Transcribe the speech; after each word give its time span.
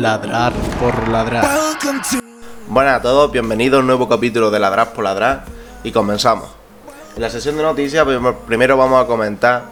Ladrar 0.00 0.54
por 0.80 1.08
ladrar. 1.08 1.44
Buenas 2.68 3.00
a 3.00 3.02
todos, 3.02 3.30
bienvenidos 3.30 3.76
a 3.76 3.80
un 3.80 3.86
nuevo 3.86 4.08
capítulo 4.08 4.50
de 4.50 4.58
Ladrar 4.58 4.94
por 4.94 5.04
Ladrar 5.04 5.44
y 5.84 5.92
comenzamos. 5.92 6.48
En 7.16 7.20
la 7.20 7.28
sesión 7.28 7.58
de 7.58 7.62
noticias 7.62 8.06
prim- 8.06 8.34
primero 8.46 8.78
vamos 8.78 9.04
a 9.04 9.06
comentar 9.06 9.64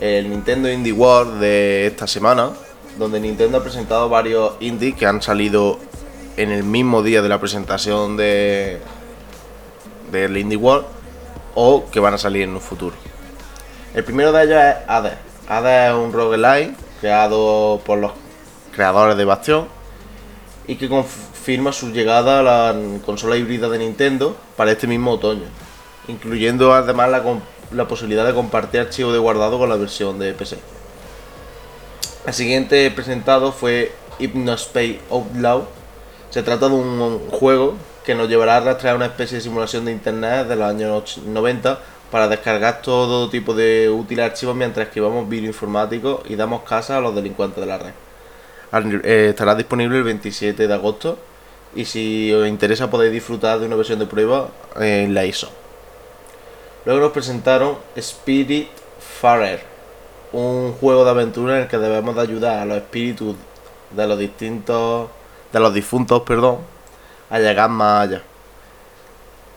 el 0.00 0.28
Nintendo 0.28 0.68
Indie 0.68 0.92
World 0.92 1.38
de 1.38 1.86
esta 1.86 2.08
semana, 2.08 2.50
donde 2.98 3.20
Nintendo 3.20 3.58
ha 3.58 3.62
presentado 3.62 4.08
varios 4.08 4.54
indies 4.58 4.96
que 4.96 5.06
han 5.06 5.22
salido 5.22 5.78
en 6.36 6.50
el 6.50 6.64
mismo 6.64 7.04
día 7.04 7.22
de 7.22 7.28
la 7.28 7.38
presentación 7.38 8.16
de 8.16 8.80
del 10.10 10.36
Indie 10.38 10.56
World 10.58 10.86
o 11.54 11.84
que 11.88 12.00
van 12.00 12.14
a 12.14 12.18
salir 12.18 12.42
en 12.42 12.50
un 12.54 12.60
futuro. 12.60 12.96
El 13.94 14.02
primero 14.02 14.32
de 14.32 14.42
ellos 14.42 14.58
es 14.60 14.74
Hades. 14.88 15.14
Hades 15.48 15.90
es 15.90 15.94
un 15.96 16.12
roguelike 16.12 16.74
creado 17.00 17.80
por 17.86 17.98
los 17.98 18.10
creadores 18.72 19.16
de 19.16 19.24
Bastion 19.24 19.66
y 20.66 20.76
que 20.76 20.88
confirma 20.88 21.72
su 21.72 21.90
llegada 21.90 22.40
a 22.40 22.42
la 22.42 22.74
consola 23.04 23.36
híbrida 23.36 23.68
de 23.68 23.78
Nintendo 23.78 24.36
para 24.56 24.72
este 24.72 24.86
mismo 24.86 25.12
otoño, 25.12 25.46
incluyendo 26.08 26.72
además 26.74 27.10
la, 27.72 27.88
posibilidad 27.88 28.26
de 28.26 28.34
compartir 28.34 28.80
archivos 28.80 29.12
de 29.12 29.18
guardado 29.18 29.58
con 29.58 29.68
la 29.68 29.76
versión 29.76 30.18
de 30.18 30.32
PC. 30.34 30.58
El 32.26 32.34
siguiente 32.34 32.90
presentado 32.90 33.52
fue 33.52 33.92
Hypnospace 34.18 35.00
Outlaw. 35.10 35.66
Se 36.30 36.42
trata 36.42 36.68
de 36.68 36.74
un 36.74 37.28
juego 37.30 37.74
que 38.04 38.14
nos 38.14 38.28
llevará 38.28 38.56
a 38.56 38.60
rastrear 38.60 38.96
una 38.96 39.06
especie 39.06 39.38
de 39.38 39.42
simulación 39.42 39.84
de 39.84 39.92
internet 39.92 40.46
de 40.46 40.56
los 40.56 40.68
años 40.68 41.18
och- 41.18 41.22
90 41.24 41.80
para 42.10 42.28
descargar 42.28 42.82
todo 42.82 43.28
tipo 43.30 43.54
de 43.54 43.88
útiles 43.90 44.24
archivos 44.26 44.54
mientras 44.54 44.86
escribamos 44.86 45.28
vídeos 45.28 45.48
informáticos 45.54 46.20
y 46.28 46.36
damos 46.36 46.62
casa 46.62 46.98
a 46.98 47.00
los 47.00 47.14
delincuentes 47.14 47.60
de 47.60 47.66
la 47.66 47.78
red. 47.78 47.92
Eh, 48.72 49.26
estará 49.28 49.54
disponible 49.54 49.98
el 49.98 50.04
27 50.04 50.66
de 50.66 50.72
agosto 50.72 51.18
y 51.74 51.84
si 51.84 52.32
os 52.32 52.48
interesa 52.48 52.88
podéis 52.88 53.12
disfrutar 53.12 53.58
de 53.58 53.66
una 53.66 53.76
versión 53.76 53.98
de 53.98 54.06
prueba 54.06 54.48
en 54.80 55.12
la 55.12 55.26
ISO. 55.26 55.50
Luego 56.86 57.00
nos 57.00 57.12
presentaron 57.12 57.76
Spirit 57.96 58.68
Farer, 59.20 59.62
un 60.32 60.72
juego 60.72 61.04
de 61.04 61.10
aventura 61.10 61.56
en 61.56 61.62
el 61.64 61.68
que 61.68 61.76
debemos 61.76 62.14
de 62.14 62.22
ayudar 62.22 62.60
a 62.60 62.64
los 62.64 62.78
espíritus 62.78 63.36
de 63.90 64.06
los 64.06 64.18
distintos 64.18 65.10
de 65.52 65.60
los 65.60 65.74
difuntos, 65.74 66.22
perdón, 66.22 66.58
a 67.28 67.38
llegar 67.38 67.68
más 67.68 68.08
allá 68.08 68.22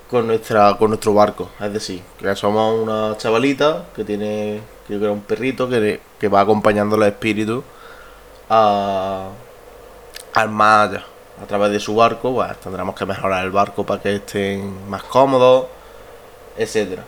con 0.09 0.27
nuestra 0.27 0.75
con 0.77 0.89
nuestro 0.89 1.13
barco, 1.13 1.49
es 1.61 1.71
decir, 1.71 2.01
que 2.19 2.35
somos 2.35 2.81
una 2.81 3.15
chavalita 3.17 3.85
que 3.95 4.03
tiene 4.03 4.59
creo 4.85 4.99
que 4.99 5.05
era 5.05 5.13
un 5.13 5.21
perrito 5.21 5.69
que, 5.69 6.01
que 6.19 6.27
va 6.27 6.41
acompañando 6.41 6.97
a 6.97 6.99
los 6.99 7.07
espíritus 7.07 7.63
a, 8.49 9.29
allá. 10.33 11.05
A 11.41 11.45
través 11.47 11.71
de 11.71 11.81
su 11.81 11.95
barco, 11.95 12.33
pues 12.33 12.57
tendremos 12.61 12.95
que 12.95 13.05
mejorar 13.05 13.43
el 13.43 13.51
barco 13.51 13.85
para 13.85 14.01
que 14.01 14.15
estén 14.15 14.89
más 14.89 15.03
cómodos, 15.03 15.65
etcétera. 16.57 17.03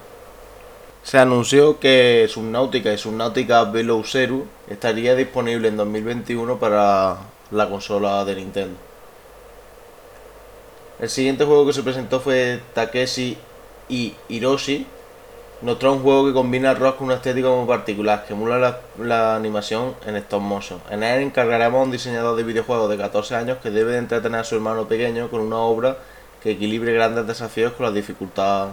Se 1.02 1.18
anunció 1.18 1.80
que 1.80 2.28
Subnautica 2.30 2.92
y 2.92 2.98
Subnautica 2.98 3.64
Below 3.64 4.04
Zero 4.04 4.44
estaría 4.70 5.16
disponible 5.16 5.70
en 5.70 5.78
2021 5.78 6.60
para 6.60 7.16
la 7.52 7.70
consola 7.70 8.26
de 8.26 8.36
Nintendo. 8.36 8.78
El 11.00 11.10
siguiente 11.10 11.46
juego 11.46 11.66
que 11.66 11.74
se 11.74 11.84
presentó 11.84 12.20
fue 12.20 12.60
Takeshi 12.74 13.38
y 13.88 14.16
Hiroshi, 14.28 14.86
nos 15.62 15.80
trae 15.80 15.92
un 15.92 16.02
juego 16.02 16.28
que 16.28 16.34
combina 16.34 16.72
el 16.72 16.78
rock 16.78 16.98
con 16.98 17.06
una 17.08 17.16
estética 17.16 17.50
muy 17.50 17.66
particular, 17.66 18.26
que 18.26 18.34
emula 18.34 18.80
la, 19.00 19.36
animación 19.36 19.96
en 20.06 20.16
stop 20.18 20.42
motion. 20.42 20.80
En 20.90 21.04
él 21.04 21.22
encargaremos 21.22 21.80
a 21.80 21.84
un 21.84 21.92
diseñador 21.92 22.36
de 22.36 22.44
videojuegos 22.44 22.90
de 22.90 22.98
14 22.98 23.36
años 23.36 23.58
que 23.62 23.72
debe 23.72 23.94
de 23.94 23.98
entretener 24.00 24.42
a 24.42 24.44
su 24.44 24.56
hermano 24.56 24.88
pequeño 24.88 25.30
con 25.30 25.42
una 25.42 25.58
obra 25.58 25.98
que 26.42 26.52
equilibre 26.52 26.94
grandes 26.94 27.26
desafíos 27.26 27.74
con 27.74 27.88
la 27.88 27.92
dificultad 27.92 28.68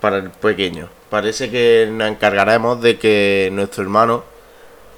para 0.00 0.18
el 0.18 0.30
pequeño. 0.30 0.88
Parece 1.08 1.50
que 1.50 1.88
nos 1.90 2.08
encargaremos 2.08 2.80
de 2.82 2.98
que 2.98 3.48
nuestro 3.52 3.82
hermano 3.82 4.24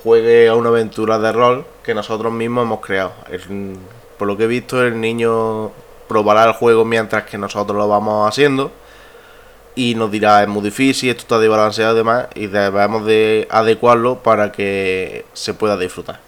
juegue 0.03 0.48
a 0.48 0.54
una 0.54 0.71
aventura 0.71 1.19
de 1.19 1.32
rol 1.32 1.66
que 1.84 1.94
nosotros 1.94 2.32
mismos 2.32 2.65
hemos 2.65 2.81
creado. 2.81 3.12
Por 4.19 4.28
lo 4.28 4.37
que 4.37 4.44
he 4.44 4.48
visto, 4.48 4.82
el 4.82 5.00
niño 5.00 5.71
probará 6.09 6.44
el 6.44 6.53
juego 6.53 6.84
mientras 6.84 7.25
que 7.25 7.38
nosotros 7.38 7.78
lo 7.78 7.88
vamos 7.88 8.28
haciendo 8.28 8.72
y 9.74 9.94
nos 9.94 10.10
dirá 10.10 10.42
es 10.42 10.48
muy 10.48 10.62
difícil, 10.62 11.10
esto 11.10 11.22
está 11.22 11.38
desbalanceado 11.38 11.94
y 11.94 11.96
demás, 11.96 12.26
y 12.34 12.46
debemos 12.46 13.04
de 13.06 13.46
adecuarlo 13.50 14.22
para 14.22 14.52
que 14.52 15.24
se 15.32 15.54
pueda 15.54 15.76
disfrutar. 15.76 16.20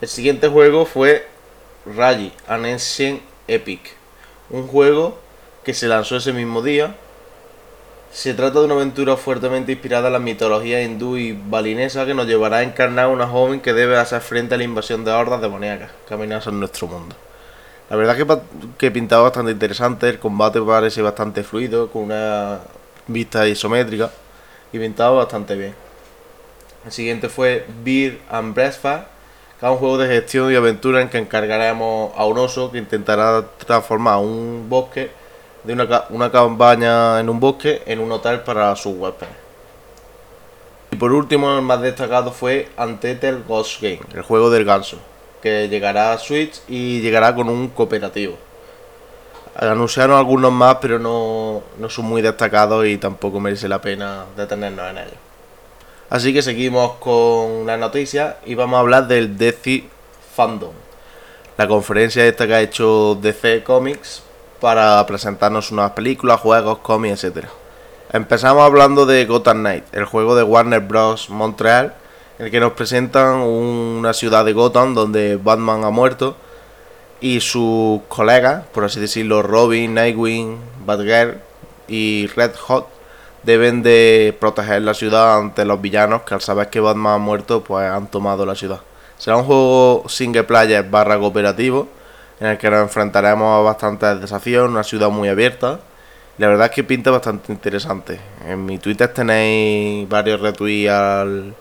El 0.00 0.08
siguiente 0.08 0.48
juego 0.48 0.86
fue 0.86 1.26
Raji, 1.86 2.32
An 2.48 2.64
Ancient 2.64 3.20
Epic, 3.46 3.80
un 4.48 4.66
juego 4.66 5.18
que 5.62 5.74
se 5.74 5.88
lanzó 5.88 6.16
ese 6.16 6.32
mismo 6.32 6.62
día. 6.62 6.96
Se 8.10 8.34
trata 8.34 8.58
de 8.58 8.64
una 8.64 8.74
aventura 8.74 9.16
fuertemente 9.16 9.72
inspirada 9.72 10.08
en 10.08 10.14
la 10.14 10.18
mitología 10.18 10.82
hindú 10.82 11.16
y 11.16 11.32
balinesa 11.32 12.06
que 12.06 12.14
nos 12.14 12.26
llevará 12.26 12.58
a 12.58 12.62
encarnar 12.62 13.04
a 13.04 13.08
una 13.08 13.28
joven 13.28 13.60
que 13.60 13.72
debe 13.72 13.96
hacer 13.98 14.20
frente 14.20 14.54
a 14.54 14.58
la 14.58 14.64
invasión 14.64 15.04
de 15.04 15.12
hordas 15.12 15.40
demoníacas 15.40 15.90
que 16.08 16.14
amenazan 16.14 16.58
nuestro 16.58 16.88
mundo. 16.88 17.14
La 17.90 17.96
verdad 17.96 18.16
que, 18.16 18.24
pa- 18.24 18.40
que 18.78 18.90
pintaba 18.90 19.24
bastante 19.24 19.50
interesante, 19.52 20.08
el 20.08 20.18
combate 20.18 20.60
parece 20.60 21.02
bastante 21.02 21.42
fluido, 21.42 21.90
con 21.90 22.04
una 22.04 22.60
vista 23.08 23.46
isométrica 23.48 24.10
y 24.72 24.78
pintaba 24.78 25.16
bastante 25.16 25.56
bien. 25.56 25.74
El 26.86 26.92
siguiente 26.92 27.28
fue 27.28 27.66
Beer 27.84 28.20
and 28.30 28.54
Breakfast, 28.54 29.04
que 29.58 29.66
es 29.66 29.72
un 29.72 29.78
juego 29.78 29.98
de 29.98 30.08
gestión 30.08 30.52
y 30.52 30.54
aventura 30.54 31.02
en 31.02 31.08
que 31.08 31.18
encargaremos 31.18 32.12
a 32.16 32.24
un 32.24 32.38
oso 32.38 32.70
que 32.70 32.78
intentará 32.78 33.44
transformar 33.66 34.18
un 34.20 34.66
bosque 34.68 35.10
de 35.64 35.72
una, 35.72 35.86
ca- 35.88 36.06
una 36.10 36.30
cabaña 36.30 37.18
en 37.20 37.28
un 37.28 37.38
bosque 37.40 37.82
en 37.86 37.98
un 38.00 38.10
hotel 38.12 38.40
para 38.40 38.74
sus 38.76 38.96
huéspedes. 38.96 39.34
Y 40.92 40.96
por 40.96 41.12
último, 41.12 41.54
el 41.56 41.62
más 41.62 41.82
destacado 41.82 42.30
fue 42.32 42.68
Untitled 42.78 43.46
Ghost 43.46 43.82
Game, 43.82 44.00
el 44.14 44.22
juego 44.22 44.48
del 44.50 44.64
ganso, 44.64 44.96
que 45.42 45.68
llegará 45.68 46.12
a 46.12 46.18
Switch 46.18 46.60
y 46.68 47.00
llegará 47.00 47.34
con 47.34 47.48
un 47.48 47.68
cooperativo. 47.68 48.36
Anunciaron 49.56 50.16
algunos 50.16 50.52
más, 50.52 50.76
pero 50.80 50.98
no, 50.98 51.62
no 51.78 51.88
son 51.90 52.06
muy 52.06 52.22
destacados 52.22 52.86
y 52.86 52.96
tampoco 52.98 53.40
merece 53.40 53.68
la 53.68 53.80
pena 53.80 54.24
detenernos 54.36 54.90
en 54.90 54.98
ellos. 54.98 55.18
Así 56.08 56.32
que 56.32 56.42
seguimos 56.42 56.92
con 56.94 57.66
las 57.66 57.78
noticias 57.78 58.36
y 58.44 58.54
vamos 58.54 58.76
a 58.76 58.80
hablar 58.80 59.06
del 59.06 59.36
DC 59.36 59.84
Fandom. 60.34 60.72
La 61.56 61.68
conferencia 61.68 62.24
esta 62.26 62.46
que 62.46 62.54
ha 62.54 62.60
hecho 62.60 63.18
DC 63.20 63.62
Comics 63.62 64.22
para 64.60 65.04
presentarnos 65.06 65.70
unas 65.70 65.92
películas, 65.92 66.40
juegos, 66.40 66.78
cómics, 66.78 67.24
etc. 67.24 67.46
Empezamos 68.12 68.62
hablando 68.62 69.06
de 69.06 69.24
Gotham 69.24 69.58
Knight, 69.58 69.84
el 69.92 70.04
juego 70.04 70.34
de 70.34 70.42
Warner 70.42 70.80
Bros. 70.80 71.30
Montreal, 71.30 71.94
en 72.40 72.46
el 72.46 72.50
que 72.50 72.58
nos 72.58 72.72
presentan 72.72 73.40
una 73.40 74.14
ciudad 74.14 74.46
de 74.46 74.54
Gotham 74.54 74.94
donde 74.94 75.36
Batman 75.36 75.84
ha 75.84 75.90
muerto 75.90 76.36
y 77.20 77.40
sus 77.40 78.00
colegas, 78.08 78.64
por 78.72 78.82
así 78.84 78.98
decirlo, 78.98 79.42
Robin, 79.42 79.92
Nightwing, 79.92 80.56
Batgirl 80.86 81.36
y 81.86 82.28
Red 82.28 82.52
Hot, 82.54 82.88
deben 83.42 83.82
de 83.82 84.34
proteger 84.40 84.80
la 84.80 84.94
ciudad 84.94 85.36
ante 85.36 85.66
los 85.66 85.82
villanos 85.82 86.22
que 86.22 86.32
al 86.32 86.40
saber 86.40 86.70
que 86.70 86.80
Batman 86.80 87.16
ha 87.16 87.18
muerto, 87.18 87.62
pues 87.62 87.84
han 87.86 88.06
tomado 88.06 88.46
la 88.46 88.54
ciudad. 88.54 88.80
Será 89.18 89.36
un 89.36 89.44
juego 89.44 90.04
single 90.08 90.44
player 90.44 90.88
barra 90.88 91.18
cooperativo, 91.18 91.88
en 92.40 92.46
el 92.46 92.56
que 92.56 92.70
nos 92.70 92.80
enfrentaremos 92.80 93.58
a 93.58 93.60
bastantes 93.60 94.18
desafíos, 94.18 94.66
una 94.66 94.82
ciudad 94.82 95.10
muy 95.10 95.28
abierta. 95.28 95.78
La 96.38 96.48
verdad 96.48 96.68
es 96.68 96.72
que 96.72 96.84
pinta 96.84 97.10
bastante 97.10 97.52
interesante. 97.52 98.18
En 98.48 98.64
mi 98.64 98.78
Twitter 98.78 99.12
tenéis 99.12 100.08
varios 100.08 100.40
retweets 100.40 100.90
al, 100.90 101.54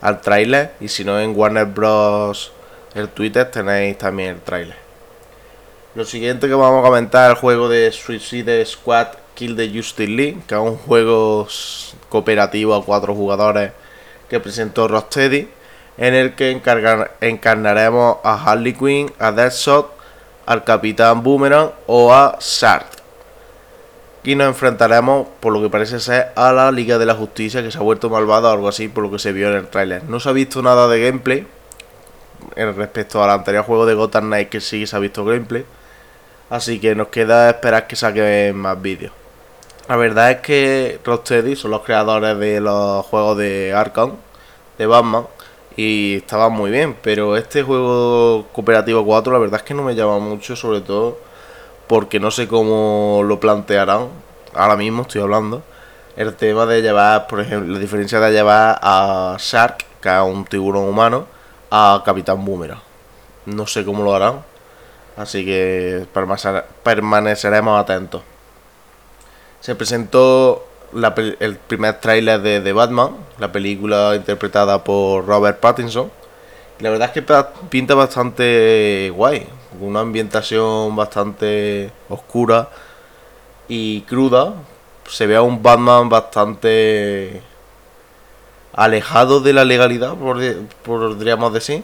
al 0.00 0.20
tráiler 0.20 0.72
y 0.80 0.88
si 0.88 1.04
no 1.04 1.20
en 1.20 1.36
Warner 1.36 1.66
Bros. 1.66 2.52
el 2.94 3.08
Twitter 3.08 3.50
tenéis 3.50 3.98
también 3.98 4.30
el 4.30 4.40
tráiler. 4.40 4.76
Lo 5.94 6.04
siguiente 6.04 6.46
que 6.46 6.54
vamos 6.54 6.80
a 6.80 6.86
comentar 6.86 7.30
es 7.30 7.36
el 7.36 7.40
juego 7.40 7.68
de 7.68 7.90
Suicide 7.90 8.64
Squad 8.66 9.08
Kill 9.34 9.56
the 9.56 9.68
Justice 9.68 10.10
League, 10.10 10.38
que 10.46 10.54
es 10.54 10.60
un 10.60 10.76
juego 10.76 11.46
cooperativo 12.08 12.74
a 12.74 12.84
cuatro 12.84 13.14
jugadores 13.14 13.72
que 14.28 14.40
presentó 14.40 14.88
Rocksteady, 14.88 15.48
en 15.98 16.14
el 16.14 16.34
que 16.34 16.50
encarnaremos 17.20 18.18
a 18.22 18.34
Harley 18.34 18.74
Quinn, 18.74 19.12
a 19.18 19.32
Deadshot, 19.32 19.90
al 20.46 20.64
Capitán 20.64 21.22
Boomerang 21.22 21.72
o 21.86 22.12
a 22.12 22.38
Shard. 22.40 22.95
Y 24.26 24.34
nos 24.34 24.48
enfrentaremos, 24.48 25.28
por 25.38 25.52
lo 25.52 25.62
que 25.62 25.70
parece 25.70 26.00
ser, 26.00 26.32
a 26.34 26.52
la 26.52 26.72
Liga 26.72 26.98
de 26.98 27.06
la 27.06 27.14
Justicia 27.14 27.62
que 27.62 27.70
se 27.70 27.78
ha 27.78 27.82
vuelto 27.82 28.10
malvada 28.10 28.50
o 28.50 28.52
algo 28.54 28.66
así, 28.66 28.88
por 28.88 29.04
lo 29.04 29.10
que 29.12 29.20
se 29.20 29.32
vio 29.32 29.48
en 29.48 29.54
el 29.54 29.68
tráiler. 29.68 30.02
No 30.02 30.18
se 30.18 30.28
ha 30.28 30.32
visto 30.32 30.60
nada 30.62 30.88
de 30.88 31.00
gameplay 31.00 31.46
en 32.56 32.74
respecto 32.74 33.22
al 33.22 33.30
anterior 33.30 33.64
juego 33.64 33.86
de 33.86 33.94
Gotham 33.94 34.24
Knight 34.24 34.48
que 34.48 34.60
sí 34.60 34.84
se 34.84 34.96
ha 34.96 34.98
visto 34.98 35.24
gameplay. 35.24 35.64
Así 36.50 36.80
que 36.80 36.96
nos 36.96 37.06
queda 37.06 37.50
esperar 37.50 37.86
que 37.86 37.94
saquen 37.94 38.56
más 38.56 38.82
vídeos. 38.82 39.12
La 39.88 39.94
verdad 39.94 40.32
es 40.32 40.38
que 40.38 40.98
Rocksteady 41.04 41.54
son 41.54 41.70
los 41.70 41.82
creadores 41.82 42.36
de 42.36 42.60
los 42.60 43.06
juegos 43.06 43.38
de 43.38 43.72
Arkham, 43.72 44.14
de 44.76 44.86
Batman, 44.86 45.28
y 45.76 46.16
estaba 46.16 46.48
muy 46.48 46.72
bien, 46.72 46.96
pero 47.00 47.36
este 47.36 47.62
juego 47.62 48.46
cooperativo 48.52 49.04
4 49.04 49.32
la 49.32 49.38
verdad 49.38 49.60
es 49.60 49.62
que 49.62 49.74
no 49.74 49.84
me 49.84 49.94
llama 49.94 50.18
mucho, 50.18 50.56
sobre 50.56 50.80
todo 50.80 51.25
porque 51.86 52.20
no 52.20 52.30
sé 52.30 52.48
cómo 52.48 53.22
lo 53.24 53.38
plantearán, 53.40 54.08
ahora 54.54 54.76
mismo 54.76 55.02
estoy 55.02 55.22
hablando, 55.22 55.62
el 56.16 56.34
tema 56.34 56.66
de 56.66 56.82
llevar, 56.82 57.26
por 57.26 57.40
ejemplo, 57.40 57.74
la 57.74 57.78
diferencia 57.78 58.18
de 58.20 58.32
llevar 58.32 58.78
a 58.82 59.36
Shark, 59.38 59.84
que 60.00 60.08
es 60.08 60.22
un 60.22 60.44
tiburón 60.44 60.84
humano, 60.84 61.26
a 61.70 62.02
Capitán 62.04 62.44
Boomerang. 62.44 62.80
No 63.46 63.66
sé 63.66 63.84
cómo 63.84 64.02
lo 64.02 64.14
harán, 64.14 64.42
así 65.16 65.44
que 65.44 66.06
permaneceremos 66.82 67.80
atentos. 67.80 68.22
Se 69.60 69.74
presentó 69.74 70.66
el 71.40 71.56
primer 71.56 72.00
tráiler 72.00 72.40
de, 72.40 72.60
de, 72.60 72.72
Batman, 72.72 73.16
la 73.38 73.52
película 73.52 74.14
interpretada 74.16 74.82
por 74.82 75.26
Robert 75.26 75.60
Pattinson. 75.60 76.10
La 76.80 76.90
verdad 76.90 77.10
es 77.14 77.14
que 77.14 77.44
pinta 77.68 77.94
bastante 77.94 79.12
guay, 79.14 79.46
una 79.80 80.00
ambientación 80.00 80.94
bastante 80.96 81.90
oscura 82.08 82.68
y 83.68 84.02
cruda. 84.02 84.54
Se 85.08 85.26
ve 85.26 85.36
a 85.36 85.42
un 85.42 85.62
Batman 85.62 86.08
bastante 86.08 87.42
alejado 88.72 89.40
de 89.40 89.52
la 89.52 89.64
legalidad, 89.64 90.14
podríamos 90.84 91.52
decir. 91.52 91.82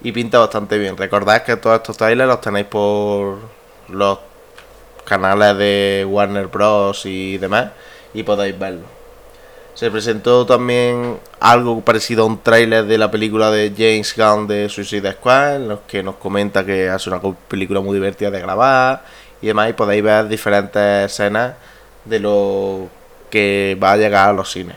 Y 0.00 0.12
pinta 0.12 0.38
bastante 0.38 0.78
bien. 0.78 0.96
Recordad 0.96 1.42
que 1.42 1.56
todos 1.56 1.76
estos 1.76 1.96
trailers 1.96 2.28
los 2.28 2.40
tenéis 2.40 2.66
por 2.66 3.38
los 3.88 4.18
canales 5.04 5.56
de 5.58 6.06
Warner 6.08 6.46
Bros. 6.46 7.04
y 7.06 7.38
demás 7.38 7.70
y 8.14 8.22
podéis 8.22 8.58
verlo. 8.58 8.97
Se 9.78 9.92
presentó 9.92 10.44
también 10.44 11.20
algo 11.38 11.80
parecido 11.82 12.24
a 12.24 12.26
un 12.26 12.42
tráiler 12.42 12.84
de 12.86 12.98
la 12.98 13.12
película 13.12 13.48
de 13.52 13.70
James 13.70 14.12
Gunn 14.16 14.48
de 14.48 14.68
Suicide 14.68 15.12
Squad, 15.12 15.54
en 15.54 15.68
los 15.68 15.78
que 15.86 16.02
nos 16.02 16.16
comenta 16.16 16.66
que 16.66 16.92
es 16.92 17.06
una 17.06 17.20
película 17.46 17.78
muy 17.78 17.94
divertida 17.94 18.28
de 18.28 18.40
grabar 18.40 19.04
y 19.40 19.46
demás, 19.46 19.70
y 19.70 19.74
podéis 19.74 20.02
ver 20.02 20.26
diferentes 20.26 21.12
escenas 21.12 21.54
de 22.04 22.18
lo 22.18 22.88
que 23.30 23.78
va 23.80 23.92
a 23.92 23.96
llegar 23.96 24.30
a 24.30 24.32
los 24.32 24.50
cines. 24.50 24.74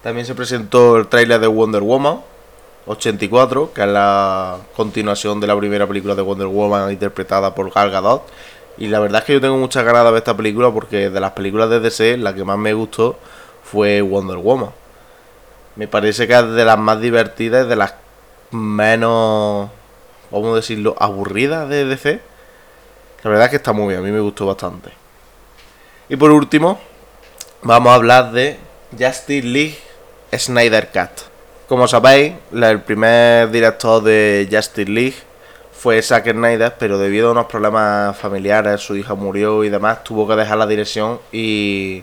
También 0.00 0.26
se 0.26 0.36
presentó 0.36 0.96
el 0.96 1.08
tráiler 1.08 1.40
de 1.40 1.48
Wonder 1.48 1.82
Woman 1.82 2.20
84, 2.86 3.72
que 3.74 3.80
es 3.80 3.88
la 3.88 4.58
continuación 4.76 5.40
de 5.40 5.48
la 5.48 5.58
primera 5.58 5.88
película 5.88 6.14
de 6.14 6.22
Wonder 6.22 6.46
Woman 6.46 6.92
interpretada 6.92 7.52
por 7.52 7.72
Gal 7.72 7.90
Gadot 7.90 8.22
y 8.80 8.88
la 8.88 8.98
verdad 8.98 9.20
es 9.20 9.26
que 9.26 9.34
yo 9.34 9.40
tengo 9.40 9.58
muchas 9.58 9.84
ganas 9.84 10.04
de 10.04 10.10
ver 10.10 10.18
esta 10.18 10.36
película 10.36 10.70
porque 10.72 11.10
de 11.10 11.20
las 11.20 11.32
películas 11.32 11.68
de 11.68 11.80
DC, 11.80 12.16
la 12.16 12.34
que 12.34 12.44
más 12.44 12.56
me 12.56 12.72
gustó 12.72 13.18
fue 13.70 14.00
Wonder 14.00 14.38
Woman. 14.38 14.70
Me 15.76 15.86
parece 15.86 16.26
que 16.26 16.34
es 16.34 16.50
de 16.50 16.64
las 16.64 16.78
más 16.78 17.00
divertidas, 17.00 17.68
de 17.68 17.76
las 17.76 17.94
menos, 18.50 19.70
vamos 20.30 20.56
decirlo, 20.56 20.96
aburridas 20.98 21.68
de 21.68 21.84
DC. 21.84 22.20
La 23.22 23.30
verdad 23.30 23.46
es 23.46 23.50
que 23.50 23.56
está 23.56 23.72
muy 23.72 23.88
bien, 23.88 24.00
a 24.00 24.02
mí 24.02 24.10
me 24.10 24.20
gustó 24.20 24.46
bastante. 24.46 24.90
Y 26.08 26.16
por 26.16 26.30
último, 26.32 26.80
vamos 27.62 27.92
a 27.92 27.94
hablar 27.94 28.32
de 28.32 28.58
Justice 28.98 29.46
League 29.46 29.78
Snyder 30.36 30.88
Cut. 30.88 31.28
Como 31.68 31.86
sabéis, 31.86 32.34
el 32.52 32.80
primer 32.80 33.50
director 33.50 34.02
de 34.02 34.48
Justice 34.50 34.90
League 34.90 35.16
fue 35.72 36.02
Zack 36.02 36.32
Snyder, 36.32 36.74
pero 36.78 36.98
debido 36.98 37.28
a 37.28 37.32
unos 37.32 37.46
problemas 37.46 38.16
familiares, 38.16 38.80
su 38.80 38.96
hija 38.96 39.14
murió 39.14 39.62
y 39.62 39.68
demás, 39.68 40.02
tuvo 40.02 40.26
que 40.26 40.34
dejar 40.34 40.58
la 40.58 40.66
dirección 40.66 41.20
y, 41.30 42.02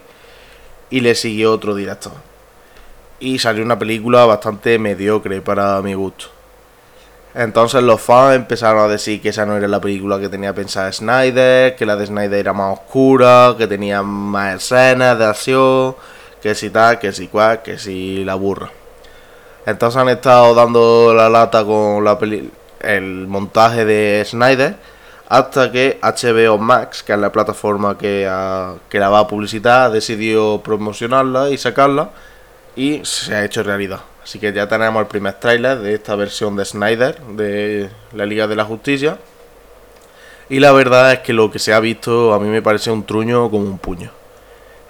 y 0.90 1.02
le 1.02 1.16
siguió 1.16 1.52
otro 1.52 1.76
director. 1.76 2.14
Y 3.20 3.40
salió 3.40 3.64
una 3.64 3.80
película 3.80 4.26
bastante 4.26 4.78
mediocre 4.80 5.42
para 5.42 5.82
mi 5.82 5.94
gusto. 5.94 6.28
Entonces 7.34 7.84
los 7.84 8.02
fans 8.02 8.36
empezaron 8.36 8.84
a 8.84 8.88
decir 8.88 9.22
que 9.22 9.30
esa 9.30 9.46
no 9.46 9.58
era 9.58 9.68
la 9.68 9.82
película 9.82 10.20
que 10.20 10.30
tenía 10.30 10.54
pensada 10.54 10.92
Snyder, 10.92 11.76
que 11.76 11.86
la 11.86 11.96
de 11.96 12.08
Snyder 12.08 12.40
era 12.40 12.54
más 12.54 12.80
oscura, 12.80 13.56
que 13.58 13.68
tenía 13.68 14.02
más 14.02 14.56
escenas 14.56 15.20
de 15.20 15.26
acción, 15.26 15.96
que 16.42 16.56
si 16.56 16.70
tal, 16.70 17.00
que 17.00 17.12
si 17.12 17.28
cual, 17.28 17.62
que 17.62 17.78
si 17.78 18.24
la 18.24 18.36
burra. 18.36 18.72
Entonces 19.66 20.02
han 20.02 20.10
estado 20.10 20.56
dando 20.56 21.14
la 21.14 21.30
lata 21.30 21.64
con 21.64 22.04
la 22.04 22.18
película 22.18 22.52
el 22.80 23.28
montaje 23.28 23.86
de 23.86 24.24
Snyder 24.26 24.76
hasta 25.30 25.72
que 25.72 26.00
HBO 26.02 26.58
Max, 26.58 27.04
que 27.04 27.14
es 27.14 27.20
la 27.20 27.32
plataforma 27.32 27.98
que, 27.98 28.26
la 28.26 29.10
va 29.10 29.20
a 29.20 29.28
publicitar, 29.28 29.92
decidió 29.92 30.62
promocionarla 30.64 31.50
y 31.50 31.58
sacarla 31.58 32.12
y 32.76 33.02
se 33.04 33.36
ha 33.36 33.44
hecho 33.44 33.64
realidad. 33.64 34.02
Así 34.24 34.40
que 34.40 34.52
ya 34.52 34.68
tenemos 34.68 35.02
el 35.02 35.08
primer 35.08 35.34
tráiler 35.36 35.80
de 35.80 35.94
esta 35.94 36.16
versión 36.16 36.56
de 36.56 36.66
Snyder 36.66 37.22
de 37.22 37.90
la 38.14 38.26
Liga 38.26 38.48
de 38.48 38.56
la 38.56 38.66
Justicia. 38.66 39.18
Y 40.50 40.60
la 40.60 40.72
verdad 40.72 41.14
es 41.14 41.20
que 41.20 41.34
lo 41.34 41.52
que 41.52 41.60
se 41.60 41.74
ha 41.74 41.80
visto 41.80 42.34
a 42.34 42.40
mí 42.40 42.48
me 42.48 42.62
parece 42.62 42.92
un 42.92 43.06
truño 43.06 43.50
como 43.50 43.66
un 43.66 43.78
puño. 43.78 44.12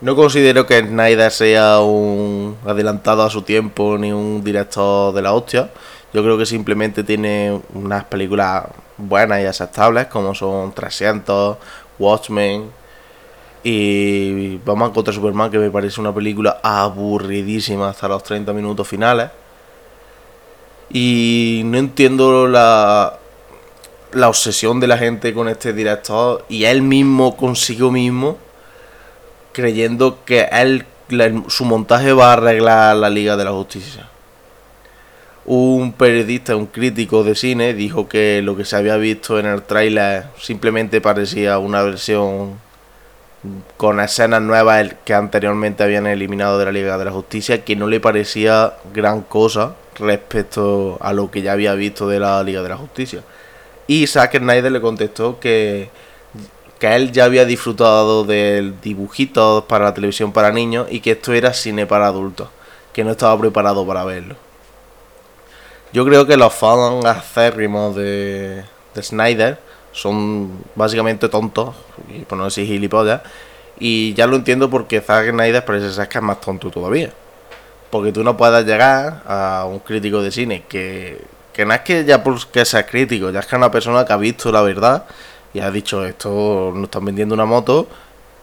No 0.02 0.16
considero 0.16 0.68
que 0.68 0.80
Snyder 0.80 1.32
sea 1.32 1.80
un 1.80 2.58
adelantado 2.66 3.24
a 3.24 3.30
su 3.30 3.42
tiempo 3.42 3.98
ni 3.98 4.12
un 4.12 4.44
director 4.44 5.14
de 5.14 5.22
la 5.24 5.34
hostia 5.34 5.70
yo 6.14 6.24
creo 6.24 6.38
que 6.38 6.46
simplemente 6.46 7.04
tiene 7.04 7.62
unas 7.74 8.06
películas 8.06 8.66
buenas 8.98 9.42
y 9.42 9.46
aceptables, 9.46 10.08
como 10.08 10.34
son 10.34 10.74
300, 10.74 11.58
Watchmen 12.00 12.72
y 13.64 14.58
Vamos 14.58 14.92
contra 14.92 15.14
Superman, 15.14 15.52
que 15.52 15.58
me 15.60 15.70
parece 15.70 16.00
una 16.00 16.14
película 16.14 16.60
aburridísima 16.64 17.90
hasta 17.90 18.08
los 18.08 18.24
30 18.24 18.54
minutos 18.54 18.88
finales. 18.88 19.30
Y 20.90 21.64
no 21.66 21.78
entiendo 21.78 22.48
la, 22.48 23.18
la 24.14 24.30
obsesión 24.30 24.80
de 24.80 24.88
la 24.88 24.98
gente 24.98 25.34
con 25.34 25.50
este 25.50 25.74
director 25.74 26.46
y 26.48 26.64
él 26.64 26.82
mismo 26.82 27.36
consigo 27.36 27.92
mismo 27.92 28.38
creyendo 29.52 30.24
que 30.24 30.48
él 30.52 30.86
su 31.48 31.66
montaje 31.66 32.14
va 32.14 32.30
a 32.30 32.34
arreglar 32.34 32.96
la 32.96 33.10
Liga 33.10 33.36
de 33.36 33.46
la 33.46 33.52
Justicia 33.52 34.10
un 35.48 35.94
periodista, 35.94 36.58
un 36.58 36.66
crítico 36.68 37.24
de 37.24 37.34
cine, 37.34 37.74
dijo 37.74 38.10
que 38.10 38.42
lo 38.44 38.58
que 38.58 38.66
se 38.66 38.76
había 38.76 38.98
visto 38.98 39.40
en 39.40 39.46
el 39.46 39.64
tráiler 39.64 40.26
simplemente 40.40 41.00
parecía 41.00 41.58
una 41.58 41.82
versión 41.84 42.60
con 43.78 44.02
escenas 44.02 44.42
nuevas 44.42 44.96
que 45.06 45.14
anteriormente 45.14 45.84
habían 45.84 46.06
eliminado 46.06 46.60
de 46.60 46.66
la 46.66 46.72
Liga 46.74 46.98
de 46.98 47.06
la 47.06 47.12
Justicia, 47.12 47.64
que 47.64 47.78
no 47.78 47.88
le 47.88 48.02
parecía 48.02 48.74
gran 48.94 49.22
cosa 49.22 49.76
respecto 49.98 50.98
a 51.00 51.14
lo 51.14 51.32
que 51.32 51.42
ya 51.42 51.54
había 51.54 51.74
visto 51.76 52.10
de 52.10 52.20
la 52.20 52.44
Liga 52.44 52.62
de 52.62 52.70
la 52.70 52.78
Justicia. 52.78 53.22
Y 53.88 54.06
Zack 54.06 54.40
Snyder 54.40 54.70
le 54.70 54.82
contestó 54.82 55.40
que, 55.40 55.90
que 56.78 56.94
él 56.94 57.14
ya 57.14 57.24
había 57.24 57.46
disfrutado 57.46 58.26
del 58.26 58.82
dibujito 58.82 59.66
para 59.66 59.86
la 59.86 59.94
televisión 59.94 60.34
para 60.34 60.52
niños 60.52 60.88
y 60.92 61.00
que 61.00 61.12
esto 61.12 61.32
era 61.32 61.54
cine 61.54 61.86
para 61.86 62.08
adultos, 62.08 62.50
que 62.92 63.06
no 63.06 63.12
estaba 63.12 63.40
preparado 63.40 63.88
para 63.88 64.04
verlo. 64.04 64.47
Yo 65.94 66.06
creo 66.06 66.26
que 66.26 66.38
los 66.38 66.54
fans 66.54 67.06
acérrimos 67.06 67.96
de, 67.96 68.64
de 68.94 69.04
Snyder 69.04 69.60
son 69.92 70.64
básicamente 70.76 71.30
tontos, 71.30 71.76
y 72.10 72.20
por 72.20 72.38
no 72.38 72.46
decir 72.46 72.68
gilipollas, 72.68 73.22
y 73.80 74.14
ya 74.14 74.28
lo 74.28 74.36
entiendo 74.36 74.70
porque 74.70 75.02
Zack 75.02 75.32
Snyder 75.32 75.64
parece 75.64 76.08
que 76.08 76.18
es 76.18 76.24
más 76.24 76.42
tonto 76.42 76.70
todavía. 76.70 77.12
Porque 77.90 78.12
tú 78.12 78.24
no 78.24 78.36
puedes 78.36 78.66
llegar 78.66 79.24
a 79.26 79.66
un 79.68 79.80
crítico 79.80 80.22
de 80.22 80.32
cine 80.32 80.64
que, 80.68 81.22
que 81.54 81.66
no 81.66 81.74
es 81.74 81.82
que 81.82 82.04
ya 82.06 82.24
porque 82.24 82.66
sea 82.66 82.86
crítico, 82.86 83.30
ya 83.32 83.40
es 83.40 83.46
que 83.46 83.56
es 83.56 83.58
una 83.58 83.72
persona 83.72 84.06
que 84.06 84.14
ha 84.14 84.18
visto 84.18 84.52
la 84.52 84.62
verdad 84.62 85.06
y 85.54 85.60
ha 85.60 85.72
dicho 85.72 86.06
esto 86.06 86.72
nos 86.76 86.86
están 86.86 87.06
vendiendo 87.06 87.34
una 87.34 87.46
moto 87.46 87.88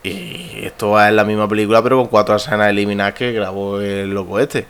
y 0.02 0.64
esto 0.64 1.00
es 1.00 1.12
la 1.12 1.24
misma 1.24 1.46
película 1.46 1.82
pero 1.82 1.98
con 1.98 2.08
cuatro 2.08 2.36
escenas 2.36 2.70
eliminadas 2.70 3.14
que 3.14 3.32
grabó 3.32 3.80
el 3.80 4.10
loco 4.10 4.40
este 4.40 4.66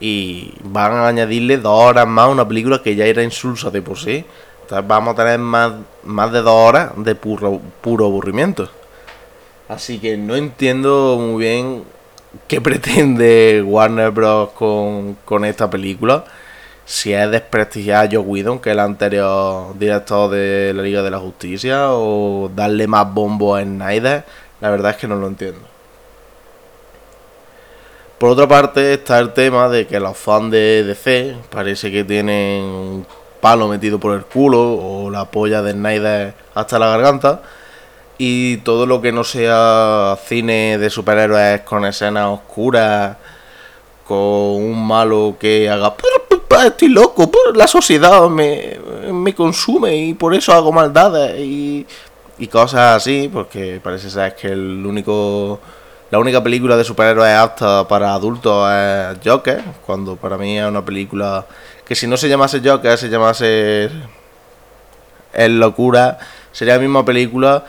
y 0.00 0.54
van 0.62 0.92
a 0.92 1.08
añadirle 1.08 1.58
dos 1.58 1.72
horas 1.72 2.06
más 2.06 2.26
a 2.26 2.28
una 2.28 2.46
película 2.46 2.82
que 2.82 2.94
ya 2.94 3.04
era 3.04 3.22
insulsa 3.22 3.70
de 3.70 3.82
por 3.82 3.98
sí. 3.98 4.24
Entonces 4.62 4.86
vamos 4.86 5.14
a 5.14 5.16
tener 5.16 5.38
más, 5.38 5.72
más 6.04 6.32
de 6.32 6.42
dos 6.42 6.54
horas 6.54 6.92
de 6.96 7.14
puro, 7.14 7.60
puro 7.80 8.06
aburrimiento. 8.06 8.68
Así 9.68 9.98
que 9.98 10.16
no 10.16 10.36
entiendo 10.36 11.16
muy 11.18 11.44
bien 11.44 11.84
qué 12.46 12.60
pretende 12.62 13.62
Warner 13.64 14.10
Bros. 14.10 14.50
con, 14.50 15.14
con 15.24 15.44
esta 15.44 15.68
película. 15.68 16.24
Si 16.84 17.12
es 17.12 17.30
desprestigiar 17.30 18.06
a 18.06 18.10
Joe 18.10 18.18
Whedon, 18.20 18.60
que 18.60 18.70
es 18.70 18.72
el 18.72 18.80
anterior 18.80 19.78
director 19.78 20.30
de 20.30 20.72
la 20.74 20.82
Liga 20.82 21.02
de 21.02 21.10
la 21.10 21.18
Justicia, 21.18 21.92
o 21.92 22.50
darle 22.54 22.86
más 22.86 23.12
bombo 23.12 23.54
a 23.54 23.62
Snyder, 23.62 24.24
la 24.60 24.70
verdad 24.70 24.92
es 24.92 24.96
que 24.96 25.06
no 25.06 25.16
lo 25.16 25.26
entiendo. 25.26 25.67
Por 28.18 28.30
otra 28.30 28.48
parte 28.48 28.94
está 28.94 29.20
el 29.20 29.32
tema 29.32 29.68
de 29.68 29.86
que 29.86 30.00
los 30.00 30.16
fans 30.16 30.50
de 30.50 30.82
DC 30.82 31.36
parece 31.50 31.92
que 31.92 32.02
tienen 32.02 32.64
un 32.64 33.06
palo 33.40 33.68
metido 33.68 34.00
por 34.00 34.16
el 34.16 34.24
culo 34.24 34.60
o 34.60 35.08
la 35.08 35.26
polla 35.26 35.62
de 35.62 35.72
Snyder 35.72 36.34
hasta 36.52 36.80
la 36.80 36.88
garganta. 36.88 37.42
Y 38.18 38.56
todo 38.58 38.86
lo 38.86 39.00
que 39.00 39.12
no 39.12 39.22
sea 39.22 40.18
cine 40.26 40.78
de 40.78 40.90
superhéroes 40.90 41.60
con 41.60 41.84
escenas 41.84 42.26
oscuras, 42.26 43.16
con 44.04 44.16
un 44.18 44.84
malo 44.84 45.36
que 45.38 45.70
haga 45.70 45.94
estoy 46.66 46.88
loco, 46.88 47.30
la 47.54 47.68
sociedad 47.68 48.28
me, 48.28 48.80
me 49.12 49.32
consume 49.32 49.96
y 49.96 50.14
por 50.14 50.34
eso 50.34 50.52
hago 50.52 50.72
maldades 50.72 51.38
y, 51.38 51.86
y 52.38 52.46
cosas 52.48 52.96
así, 52.96 53.30
porque 53.32 53.80
parece 53.80 54.10
ser 54.10 54.34
que 54.34 54.48
el 54.48 54.84
único 54.84 55.60
la 56.10 56.18
única 56.18 56.42
película 56.42 56.76
de 56.76 56.84
superhéroes 56.84 57.34
apta 57.34 57.86
para 57.86 58.14
adultos 58.14 58.70
es 58.72 59.18
Joker, 59.24 59.62
cuando 59.84 60.16
para 60.16 60.38
mí 60.38 60.58
es 60.58 60.66
una 60.66 60.84
película 60.84 61.46
que 61.84 61.94
si 61.94 62.06
no 62.06 62.16
se 62.16 62.28
llamase 62.28 62.60
Joker, 62.64 62.96
se 62.96 63.08
llamase 63.08 63.90
El 65.32 65.60
Locura, 65.60 66.18
sería 66.52 66.74
la 66.74 66.80
misma 66.80 67.04
película 67.04 67.64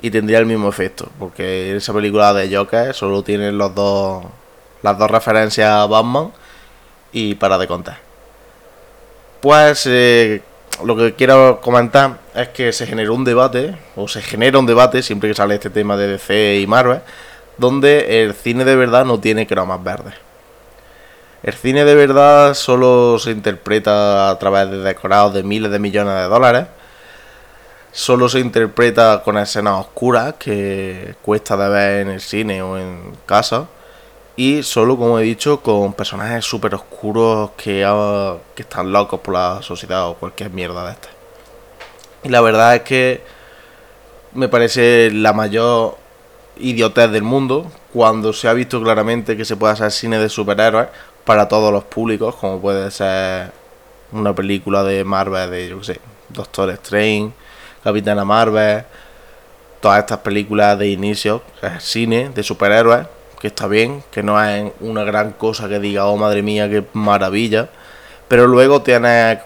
y 0.00 0.10
tendría 0.10 0.38
el 0.38 0.46
mismo 0.46 0.68
efecto, 0.68 1.08
porque 1.18 1.76
esa 1.76 1.92
película 1.92 2.32
de 2.32 2.54
Joker 2.54 2.94
solo 2.94 3.22
tiene 3.22 3.52
los 3.52 3.74
dos 3.74 4.24
las 4.82 4.98
dos 4.98 5.10
referencias 5.10 5.70
a 5.70 5.86
Batman 5.86 6.30
y 7.10 7.34
para 7.36 7.56
de 7.56 7.66
contar. 7.66 7.98
Pues 9.40 9.86
eh, 9.86 10.42
lo 10.84 10.94
que 10.94 11.14
quiero 11.14 11.60
comentar 11.60 12.18
es 12.34 12.48
que 12.48 12.72
se 12.72 12.86
generó 12.86 13.14
un 13.14 13.24
debate, 13.24 13.76
o 13.96 14.08
se 14.08 14.20
genera 14.20 14.58
un 14.58 14.66
debate 14.66 15.02
siempre 15.02 15.30
que 15.30 15.34
sale 15.34 15.54
este 15.54 15.70
tema 15.70 15.96
de 15.96 16.08
DC 16.08 16.60
y 16.60 16.66
Marvel, 16.66 17.00
donde 17.58 18.22
el 18.22 18.34
cine 18.34 18.64
de 18.64 18.76
verdad 18.76 19.04
no 19.04 19.20
tiene 19.20 19.46
cromas 19.46 19.82
verdes. 19.82 20.14
El 21.42 21.52
cine 21.52 21.84
de 21.84 21.94
verdad 21.94 22.54
solo 22.54 23.18
se 23.18 23.30
interpreta 23.30 24.30
a 24.30 24.38
través 24.38 24.70
de 24.70 24.78
decorados 24.78 25.34
de 25.34 25.42
miles 25.42 25.70
de 25.70 25.78
millones 25.78 26.14
de 26.14 26.22
dólares. 26.22 26.66
Solo 27.92 28.28
se 28.28 28.40
interpreta 28.40 29.22
con 29.22 29.36
escenas 29.36 29.78
oscuras 29.78 30.34
que 30.38 31.16
cuesta 31.22 31.56
de 31.56 31.68
ver 31.68 32.00
en 32.00 32.08
el 32.08 32.20
cine 32.20 32.62
o 32.62 32.78
en 32.78 33.12
casa. 33.26 33.66
Y 34.36 34.62
solo, 34.62 34.96
como 34.96 35.18
he 35.18 35.22
dicho, 35.22 35.60
con 35.60 35.92
personajes 35.92 36.44
súper 36.44 36.74
oscuros 36.74 37.50
que, 37.56 37.86
que 38.54 38.62
están 38.62 38.90
locos 38.90 39.20
por 39.20 39.34
la 39.34 39.60
sociedad 39.62 40.08
o 40.08 40.14
cualquier 40.14 40.50
mierda 40.50 40.86
de 40.86 40.92
esta. 40.92 41.08
Y 42.24 42.30
la 42.30 42.40
verdad 42.40 42.74
es 42.76 42.82
que 42.82 43.22
me 44.32 44.48
parece 44.48 45.10
la 45.12 45.34
mayor 45.34 45.98
idiotez 46.58 47.10
del 47.10 47.22
mundo 47.22 47.70
cuando 47.92 48.32
se 48.32 48.48
ha 48.48 48.52
visto 48.52 48.82
claramente 48.82 49.36
que 49.36 49.44
se 49.44 49.56
puede 49.56 49.72
hacer 49.72 49.90
cine 49.90 50.18
de 50.18 50.28
superhéroes 50.28 50.88
para 51.24 51.48
todos 51.48 51.72
los 51.72 51.84
públicos, 51.84 52.34
como 52.36 52.60
puede 52.60 52.90
ser 52.90 53.52
una 54.12 54.34
película 54.34 54.84
de 54.84 55.04
Marvel, 55.04 55.50
de 55.50 55.68
yo 55.68 55.78
qué 55.78 55.84
sé, 55.84 56.00
Doctor 56.28 56.70
Strange, 56.70 57.32
Capitana 57.82 58.24
Marvel, 58.24 58.84
todas 59.80 60.00
estas 60.00 60.18
películas 60.18 60.78
de 60.78 60.88
inicio, 60.88 61.42
cine 61.78 62.30
de 62.34 62.42
superhéroes, 62.42 63.06
que 63.40 63.48
está 63.48 63.66
bien, 63.66 64.02
que 64.10 64.22
no 64.22 64.42
es 64.42 64.72
una 64.80 65.04
gran 65.04 65.32
cosa 65.32 65.68
que 65.68 65.78
diga, 65.78 66.06
oh 66.06 66.16
madre 66.16 66.42
mía, 66.42 66.68
qué 66.68 66.84
maravilla, 66.92 67.68
pero 68.28 68.46
luego 68.46 68.82
tienes 68.82 69.38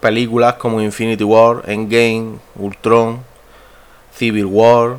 películas 0.00 0.54
como 0.54 0.80
Infinity 0.80 1.24
War, 1.24 1.62
Endgame, 1.66 2.38
Ultron, 2.56 3.24
Civil 4.14 4.46
War, 4.46 4.96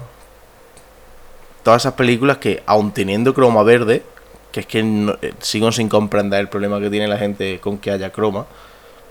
todas 1.64 1.84
esas 1.84 1.94
películas 1.94 2.38
que, 2.38 2.62
aun 2.66 2.92
teniendo 2.92 3.34
croma 3.34 3.64
verde, 3.64 4.04
que 4.52 4.60
es 4.60 4.66
que 4.66 4.80
eh, 5.22 5.34
sigo 5.40 5.72
sin 5.72 5.90
comprender 5.90 6.40
el 6.40 6.50
problema 6.50 6.80
que 6.80 6.90
tiene 6.90 7.08
la 7.08 7.18
gente 7.18 7.60
con 7.60 7.78
que 7.78 7.92
haya 7.92 8.12
croma, 8.12 8.46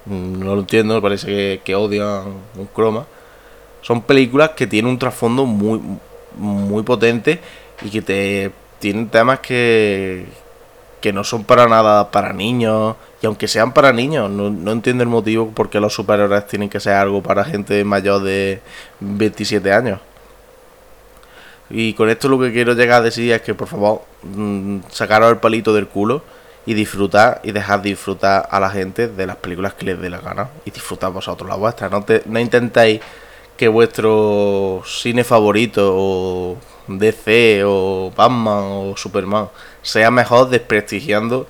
mm, 0.07 0.39
no 0.39 0.55
lo 0.55 0.61
entiendo, 0.61 1.01
parece 1.03 1.27
que, 1.27 1.61
que 1.65 1.75
odian 1.75 2.25
un 2.57 2.67
croma, 2.73 3.07
son 3.81 4.03
películas 4.03 4.51
que 4.51 4.67
tienen 4.67 4.91
un 4.91 4.99
trasfondo 4.99 5.45
muy, 5.45 5.81
muy 6.37 6.83
potente 6.83 7.41
y 7.83 7.91
que 7.91 8.03
te 8.03 8.53
tienen 8.79 9.09
temas 9.09 9.41
que, 9.41 10.27
que 11.01 11.13
no 11.13 11.25
son 11.25 11.45
para 11.45 11.67
nada 11.67 12.11
para 12.11 12.33
niños. 12.33 12.97
Y 13.21 13.27
aunque 13.27 13.49
sean 13.49 13.75
para 13.75 13.93
niños, 13.93 14.31
no, 14.31 14.51
no 14.51 14.73
entiendo 14.73 15.03
el 15.03 15.09
motivo 15.09 15.51
por 15.51 15.69
qué 15.69 15.81
los 15.81 15.95
superhéroes 15.95 16.47
tienen 16.47 16.69
que 16.69 16.81
ser 16.81 16.95
algo 16.95 17.23
para 17.23 17.45
gente 17.45 17.85
mayor 17.85 18.23
de 18.23 18.61
27 19.01 19.73
años. 19.73 20.01
Y 21.75 21.95
con 21.95 22.11
esto 22.11 22.29
lo 22.29 22.39
que 22.39 22.53
quiero 22.53 22.75
llegar 22.75 23.01
a 23.01 23.05
decir 23.05 23.33
es 23.33 23.41
que 23.41 23.55
por 23.55 23.67
favor 23.67 24.03
mm, 24.23 24.81
sacaros 24.91 25.31
el 25.31 25.39
palito 25.39 25.73
del 25.73 25.89
culo 25.89 26.23
y 26.67 26.75
disfrutar 26.75 27.41
y 27.43 27.53
dejar 27.53 27.81
disfrutar 27.81 28.47
a 28.51 28.61
la 28.61 28.69
gente 28.69 29.09
de 29.09 29.27
las 29.27 29.37
películas 29.37 29.73
que 29.73 29.87
les 29.87 29.99
dé 29.99 30.11
la 30.11 30.21
gana 30.21 30.51
y 30.67 30.71
disfrutar 30.71 31.11
vosotros 31.13 31.49
la 31.49 31.57
vuestra. 31.57 31.89
No, 31.89 32.05
te, 32.05 32.23
no 32.27 32.39
intentéis 32.39 33.01
que 33.57 33.69
vuestro 33.69 34.83
cine 34.85 35.25
favorito 35.25 35.95
o 35.97 36.59
DC 36.89 37.63
o 37.65 38.13
Batman 38.15 38.65
o 38.65 38.95
Superman 38.95 39.49
sea 39.81 40.11
mejor 40.11 40.51
desprestigiando 40.51 41.47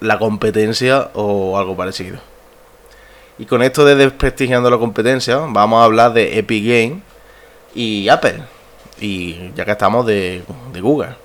la 0.00 0.18
competencia 0.18 1.08
o 1.14 1.58
algo 1.58 1.74
parecido. 1.74 2.18
Y 3.38 3.46
con 3.46 3.62
esto 3.62 3.86
de 3.86 3.94
desprestigiando 3.94 4.68
la 4.68 4.76
competencia, 4.76 5.38
vamos 5.38 5.80
a 5.80 5.84
hablar 5.84 6.12
de 6.12 6.38
Epic 6.38 6.64
Games 6.66 7.02
y 7.74 8.06
Apple 8.10 8.59
y 9.00 9.52
ya 9.54 9.64
que 9.64 9.72
estamos 9.72 10.06
de, 10.06 10.42
Google. 10.80 11.16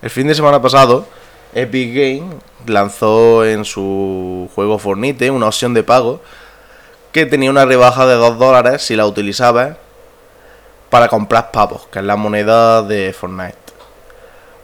El 0.00 0.10
fin 0.10 0.26
de 0.26 0.34
semana 0.34 0.62
pasado, 0.62 1.06
Epic 1.54 1.94
Games 1.94 2.34
lanzó 2.66 3.44
en 3.44 3.64
su 3.64 4.48
juego 4.54 4.78
Fornite 4.78 5.30
una 5.30 5.46
opción 5.46 5.74
de 5.74 5.82
pago 5.82 6.20
que 7.12 7.26
tenía 7.26 7.50
una 7.50 7.64
rebaja 7.64 8.06
de 8.06 8.14
2 8.14 8.38
dólares 8.38 8.82
si 8.82 8.96
la 8.96 9.06
utilizabas 9.06 9.76
para 10.90 11.08
comprar 11.08 11.50
pavos, 11.50 11.86
que 11.88 11.98
es 11.98 12.04
la 12.04 12.16
moneda 12.16 12.82
de 12.82 13.12
Fortnite. 13.12 13.58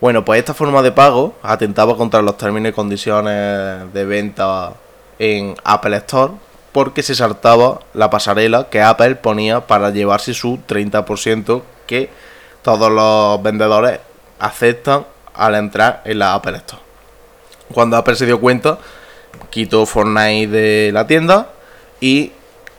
Bueno, 0.00 0.24
pues 0.24 0.38
esta 0.38 0.54
forma 0.54 0.82
de 0.82 0.92
pago 0.92 1.34
atentaba 1.42 1.96
contra 1.96 2.22
los 2.22 2.36
términos 2.38 2.70
y 2.70 2.72
condiciones 2.72 3.92
de 3.92 4.04
venta 4.04 4.72
en 5.18 5.54
Apple 5.62 5.96
Store 5.98 6.32
porque 6.72 7.02
se 7.02 7.14
saltaba 7.14 7.80
la 7.94 8.10
pasarela 8.10 8.68
que 8.70 8.80
Apple 8.80 9.16
ponía 9.16 9.66
para 9.66 9.90
llevarse 9.90 10.32
su 10.34 10.58
30% 10.66 11.62
que 11.90 12.08
todos 12.62 12.90
los 12.90 13.42
vendedores 13.42 13.98
aceptan 14.38 15.04
al 15.34 15.56
entrar 15.56 16.02
en 16.04 16.20
la 16.20 16.34
Apple 16.34 16.56
Store. 16.58 16.80
Cuando 17.72 17.96
Apple 17.96 18.14
se 18.14 18.26
dio 18.26 18.40
cuenta, 18.40 18.78
quitó 19.50 19.84
Fortnite 19.86 20.46
de 20.46 20.90
la 20.92 21.08
tienda 21.08 21.50
y 22.00 22.30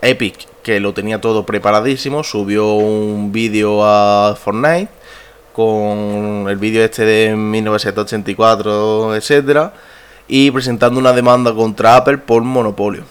Epic, 0.02 0.48
que 0.64 0.80
lo 0.80 0.94
tenía 0.94 1.20
todo 1.20 1.46
preparadísimo, 1.46 2.24
subió 2.24 2.74
un 2.74 3.34
vídeo 3.34 3.84
a 3.84 4.36
Fortnite 4.36 4.90
con 5.52 6.48
el 6.50 6.56
vídeo 6.56 6.82
este 6.84 7.04
de 7.04 7.36
1984, 7.36 9.16
etcétera, 9.16 9.74
y 10.30 10.52
presentando 10.52 11.00
una 11.00 11.12
demanda 11.12 11.54
contra 11.54 11.98
Apple 11.98 12.20
por 12.20 12.44
monopolio. 12.44 13.04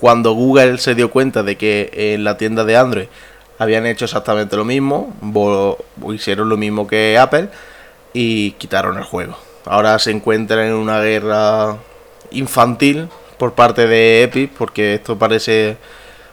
Cuando 0.00 0.32
Google 0.32 0.78
se 0.78 0.94
dio 0.94 1.10
cuenta 1.10 1.42
de 1.42 1.56
que 1.56 1.90
en 1.92 2.24
la 2.24 2.38
tienda 2.38 2.64
de 2.64 2.76
Android 2.76 3.08
habían 3.58 3.86
hecho 3.86 4.04
exactamente 4.04 4.56
lo 4.56 4.64
mismo, 4.64 5.14
hicieron 6.12 6.48
lo 6.48 6.56
mismo 6.56 6.86
que 6.86 7.18
Apple 7.18 7.48
y 8.12 8.52
quitaron 8.52 8.98
el 8.98 9.04
juego. 9.04 9.36
Ahora 9.64 9.98
se 9.98 10.10
encuentran 10.10 10.66
en 10.66 10.74
una 10.74 11.00
guerra 11.00 11.76
infantil 12.30 13.08
por 13.38 13.52
parte 13.54 13.86
de 13.86 14.22
Epic, 14.22 14.52
porque 14.56 14.94
esto 14.94 15.18
parece 15.18 15.76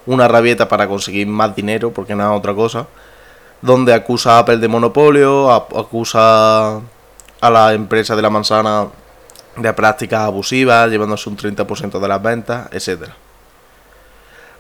una 0.06 0.28
rabieta 0.28 0.68
para 0.68 0.88
conseguir 0.88 1.28
más 1.28 1.56
dinero, 1.56 1.92
porque 1.92 2.14
es 2.14 2.20
otra 2.20 2.54
cosa, 2.54 2.88
donde 3.62 3.94
acusa 3.94 4.36
a 4.36 4.40
Apple 4.40 4.58
de 4.58 4.68
monopolio, 4.68 5.52
acusa 5.52 6.76
a 6.76 7.50
la 7.50 7.74
empresa 7.74 8.16
de 8.16 8.22
la 8.22 8.30
manzana 8.30 8.88
de 9.56 9.74
prácticas 9.74 10.22
abusivas, 10.22 10.90
llevándose 10.90 11.30
un 11.30 11.38
30% 11.38 12.00
de 12.00 12.08
las 12.08 12.22
ventas, 12.22 12.68
etcétera 12.72 13.23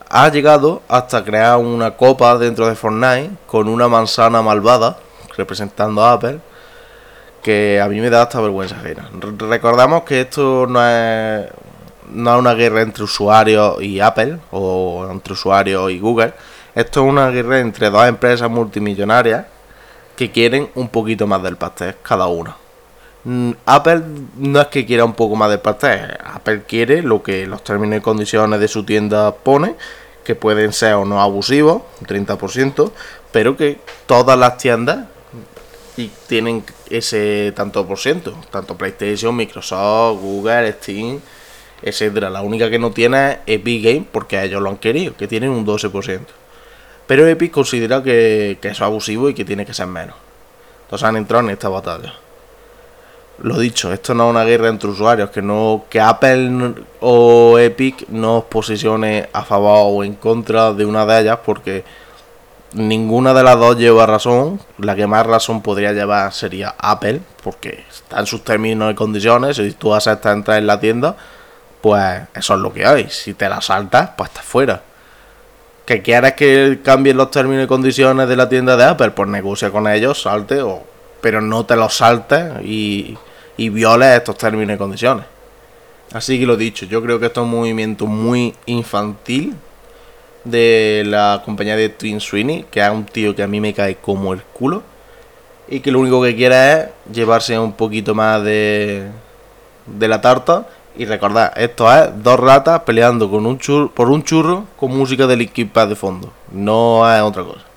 ha 0.09 0.29
llegado 0.29 0.81
hasta 0.87 1.23
crear 1.23 1.57
una 1.57 1.91
copa 1.91 2.37
dentro 2.37 2.67
de 2.67 2.75
Fortnite 2.75 3.31
con 3.47 3.67
una 3.67 3.87
manzana 3.87 4.41
malvada 4.41 4.97
representando 5.35 6.03
a 6.03 6.13
Apple 6.13 6.39
que 7.41 7.81
a 7.81 7.87
mí 7.89 7.99
me 7.99 8.09
da 8.09 8.23
hasta 8.23 8.39
vergüenza. 8.39 8.77
Recordamos 9.39 10.03
que 10.03 10.21
esto 10.21 10.65
no 10.65 10.79
es, 10.87 11.45
no 12.11 12.33
es 12.33 12.39
una 12.39 12.53
guerra 12.53 12.81
entre 12.81 13.03
usuarios 13.03 13.81
y 13.81 13.99
Apple 13.99 14.39
o 14.51 15.07
entre 15.11 15.33
usuarios 15.33 15.91
y 15.91 15.99
Google. 15.99 16.33
Esto 16.73 17.01
es 17.03 17.09
una 17.09 17.29
guerra 17.29 17.59
entre 17.59 17.89
dos 17.89 18.07
empresas 18.07 18.49
multimillonarias 18.49 19.45
que 20.15 20.31
quieren 20.31 20.69
un 20.75 20.87
poquito 20.87 21.27
más 21.27 21.43
del 21.43 21.57
pastel 21.57 21.95
cada 22.01 22.27
una. 22.27 22.62
Mm, 23.25 23.51
Apple 23.65 24.01
no 24.37 24.61
es 24.61 24.67
que 24.67 24.85
quiera 24.85 25.05
un 25.05 25.13
poco 25.13 25.35
más 25.35 25.49
del 25.49 25.59
pastel, 25.59 26.17
Apple 26.23 26.63
quiere 26.67 27.01
lo 27.01 27.23
que 27.23 27.45
los 27.47 27.63
términos 27.63 27.99
y 27.99 28.01
condiciones 28.01 28.59
de 28.59 28.67
su 28.67 28.83
tienda 28.83 29.33
pone 29.33 29.75
que 30.25 30.35
pueden 30.35 30.73
ser 30.73 30.95
o 30.95 31.05
no 31.05 31.21
abusivos, 31.21 31.83
un 32.01 32.07
30%, 32.07 32.91
pero 33.31 33.55
que 33.57 33.79
todas 34.05 34.37
las 34.37 34.57
tiendas 34.57 35.07
tienen 36.27 36.63
ese 36.89 37.53
tanto 37.55 37.85
por 37.85 37.99
ciento, 37.99 38.35
tanto 38.51 38.77
PlayStation, 38.77 39.35
Microsoft, 39.35 40.21
Google, 40.21 40.71
Steam, 40.73 41.19
etcétera. 41.81 42.29
La 42.29 42.41
única 42.41 42.69
que 42.69 42.79
no 42.79 42.91
tiene 42.91 43.31
es 43.31 43.37
Epic 43.47 43.83
Games 43.83 44.07
porque 44.11 44.41
ellos 44.41 44.61
lo 44.61 44.69
han 44.69 44.77
querido, 44.77 45.15
que 45.15 45.27
tienen 45.27 45.51
un 45.51 45.65
12%. 45.65 46.19
Pero 47.05 47.27
Epic 47.27 47.51
considera 47.51 48.01
que, 48.01 48.57
que 48.61 48.69
eso 48.69 48.83
es 48.83 48.87
abusivo 48.87 49.29
y 49.29 49.33
que 49.33 49.45
tiene 49.45 49.65
que 49.65 49.73
ser 49.73 49.87
menos. 49.87 50.15
Entonces 50.83 51.07
han 51.07 51.17
entrado 51.17 51.43
en 51.43 51.51
esta 51.51 51.69
batalla. 51.69 52.13
Lo 53.39 53.59
dicho, 53.59 53.91
esto 53.91 54.13
no 54.13 54.25
es 54.25 54.29
una 54.29 54.43
guerra 54.43 54.69
entre 54.69 54.89
usuarios, 54.89 55.29
que 55.29 55.41
no 55.41 55.85
que 55.89 55.99
Apple 55.99 56.75
o 57.01 57.57
Epic 57.57 58.07
no 58.09 58.37
os 58.37 58.43
posicione 58.45 59.29
a 59.33 59.43
favor 59.43 59.87
o 59.87 60.03
en 60.03 60.15
contra 60.15 60.73
de 60.73 60.85
una 60.85 61.05
de 61.05 61.21
ellas 61.21 61.39
porque 61.43 61.83
ninguna 62.73 63.33
de 63.33 63.43
las 63.43 63.57
dos 63.59 63.77
lleva 63.77 64.05
razón. 64.05 64.59
La 64.77 64.95
que 64.95 65.07
más 65.07 65.25
razón 65.25 65.61
podría 65.61 65.93
llevar 65.93 66.33
sería 66.33 66.75
Apple, 66.77 67.21
porque 67.43 67.85
está 67.89 68.19
en 68.19 68.25
sus 68.25 68.43
términos 68.43 68.91
y 68.91 68.95
condiciones. 68.95 69.57
Si 69.57 69.71
tú 69.73 69.93
aceptas 69.93 70.33
entrar 70.35 70.57
en 70.57 70.67
la 70.67 70.79
tienda, 70.79 71.15
pues 71.81 72.21
eso 72.33 72.53
es 72.55 72.59
lo 72.59 72.73
que 72.73 72.85
hay. 72.85 73.09
Si 73.09 73.33
te 73.33 73.49
la 73.49 73.61
saltas, 73.61 74.11
pues 74.17 74.29
estás 74.29 74.45
fuera. 74.45 74.81
¿Que 75.85 76.01
quieres 76.01 76.33
que 76.33 76.79
cambien 76.83 77.17
los 77.17 77.29
términos 77.29 77.65
y 77.65 77.67
condiciones 77.67 78.29
de 78.29 78.35
la 78.35 78.47
tienda 78.47 78.77
de 78.77 78.85
Apple? 78.85 79.11
Pues 79.11 79.27
negocia 79.29 79.69
con 79.69 79.87
ellos, 79.87 80.21
salte, 80.21 80.61
o, 80.61 80.92
pero 81.23 81.39
no 81.39 81.65
te 81.65 81.77
los 81.77 81.95
saltes 81.95 82.51
y, 82.65 83.17
y 83.55 83.69
violes 83.69 84.17
estos 84.17 84.37
términos 84.37 84.75
y 84.75 84.77
condiciones. 84.77 85.25
Así 86.11 86.37
que 86.37 86.45
lo 86.45 86.57
dicho, 86.57 86.85
yo 86.85 87.01
creo 87.01 87.17
que 87.17 87.27
esto 87.27 87.39
es 87.39 87.45
un 87.45 87.51
movimiento 87.51 88.05
muy 88.05 88.53
infantil 88.65 89.55
de 90.43 91.03
la 91.05 91.41
compañía 91.45 91.77
de 91.77 91.87
Twin 91.87 92.19
Sweeney, 92.19 92.65
que 92.69 92.81
es 92.81 92.89
un 92.89 93.05
tío 93.05 93.33
que 93.33 93.41
a 93.41 93.47
mí 93.47 93.61
me 93.61 93.73
cae 93.73 93.95
como 93.95 94.33
el 94.33 94.43
culo. 94.43 94.83
Y 95.69 95.79
que 95.79 95.91
lo 95.91 96.01
único 96.01 96.21
que 96.21 96.35
quiere 96.35 96.73
es 96.73 96.85
llevarse 97.09 97.57
un 97.57 97.71
poquito 97.71 98.13
más 98.13 98.43
de, 98.43 99.07
de 99.85 100.07
la 100.09 100.19
tarta. 100.19 100.67
Y 100.97 101.05
recordad, 101.05 101.53
esto 101.55 101.91
es 101.91 102.21
dos 102.21 102.37
ratas 102.37 102.81
peleando 102.81 103.31
con 103.31 103.45
un 103.45 103.57
por 103.95 104.09
un 104.09 104.23
churro 104.25 104.65
con 104.75 104.95
música 104.95 105.25
de 105.25 105.37
Linkin 105.37 105.71
de 105.73 105.95
fondo. 105.95 106.33
No 106.51 107.09
es 107.09 107.21
otra 107.21 107.43
cosa. 107.43 107.72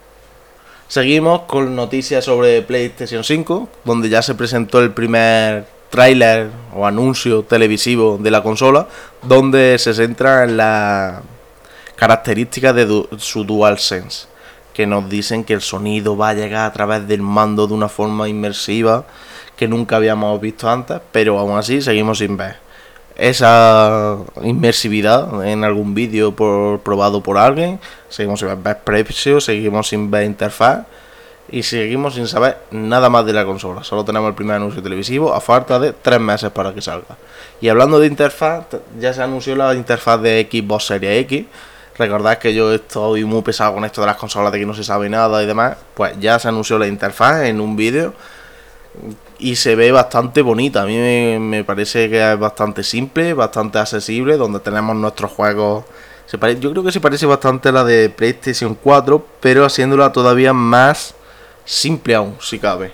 Seguimos 0.88 1.42
con 1.42 1.74
noticias 1.74 2.24
sobre 2.24 2.62
PlayStation 2.62 3.24
5, 3.24 3.68
donde 3.84 4.08
ya 4.08 4.22
se 4.22 4.36
presentó 4.36 4.78
el 4.78 4.92
primer 4.92 5.66
tráiler 5.90 6.48
o 6.72 6.86
anuncio 6.86 7.42
televisivo 7.42 8.18
de 8.20 8.30
la 8.30 8.44
consola, 8.44 8.86
donde 9.22 9.78
se 9.80 9.94
centra 9.94 10.44
en 10.44 10.56
la 10.56 11.22
características 11.96 12.74
de 12.76 13.04
su 13.18 13.42
DualSense, 13.42 14.28
que 14.74 14.86
nos 14.86 15.08
dicen 15.08 15.42
que 15.42 15.54
el 15.54 15.60
sonido 15.60 16.16
va 16.16 16.28
a 16.28 16.34
llegar 16.34 16.66
a 16.66 16.72
través 16.72 17.08
del 17.08 17.22
mando 17.22 17.66
de 17.66 17.74
una 17.74 17.88
forma 17.88 18.28
inmersiva 18.28 19.06
que 19.56 19.66
nunca 19.66 19.96
habíamos 19.96 20.40
visto 20.40 20.70
antes, 20.70 21.00
pero 21.10 21.38
aún 21.38 21.58
así 21.58 21.82
seguimos 21.82 22.18
sin 22.18 22.36
ver 22.36 22.65
esa 23.16 24.18
inmersividad 24.42 25.44
en 25.46 25.64
algún 25.64 25.94
vídeo 25.94 26.34
por, 26.34 26.80
probado 26.80 27.22
por 27.22 27.38
alguien, 27.38 27.80
seguimos 28.08 28.40
sin 28.40 28.62
ver 28.62 28.78
precios, 28.80 29.44
seguimos 29.44 29.88
sin 29.88 30.10
ver 30.10 30.24
interfaz 30.24 30.86
y 31.48 31.62
seguimos 31.62 32.14
sin 32.14 32.26
saber 32.26 32.58
nada 32.70 33.08
más 33.08 33.24
de 33.24 33.32
la 33.32 33.44
consola. 33.44 33.84
Solo 33.84 34.04
tenemos 34.04 34.28
el 34.28 34.34
primer 34.34 34.56
anuncio 34.56 34.82
televisivo 34.82 35.32
a 35.32 35.40
falta 35.40 35.78
de 35.78 35.92
tres 35.92 36.20
meses 36.20 36.50
para 36.50 36.74
que 36.74 36.82
salga. 36.82 37.16
Y 37.60 37.68
hablando 37.68 37.98
de 37.98 38.06
interfaz, 38.06 38.66
ya 38.98 39.14
se 39.14 39.22
anunció 39.22 39.56
la 39.56 39.74
interfaz 39.74 40.20
de 40.20 40.46
Xbox 40.50 40.86
Series 40.86 41.20
X 41.24 41.46
Recordad 41.98 42.36
que 42.36 42.52
yo 42.52 42.74
estoy 42.74 43.24
muy 43.24 43.40
pesado 43.42 43.74
con 43.74 43.84
esto 43.84 44.02
de 44.02 44.08
las 44.08 44.16
consolas 44.16 44.52
de 44.52 44.58
que 44.58 44.66
no 44.66 44.74
se 44.74 44.84
sabe 44.84 45.08
nada 45.08 45.42
y 45.42 45.46
demás. 45.46 45.76
Pues 45.94 46.18
ya 46.20 46.38
se 46.38 46.48
anunció 46.48 46.78
la 46.78 46.86
interfaz 46.86 47.44
en 47.44 47.60
un 47.60 47.74
vídeo 47.74 48.12
y 49.38 49.56
se 49.56 49.74
ve 49.76 49.92
bastante 49.92 50.42
bonita. 50.42 50.82
A 50.82 50.86
mí 50.86 50.96
me, 51.38 51.64
parece 51.64 52.08
que 52.08 52.32
es 52.32 52.38
bastante 52.38 52.82
simple, 52.82 53.34
bastante 53.34 53.78
accesible, 53.78 54.36
donde 54.36 54.60
tenemos 54.60 54.96
nuestros 54.96 55.30
juegos. 55.32 55.84
Se 56.26 56.38
yo 56.58 56.70
creo 56.72 56.82
que 56.82 56.92
se 56.92 57.00
parece 57.00 57.26
bastante 57.26 57.68
a 57.68 57.72
la 57.72 57.84
de 57.84 58.10
PlayStation 58.10 58.74
4, 58.74 59.24
pero 59.40 59.64
haciéndola 59.64 60.12
todavía 60.12 60.52
más 60.52 61.14
simple 61.64 62.14
aún, 62.14 62.36
si 62.40 62.58
cabe. 62.58 62.92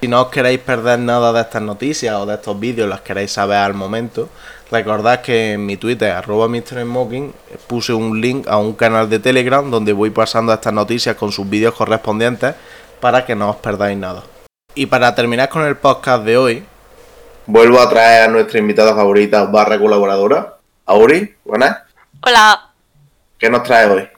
Si 0.00 0.08
no 0.08 0.22
os 0.22 0.28
queréis 0.30 0.58
perder 0.58 0.98
nada 0.98 1.32
de 1.32 1.42
estas 1.42 1.62
noticias 1.62 2.16
o 2.16 2.26
de 2.26 2.34
estos 2.34 2.58
vídeos, 2.58 2.88
las 2.88 3.02
queréis 3.02 3.30
saber 3.30 3.58
al 3.58 3.74
momento, 3.74 4.28
recordad 4.70 5.20
que 5.20 5.52
en 5.52 5.64
mi 5.64 5.76
Twitter, 5.76 6.10
arroba 6.10 6.48
Smoking, 6.48 7.32
puse 7.68 7.92
un 7.92 8.20
link 8.20 8.48
a 8.48 8.56
un 8.56 8.72
canal 8.72 9.08
de 9.08 9.20
Telegram 9.20 9.70
donde 9.70 9.92
voy 9.92 10.10
pasando 10.10 10.52
estas 10.52 10.72
noticias 10.72 11.14
con 11.14 11.30
sus 11.30 11.48
vídeos 11.48 11.74
correspondientes 11.74 12.54
para 13.00 13.24
que 13.24 13.36
no 13.36 13.50
os 13.50 13.56
perdáis 13.56 13.96
nada. 13.96 14.24
Y 14.74 14.86
para 14.86 15.14
terminar 15.14 15.50
con 15.50 15.66
el 15.66 15.76
podcast 15.76 16.24
de 16.24 16.38
hoy, 16.38 16.64
vuelvo 17.44 17.78
a 17.78 17.90
traer 17.90 18.22
a 18.22 18.28
nuestra 18.28 18.58
invitada 18.58 18.94
favorita 18.94 19.44
barra 19.44 19.78
colaboradora, 19.78 20.56
Auri, 20.86 21.34
buenas. 21.44 21.82
Hola. 22.22 22.70
¿Qué 23.38 23.50
nos 23.50 23.64
trae 23.64 23.86
hoy? 23.86 24.08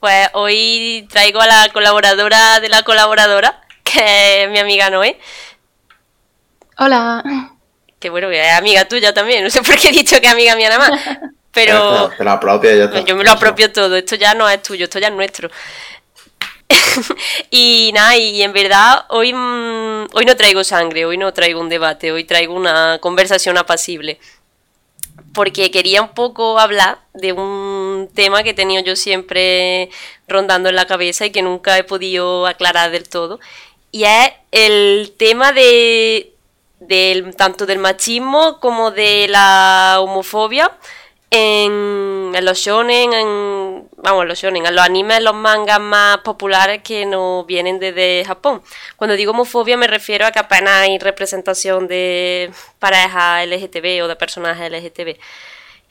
Pues 0.00 0.28
hoy 0.34 1.08
traigo 1.10 1.40
a 1.40 1.46
la 1.46 1.68
colaboradora 1.72 2.60
de 2.60 2.68
la 2.68 2.82
colaboradora, 2.82 3.62
que 3.84 4.44
es 4.44 4.50
mi 4.50 4.58
amiga 4.58 4.90
Noé. 4.90 5.18
Hola. 6.76 7.24
Que 7.98 8.10
bueno, 8.10 8.28
que 8.28 8.46
es 8.46 8.52
amiga 8.52 8.84
tuya 8.84 9.14
también. 9.14 9.42
No 9.42 9.48
sé 9.48 9.62
por 9.62 9.76
qué 9.76 9.88
he 9.88 9.92
dicho 9.92 10.20
que 10.20 10.26
es 10.26 10.32
amiga 10.32 10.56
mía 10.56 10.68
nada 10.68 10.90
más. 10.90 11.00
Pero. 11.52 12.10
Yo 12.10 12.18
me 13.16 13.24
lo 13.24 13.30
apropio 13.30 13.72
todo. 13.72 13.96
Esto 13.96 14.16
ya 14.16 14.34
no 14.34 14.48
es 14.48 14.62
tuyo, 14.62 14.84
esto 14.84 14.98
ya 14.98 15.08
es 15.08 15.14
nuestro. 15.14 15.50
y 17.50 17.90
nada, 17.94 18.16
y 18.16 18.42
en 18.42 18.52
verdad 18.52 19.06
hoy, 19.08 19.32
mm, 19.32 20.06
hoy 20.14 20.24
no 20.26 20.36
traigo 20.36 20.64
sangre, 20.64 21.04
hoy 21.04 21.16
no 21.16 21.32
traigo 21.32 21.60
un 21.60 21.68
debate, 21.68 22.12
hoy 22.12 22.24
traigo 22.24 22.54
una 22.54 22.98
conversación 23.00 23.58
apacible. 23.58 24.18
Porque 25.34 25.70
quería 25.70 26.02
un 26.02 26.10
poco 26.10 26.58
hablar 26.58 26.98
de 27.14 27.32
un 27.32 28.10
tema 28.14 28.42
que 28.42 28.50
he 28.50 28.54
tenido 28.54 28.82
yo 28.82 28.96
siempre 28.96 29.88
rondando 30.28 30.68
en 30.68 30.76
la 30.76 30.86
cabeza 30.86 31.24
y 31.24 31.30
que 31.30 31.42
nunca 31.42 31.78
he 31.78 31.84
podido 31.84 32.46
aclarar 32.46 32.90
del 32.90 33.08
todo 33.08 33.40
y 33.92 34.04
es 34.04 34.32
el 34.50 35.12
tema 35.18 35.52
de 35.52 36.34
tanto 37.36 37.66
del 37.66 37.78
machismo 37.78 38.58
como 38.58 38.90
de 38.90 39.28
la 39.28 39.98
homofobia 40.00 40.72
en, 41.34 42.44
los 42.44 42.58
shonen, 42.58 43.12
en, 43.14 43.88
vamos, 43.96 44.26
los 44.26 44.38
shonen, 44.38 44.66
en 44.66 44.74
los 44.74 44.84
animes, 44.84 45.22
los 45.22 45.34
mangas 45.34 45.80
más 45.80 46.18
populares 46.18 46.82
que 46.82 47.06
nos 47.06 47.46
vienen 47.46 47.78
desde 47.80 48.22
Japón. 48.26 48.62
Cuando 48.96 49.16
digo 49.16 49.30
homofobia 49.32 49.78
me 49.78 49.86
refiero 49.86 50.26
a 50.26 50.30
que 50.30 50.38
apenas 50.38 50.82
hay 50.82 50.98
representación 50.98 51.88
de 51.88 52.50
parejas 52.78 53.46
LGTB 53.46 54.04
o 54.04 54.08
de 54.08 54.16
personajes 54.16 54.70
LGTB. 54.70 55.16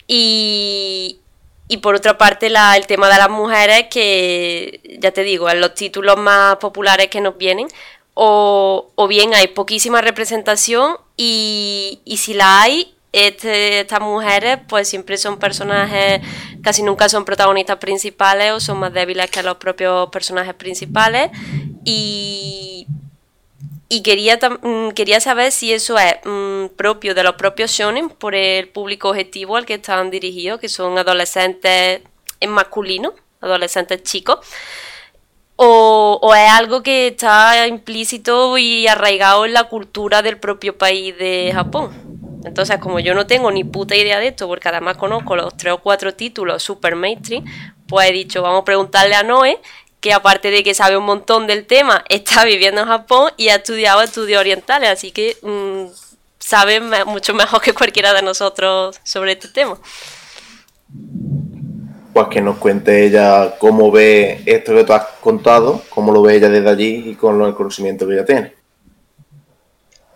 Y, 0.06 1.18
y 1.66 1.76
por 1.78 1.96
otra 1.96 2.16
parte, 2.18 2.46
el 2.46 2.86
tema 2.86 3.08
de 3.08 3.18
las 3.18 3.30
mujeres, 3.30 3.86
que 3.90 4.80
ya 5.00 5.10
te 5.10 5.24
digo, 5.24 5.50
en 5.50 5.60
los 5.60 5.74
títulos 5.74 6.16
más 6.18 6.56
populares 6.56 7.08
que 7.08 7.20
nos 7.20 7.36
vienen, 7.36 7.66
o, 8.14 8.92
o 8.94 9.08
bien 9.08 9.34
hay 9.34 9.48
poquísima 9.48 10.02
representación 10.02 10.98
y, 11.16 12.00
y 12.04 12.18
si 12.18 12.34
la 12.34 12.62
hay, 12.62 12.94
este, 13.12 13.80
estas 13.80 14.00
mujeres 14.00 14.58
pues 14.68 14.88
siempre 14.88 15.18
son 15.18 15.38
personajes, 15.38 16.20
casi 16.62 16.82
nunca 16.82 17.08
son 17.08 17.24
protagonistas 17.24 17.76
principales 17.76 18.52
o 18.52 18.60
son 18.60 18.78
más 18.78 18.92
débiles 18.92 19.30
que 19.30 19.42
los 19.42 19.58
propios 19.58 20.08
personajes 20.10 20.54
principales 20.54 21.30
y, 21.84 22.86
quería, 24.02 24.38
mm, 24.38 24.90
quería 24.92 25.20
saber 25.20 25.52
si 25.52 25.72
eso 25.72 25.98
es 25.98 26.14
mm, 26.24 26.68
propio 26.76 27.14
de 27.14 27.22
los 27.22 27.34
propios 27.34 27.70
shonen 27.70 28.08
por 28.08 28.34
el 28.34 28.68
público 28.68 29.10
objetivo 29.10 29.56
al 29.56 29.66
que 29.66 29.74
están 29.74 30.10
dirigidos, 30.10 30.58
que 30.58 30.68
son 30.70 30.96
adolescentes 30.96 32.00
en 32.40 32.50
masculino, 32.50 33.12
adolescentes 33.42 34.02
chicos, 34.02 34.38
o, 35.56 36.34
es 36.34 36.50
algo 36.50 36.82
que 36.82 37.08
está 37.08 37.66
implícito 37.68 38.58
y 38.58 38.86
arraigado 38.88 39.44
en 39.44 39.52
la 39.52 39.64
cultura 39.64 40.22
del 40.22 40.38
propio 40.38 40.76
país 40.76 41.16
de 41.18 41.52
Japón. 41.54 42.11
Entonces, 42.44 42.78
como 42.78 43.00
yo 43.00 43.14
no 43.14 43.26
tengo 43.26 43.50
ni 43.50 43.64
puta 43.64 43.94
idea 43.94 44.18
de 44.18 44.28
esto, 44.28 44.48
porque 44.48 44.68
además 44.68 44.96
conozco 44.96 45.36
los 45.36 45.56
tres 45.56 45.74
o 45.74 45.78
cuatro 45.78 46.14
títulos 46.14 46.62
super 46.62 46.96
mainstream, 46.96 47.44
pues 47.86 48.10
he 48.10 48.12
dicho, 48.12 48.42
vamos 48.42 48.62
a 48.62 48.64
preguntarle 48.64 49.14
a 49.14 49.22
Noé, 49.22 49.58
que 50.00 50.12
aparte 50.12 50.50
de 50.50 50.62
que 50.64 50.74
sabe 50.74 50.96
un 50.96 51.04
montón 51.04 51.46
del 51.46 51.66
tema, 51.66 52.04
está 52.08 52.44
viviendo 52.44 52.82
en 52.82 52.88
Japón 52.88 53.30
y 53.36 53.48
ha 53.48 53.56
estudiado 53.56 54.02
estudios 54.02 54.40
orientales, 54.40 54.90
así 54.90 55.12
que 55.12 55.36
mm, 55.42 55.92
sabe 56.38 56.80
mucho 57.04 57.34
mejor 57.34 57.60
que 57.60 57.72
cualquiera 57.72 58.12
de 58.12 58.22
nosotros 58.22 59.00
sobre 59.04 59.32
este 59.32 59.48
tema 59.48 59.78
pues 62.12 62.28
que 62.28 62.40
nos 62.40 62.58
cuente 62.58 63.06
ella 63.06 63.54
cómo 63.58 63.90
ve 63.90 64.42
esto 64.44 64.74
que 64.74 64.84
tú 64.84 64.92
has 64.92 65.04
contado, 65.20 65.82
cómo 65.88 66.12
lo 66.12 66.22
ve 66.22 66.36
ella 66.36 66.48
desde 66.48 66.68
allí 66.68 67.10
y 67.10 67.14
con 67.14 67.40
el 67.42 67.54
conocimiento 67.54 68.06
que 68.06 68.14
ella 68.14 68.24
tiene. 68.24 68.52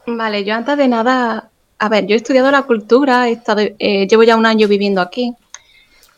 Vale, 0.06 0.44
yo 0.44 0.54
antes 0.54 0.76
de 0.76 0.88
nada, 0.88 1.50
a 1.78 1.88
ver, 1.88 2.06
yo 2.06 2.14
he 2.14 2.16
estudiado 2.16 2.50
la 2.50 2.62
cultura, 2.62 3.28
he 3.28 3.32
estado, 3.32 3.62
eh, 3.78 4.06
llevo 4.06 4.22
ya 4.22 4.36
un 4.36 4.46
año 4.46 4.68
viviendo 4.68 5.00
aquí, 5.00 5.34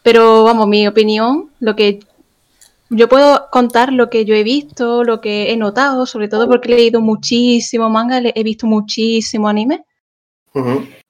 pero 0.03 0.45
vamos, 0.45 0.69
mi 0.69 0.87
opinión, 0.87 1.51
lo 1.61 1.75
que 1.75 2.01
yo 2.91 3.09
puedo 3.09 3.49
contar 3.51 3.93
lo 3.93 4.09
que 4.09 4.25
yo 4.25 4.35
he 4.35 4.43
visto, 4.43 5.05
lo 5.05 5.21
que 5.21 5.53
he 5.53 5.57
notado, 5.57 6.07
sobre 6.07 6.29
todo 6.29 6.49
porque 6.49 6.73
he 6.73 6.77
leído 6.77 7.01
muchísimo 7.01 7.91
manga, 7.91 8.21
he 8.23 8.43
visto 8.43 8.67
muchísimo 8.67 9.49
anime. 9.49 9.85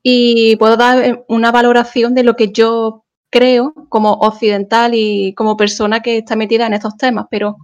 Y 0.03 0.57
puedo 0.57 0.77
dar 0.77 1.25
una 1.29 1.51
valoración 1.51 2.15
de 2.15 2.23
lo 2.23 2.37
que 2.37 2.53
yo 2.53 3.05
creo, 3.31 3.73
como 3.89 4.13
occidental 4.15 4.93
y 4.95 5.33
como 5.35 5.57
persona 5.57 6.01
que 6.01 6.19
está 6.19 6.37
metida 6.37 6.67
en 6.67 6.75
estos 6.75 6.97
temas, 6.97 7.27
pero 7.31 7.57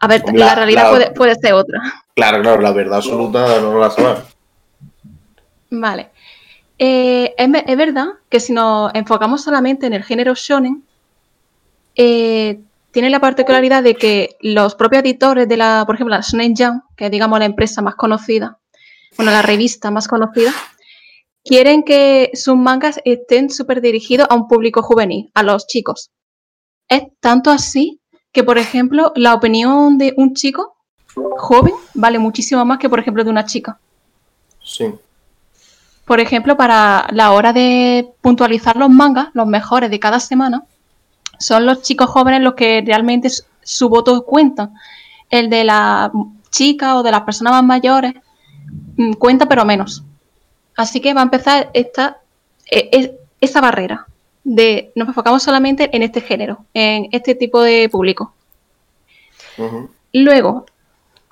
a 0.00 0.06
ver, 0.06 0.22
la, 0.34 0.54
realidad 0.54 1.14
puede, 1.14 1.34
ser 1.36 1.54
otra. 1.54 1.80
Claro, 2.14 2.42
claro, 2.42 2.60
la 2.60 2.72
verdad 2.72 2.98
absoluta 2.98 3.60
no 3.60 3.78
la 3.78 3.90
sabemos. 3.90 4.37
Vale. 5.70 6.10
Eh, 6.78 7.34
es, 7.36 7.48
es 7.66 7.76
verdad 7.76 8.06
que 8.28 8.40
si 8.40 8.52
nos 8.52 8.92
enfocamos 8.94 9.42
solamente 9.42 9.86
en 9.86 9.94
el 9.94 10.04
género 10.04 10.34
shonen, 10.34 10.84
eh, 11.96 12.60
tiene 12.92 13.10
la 13.10 13.20
particularidad 13.20 13.82
de 13.82 13.96
que 13.96 14.36
los 14.40 14.74
propios 14.74 15.02
editores 15.02 15.48
de 15.48 15.56
la, 15.56 15.84
por 15.84 15.96
ejemplo, 15.96 16.14
la 16.14 16.22
Shonen 16.22 16.54
Jump, 16.56 16.84
que 16.96 17.06
es 17.06 17.10
digamos 17.10 17.38
la 17.38 17.44
empresa 17.44 17.82
más 17.82 17.96
conocida, 17.96 18.58
bueno, 19.16 19.32
la 19.32 19.42
revista 19.42 19.90
más 19.90 20.06
conocida, 20.06 20.52
quieren 21.44 21.82
que 21.82 22.30
sus 22.34 22.56
mangas 22.56 23.00
estén 23.04 23.50
súper 23.50 23.80
dirigidos 23.80 24.28
a 24.30 24.34
un 24.34 24.48
público 24.48 24.82
juvenil, 24.82 25.30
a 25.34 25.42
los 25.42 25.66
chicos. 25.66 26.10
Es 26.88 27.02
tanto 27.20 27.50
así 27.50 28.00
que, 28.32 28.44
por 28.44 28.58
ejemplo, 28.58 29.12
la 29.16 29.34
opinión 29.34 29.98
de 29.98 30.14
un 30.16 30.34
chico 30.34 30.76
joven 31.36 31.74
vale 31.94 32.18
muchísimo 32.18 32.64
más 32.64 32.78
que, 32.78 32.88
por 32.88 33.00
ejemplo, 33.00 33.24
de 33.24 33.30
una 33.30 33.44
chica. 33.44 33.80
Sí. 34.62 34.94
Por 36.08 36.20
ejemplo, 36.20 36.56
para 36.56 37.06
la 37.10 37.32
hora 37.32 37.52
de 37.52 38.08
puntualizar 38.22 38.78
los 38.78 38.88
mangas, 38.88 39.28
los 39.34 39.46
mejores 39.46 39.90
de 39.90 40.00
cada 40.00 40.18
semana, 40.20 40.64
son 41.38 41.66
los 41.66 41.82
chicos 41.82 42.08
jóvenes 42.08 42.40
los 42.40 42.54
que 42.54 42.82
realmente 42.84 43.28
su 43.62 43.90
voto 43.90 44.24
cuenta. 44.24 44.70
El 45.28 45.50
de 45.50 45.64
la 45.64 46.10
chica 46.50 46.96
o 46.96 47.02
de 47.02 47.10
las 47.10 47.20
personas 47.20 47.52
más 47.52 47.62
mayores 47.62 48.14
mm, 48.96 49.12
cuenta, 49.12 49.46
pero 49.46 49.66
menos. 49.66 50.02
Así 50.78 51.00
que 51.00 51.12
va 51.12 51.20
a 51.20 51.24
empezar 51.24 51.68
esta, 51.74 52.16
e- 52.70 52.88
e- 52.90 53.18
esa 53.42 53.60
barrera 53.60 54.06
de 54.44 54.92
nos 54.94 55.08
enfocamos 55.08 55.42
solamente 55.42 55.94
en 55.94 56.02
este 56.02 56.22
género, 56.22 56.64
en 56.72 57.08
este 57.12 57.34
tipo 57.34 57.60
de 57.60 57.86
público. 57.90 58.32
Luego, 60.14 60.64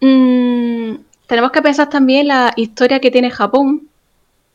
mm, 0.02 0.96
tenemos 1.26 1.50
que 1.50 1.62
pensar 1.62 1.88
también 1.88 2.28
la 2.28 2.52
historia 2.56 3.00
que 3.00 3.10
tiene 3.10 3.30
Japón 3.30 3.88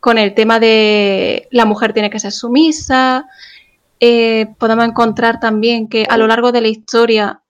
con 0.02 0.18
el 0.18 0.34
tema 0.34 0.60
de 0.60 1.48
la 1.52 1.66
mujer 1.66 1.94
tiene 1.94 2.10
que 2.10 2.20
ser 2.20 2.32
sumisa. 2.34 3.28
Eh, 4.00 4.48
podemos 4.58 4.86
encontrar 4.86 5.40
también 5.40 5.88
que 5.88 6.06
a 6.10 6.18
lo 6.18 6.28
largo 6.28 6.52
de 6.52 6.62
la 6.62 6.68
historia 6.68 7.44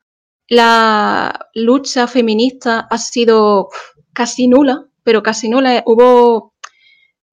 la 0.47 1.47
lucha 1.55 2.07
feminista 2.07 2.87
ha 2.91 2.97
sido 2.97 3.69
casi 4.11 4.49
nula, 4.49 4.85
pero 5.01 5.23
casi 5.23 5.49
nula. 5.49 5.81
Hubo, 5.85 6.53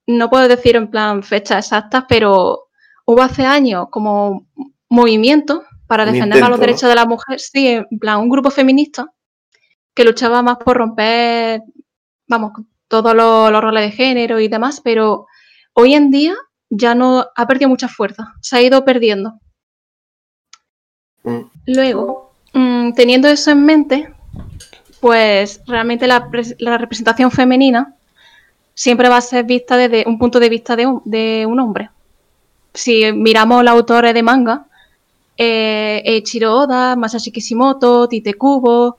no 0.07 0.31
puedo 0.31 0.47
decir 0.47 0.77
en 0.77 0.89
plan 0.89 1.25
fechas 1.25 1.67
exactas, 1.67 2.05
pero 2.09 2.69
hubo 3.05 3.21
hace 3.21 3.45
años 3.45 3.89
como 3.91 4.47
movimientos 4.89 5.63
para 5.89 6.07
defender 6.07 6.45
a 6.45 6.49
los 6.49 6.61
derechos 6.61 6.89
de 6.89 6.95
la 6.95 7.07
mujer, 7.07 7.41
sí, 7.41 7.67
en 7.67 7.99
plan 7.99 8.21
un 8.21 8.29
grupo 8.29 8.51
feminista 8.51 9.13
que 9.95 10.05
luchaba 10.05 10.43
más 10.43 10.59
por 10.59 10.77
romper, 10.77 11.63
vamos, 12.29 12.53
todos 12.89 13.15
los, 13.15 13.51
los 13.53 13.61
roles 13.63 13.85
de 13.85 13.97
género 13.97 14.41
y 14.41 14.49
demás, 14.49 14.81
pero 14.83 15.27
hoy 15.75 15.95
en 15.95 16.11
día 16.11 16.35
ya 16.71 16.95
no 16.95 17.27
ha 17.37 17.47
perdido 17.47 17.69
mucha 17.69 17.89
fuerza, 17.89 18.35
se 18.41 18.57
ha 18.57 18.63
ido 18.63 18.85
perdiendo. 18.85 19.35
Mm. 21.25 21.41
Luego, 21.67 22.33
mm, 22.53 22.93
teniendo 22.95 23.29
eso 23.29 23.51
en 23.51 23.65
mente, 23.65 24.15
pues 25.01 25.61
realmente 25.67 26.07
la, 26.07 26.29
pres- 26.29 26.57
la 26.59 26.79
representación 26.79 27.31
femenina 27.31 27.95
siempre 28.75 29.09
va 29.09 29.19
a 29.19 29.21
ser 29.21 29.45
vista 29.45 29.77
desde 29.77 30.05
un 30.07 30.19
punto 30.19 30.41
de 30.41 30.49
vista 30.49 30.77
de 30.77 30.87
un, 30.87 31.03
de 31.05 31.45
un 31.47 31.61
hombre. 31.61 31.91
Si 32.75 33.13
miramos 33.13 33.63
los 33.65 33.73
autores 33.73 34.15
de 34.15 34.23
manga, 34.23 34.67
eh, 35.37 36.03
Eiichiro 36.05 36.55
Oda, 36.55 36.97
Masashi 36.97 37.31
Kishimoto, 37.33 38.09
Tite 38.09 38.35
Kubo, 38.35 38.99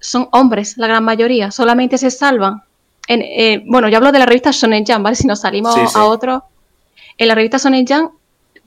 son 0.00 0.28
hombres, 0.32 0.76
la 0.76 0.86
gran 0.86 1.04
mayoría. 1.04 1.50
Solamente 1.50 1.98
se 1.98 2.10
salvan. 2.10 2.62
En, 3.08 3.22
eh, 3.22 3.62
bueno, 3.66 3.88
yo 3.88 3.98
hablo 3.98 4.12
de 4.12 4.18
la 4.18 4.26
revista 4.26 4.50
Shonen 4.50 4.84
Jump, 4.86 5.02
¿vale? 5.02 5.16
Si 5.16 5.26
nos 5.26 5.40
salimos 5.40 5.74
Sí, 5.74 5.80
sí. 5.86 5.92
a 5.94 6.04
otro. 6.04 6.44
En 7.18 7.28
la 7.28 7.34
revista 7.34 7.58
Shonen 7.58 7.86
Jump, 7.86 8.12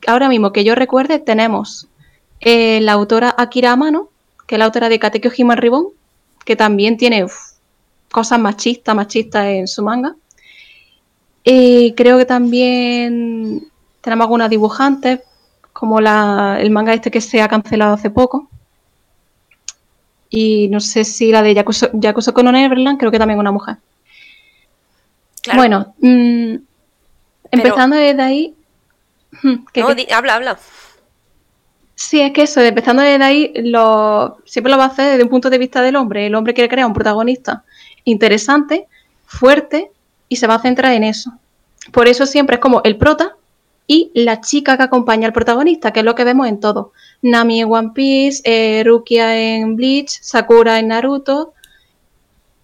ahora 0.07 0.29
mismo 0.29 0.51
que 0.53 0.63
yo 0.63 0.75
recuerde, 0.75 1.19
tenemos 1.19 1.87
eh, 2.39 2.79
la 2.81 2.93
autora 2.93 3.35
Akira 3.37 3.71
Amano, 3.73 4.09
que 4.47 4.55
es 4.55 4.59
la 4.59 4.65
autora 4.65 4.89
de 4.89 4.97
Katekyo 4.99 5.31
Himan 5.35 5.57
Ribbon, 5.57 5.87
que 6.45 6.55
también 6.55 6.97
tiene 6.97 7.25
uf, 7.25 7.35
cosas 8.11 8.39
machistas, 8.39 8.95
machistas 8.95 9.45
en 9.45 9.67
su 9.67 9.83
manga. 9.83 10.15
Y 11.43 11.93
creo 11.93 12.17
que 12.17 12.25
también 12.25 13.67
tenemos 14.01 14.25
algunas 14.25 14.49
dibujantes, 14.49 15.19
como 15.73 16.01
la, 16.01 16.57
el 16.59 16.71
manga 16.71 16.93
este 16.93 17.11
que 17.11 17.21
se 17.21 17.41
ha 17.41 17.47
cancelado 17.47 17.93
hace 17.93 18.09
poco. 18.09 18.49
Y 20.29 20.67
no 20.69 20.79
sé 20.79 21.03
si 21.05 21.31
la 21.31 21.41
de 21.41 21.53
Yakuso, 21.55 21.89
Yakuso 21.93 22.33
Kono 22.33 22.51
Neverland, 22.51 22.99
creo 22.99 23.11
que 23.11 23.17
también 23.19 23.39
una 23.39 23.51
mujer. 23.51 23.77
Claro. 25.41 25.57
Bueno, 25.59 25.93
mm, 25.99 26.55
empezando 27.51 27.95
desde 27.95 28.21
ahí. 28.21 28.55
Hmm, 29.41 29.65
¿qué- 29.73 29.81
No, 29.81 29.87
qué? 29.89 29.95
di- 29.95 30.07
habla, 30.11 30.35
habla. 30.35 30.59
Sí, 31.95 32.21
es 32.21 32.31
que 32.31 32.43
eso, 32.43 32.61
empezando 32.61 33.01
desde 33.01 33.23
ahí, 33.23 33.51
lo, 33.55 34.37
siempre 34.45 34.71
lo 34.71 34.77
va 34.77 34.85
a 34.85 34.87
hacer 34.87 35.11
desde 35.11 35.23
un 35.23 35.29
punto 35.29 35.49
de 35.49 35.57
vista 35.57 35.81
del 35.81 35.95
hombre. 35.97 36.25
El 36.27 36.35
hombre 36.35 36.53
quiere 36.53 36.69
crear 36.69 36.87
un 36.87 36.93
protagonista 36.93 37.63
interesante, 38.05 38.87
fuerte, 39.25 39.91
y 40.29 40.37
se 40.37 40.47
va 40.47 40.55
a 40.55 40.59
centrar 40.61 40.93
en 40.93 41.03
eso. 41.03 41.31
Por 41.91 42.07
eso 42.07 42.25
siempre 42.25 42.55
es 42.55 42.61
como 42.61 42.81
el 42.83 42.97
prota 42.97 43.35
y 43.85 44.11
la 44.13 44.39
chica 44.41 44.77
que 44.77 44.83
acompaña 44.83 45.27
al 45.27 45.33
protagonista, 45.33 45.91
que 45.91 45.99
es 45.99 46.05
lo 46.05 46.15
que 46.15 46.23
vemos 46.23 46.47
en 46.47 46.59
todo. 46.59 46.93
Nami 47.21 47.61
en 47.61 47.71
One 47.71 47.91
Piece, 47.93 48.41
eh, 48.45 48.83
Rukia 48.85 49.35
en 49.37 49.75
Bleach, 49.75 50.09
Sakura 50.21 50.79
en 50.79 50.87
Naruto, 50.89 51.53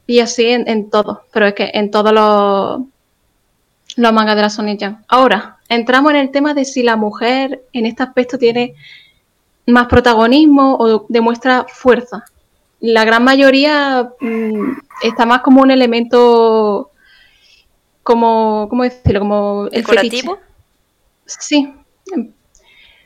y 0.07 0.19
así 0.19 0.45
en, 0.45 0.67
en 0.67 0.89
todo. 0.89 1.23
Pero 1.33 1.47
es 1.47 1.53
que 1.53 1.71
en 1.73 1.91
todos 1.91 2.11
los, 2.11 2.81
los 3.97 4.13
mangas 4.13 4.35
de 4.35 4.41
la 4.41 4.49
Sony 4.49 4.77
Jump. 4.79 4.99
Ahora, 5.07 5.57
entramos 5.69 6.11
en 6.11 6.17
el 6.17 6.31
tema 6.31 6.53
de 6.53 6.65
si 6.65 6.83
la 6.83 6.95
mujer 6.95 7.63
en 7.73 7.85
este 7.85 8.03
aspecto 8.03 8.37
tiene 8.37 8.75
más 9.67 9.87
protagonismo 9.87 10.75
o 10.79 11.05
demuestra 11.09 11.65
fuerza. 11.67 12.23
La 12.81 13.03
gran 13.05 13.23
mayoría 13.23 14.09
mm, 14.19 14.73
está 15.01 15.25
más 15.25 15.41
como 15.41 15.61
un 15.61 15.71
elemento, 15.71 16.91
como, 18.03 18.67
¿cómo 18.69 18.83
decirlo? 18.83 19.19
Como 19.21 19.65
el 19.71 19.81
¿Decorativo? 19.81 20.35
fetiche. 20.35 20.45
Sí. 21.25 21.73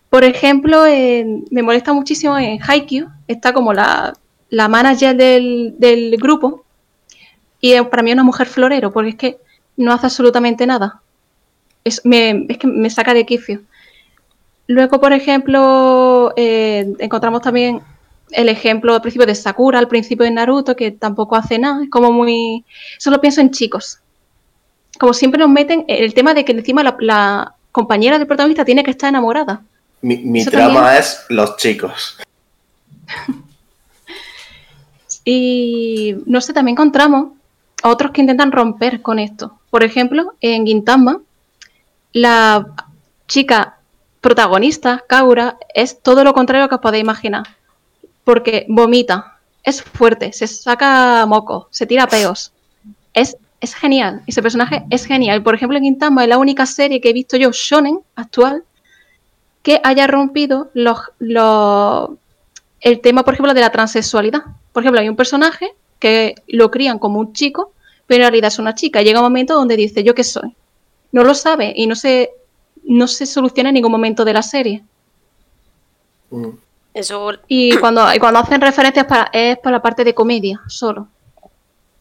Por 0.09 0.23
ejemplo, 0.23 0.85
en- 0.85 1.45
me 1.51 1.62
molesta 1.63 1.93
muchísimo 1.93 2.38
en 2.38 2.59
Haikyuu, 2.62 3.07
está 3.27 3.53
como 3.53 3.73
la, 3.73 4.13
la 4.49 4.67
manager 4.67 5.15
del, 5.15 5.75
del 5.77 6.17
grupo 6.17 6.65
y 7.62 7.80
para 7.84 8.04
mí 8.04 8.12
es 8.12 8.15
una 8.15 8.24
mujer 8.24 8.48
florero, 8.48 8.91
porque 8.91 9.10
es 9.10 9.15
que 9.15 9.38
no 9.78 9.93
hace 9.93 10.06
absolutamente 10.06 10.65
nada. 10.65 11.02
Es, 11.84 12.06
me, 12.06 12.45
es 12.50 12.58
que 12.58 12.67
me 12.67 12.89
saca 12.89 13.13
de 13.13 13.26
quicio. 13.26 13.62
Luego, 14.67 15.00
por 15.00 15.13
ejemplo, 15.13 16.34
eh, 16.36 16.93
encontramos 17.00 17.41
también 17.41 17.82
el 18.32 18.50
ejemplo 18.50 18.93
al 18.93 19.02
principio 19.02 19.26
de 19.26 19.36
Sakura, 19.36 19.80
al 19.80 19.88
principio 19.88 20.26
de 20.26 20.32
Naruto, 20.32 20.76
que 20.76 20.91
tampoco 20.91 21.36
hace 21.36 21.58
nada. 21.58 21.84
Es 21.84 21.89
como 21.89 22.12
muy. 22.12 22.63
Solo 22.98 23.19
pienso 23.19 23.41
en 23.41 23.52
chicos. 23.52 24.00
Como 25.00 25.13
siempre 25.13 25.39
nos 25.39 25.50
meten 25.50 25.86
el 25.88 26.13
tema 26.13 26.34
de 26.34 26.45
que 26.45 26.52
encima 26.52 26.84
la, 26.84 26.95
la 27.00 27.56
compañera 27.72 28.17
del 28.17 28.28
protagonista 28.28 28.65
tiene 28.65 28.84
que 28.84 28.91
estar 28.91 29.10
enamorada. 29.10 29.62
Mi, 30.02 30.17
mi 30.17 30.45
trama 30.45 30.82
también. 30.82 30.95
es 31.00 31.26
los 31.30 31.58
chicos. 31.58 32.17
Y 35.26 36.15
no 36.26 36.41
sé, 36.41 36.54
también 36.54 36.74
encontramos 36.74 37.34
otros 37.83 38.11
que 38.11 38.21
intentan 38.21 38.51
romper 38.51 39.01
con 39.01 39.19
esto. 39.19 39.59
Por 39.69 39.83
ejemplo, 39.83 40.33
en 40.41 40.65
Gintama, 40.65 41.21
la 42.13 42.67
chica 43.27 43.77
protagonista, 44.21 45.03
Kaura, 45.07 45.57
es 45.73 46.01
todo 46.01 46.23
lo 46.23 46.33
contrario 46.33 46.67
que 46.67 46.75
os 46.75 46.81
podéis 46.81 47.03
imaginar. 47.03 47.43
Porque 48.23 48.65
vomita, 48.67 49.37
es 49.63 49.81
fuerte, 49.81 50.33
se 50.33 50.47
saca 50.47 51.25
moco, 51.25 51.67
se 51.71 51.85
tira 51.85 52.07
peos. 52.07 52.51
Es, 53.13 53.37
es 53.61 53.73
genial, 53.75 54.23
ese 54.27 54.41
personaje 54.41 54.83
es 54.89 55.05
genial. 55.05 55.41
Por 55.43 55.55
ejemplo, 55.55 55.77
en 55.77 55.83
Gintama 55.85 56.23
es 56.23 56.29
la 56.29 56.37
única 56.37 56.65
serie 56.65 57.01
que 57.01 57.09
he 57.09 57.13
visto 57.13 57.37
yo, 57.37 57.51
shonen, 57.51 57.99
actual, 58.15 58.63
que 59.63 59.79
haya 59.83 60.07
rompido 60.07 60.69
los, 60.73 60.99
los, 61.19 62.11
el 62.81 63.01
tema, 63.01 63.23
por 63.23 63.33
ejemplo, 63.33 63.53
de 63.53 63.61
la 63.61 63.71
transexualidad. 63.71 64.43
Por 64.71 64.83
ejemplo, 64.83 65.01
hay 65.01 65.09
un 65.09 65.15
personaje 65.15 65.73
que 65.99 66.35
lo 66.47 66.71
crían 66.71 66.97
como 66.97 67.19
un 67.19 67.33
chico, 67.33 67.73
pero 68.07 68.23
en 68.23 68.29
realidad 68.29 68.47
es 68.47 68.59
una 68.59 68.73
chica. 68.73 69.01
Llega 69.01 69.19
un 69.19 69.25
momento 69.25 69.53
donde 69.53 69.75
dice, 69.75 70.03
¿yo 70.03 70.15
qué 70.15 70.23
soy? 70.23 70.55
No 71.12 71.23
lo 71.23 71.33
sabe 71.33 71.73
y 71.75 71.85
no 71.88 71.95
se, 71.95 72.31
no 72.83 73.07
se 73.07 73.25
soluciona 73.25 73.69
en 73.69 73.75
ningún 73.75 73.91
momento 73.91 74.25
de 74.25 74.33
la 74.33 74.41
serie. 74.41 74.83
Mm. 76.31 76.49
Eso, 76.93 77.33
Y 77.47 77.77
cuando, 77.77 78.13
y 78.13 78.19
cuando 78.19 78.39
hacen 78.39 78.62
referencias 78.62 79.05
para, 79.05 79.29
es 79.31 79.57
para 79.59 79.77
la 79.77 79.81
parte 79.81 80.03
de 80.03 80.15
comedia, 80.15 80.62
solo. 80.67 81.07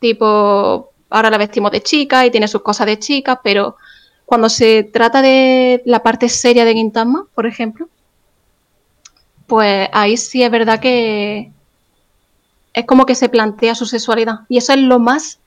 Tipo, 0.01 0.93
ahora 1.11 1.31
la 1.31 1.39
vestimos 1.39 1.71
de 1.73 1.83
chica 1.83 2.25
y 2.25 2.31
tiene 2.31 2.49
sus 2.49 2.63
cosas 2.63 2.87
de 2.87 2.99
chica, 2.99 3.41
pero 3.43 3.77
cuando 4.25 4.49
se 4.49 4.85
trata 4.85 5.23
de 5.23 5.83
la 5.85 6.03
parte 6.03 6.29
seria 6.29 6.65
de 6.65 6.75
Gintama, 6.75 7.27
por 7.35 7.47
ejemplo, 7.47 7.89
pues 9.47 9.89
ahí 9.93 10.17
sí 10.17 10.43
es 10.43 10.51
verdad 10.51 10.81
que 10.81 11.51
es 12.79 12.87
como 12.87 13.07
que 13.07 13.15
se 13.15 13.29
plantea 13.29 13.75
su 13.75 13.87
sexualidad. 13.87 14.41
Y 14.49 14.59
eso 14.59 14.73
es 14.73 14.79
lo 14.79 14.99
más 14.99 15.41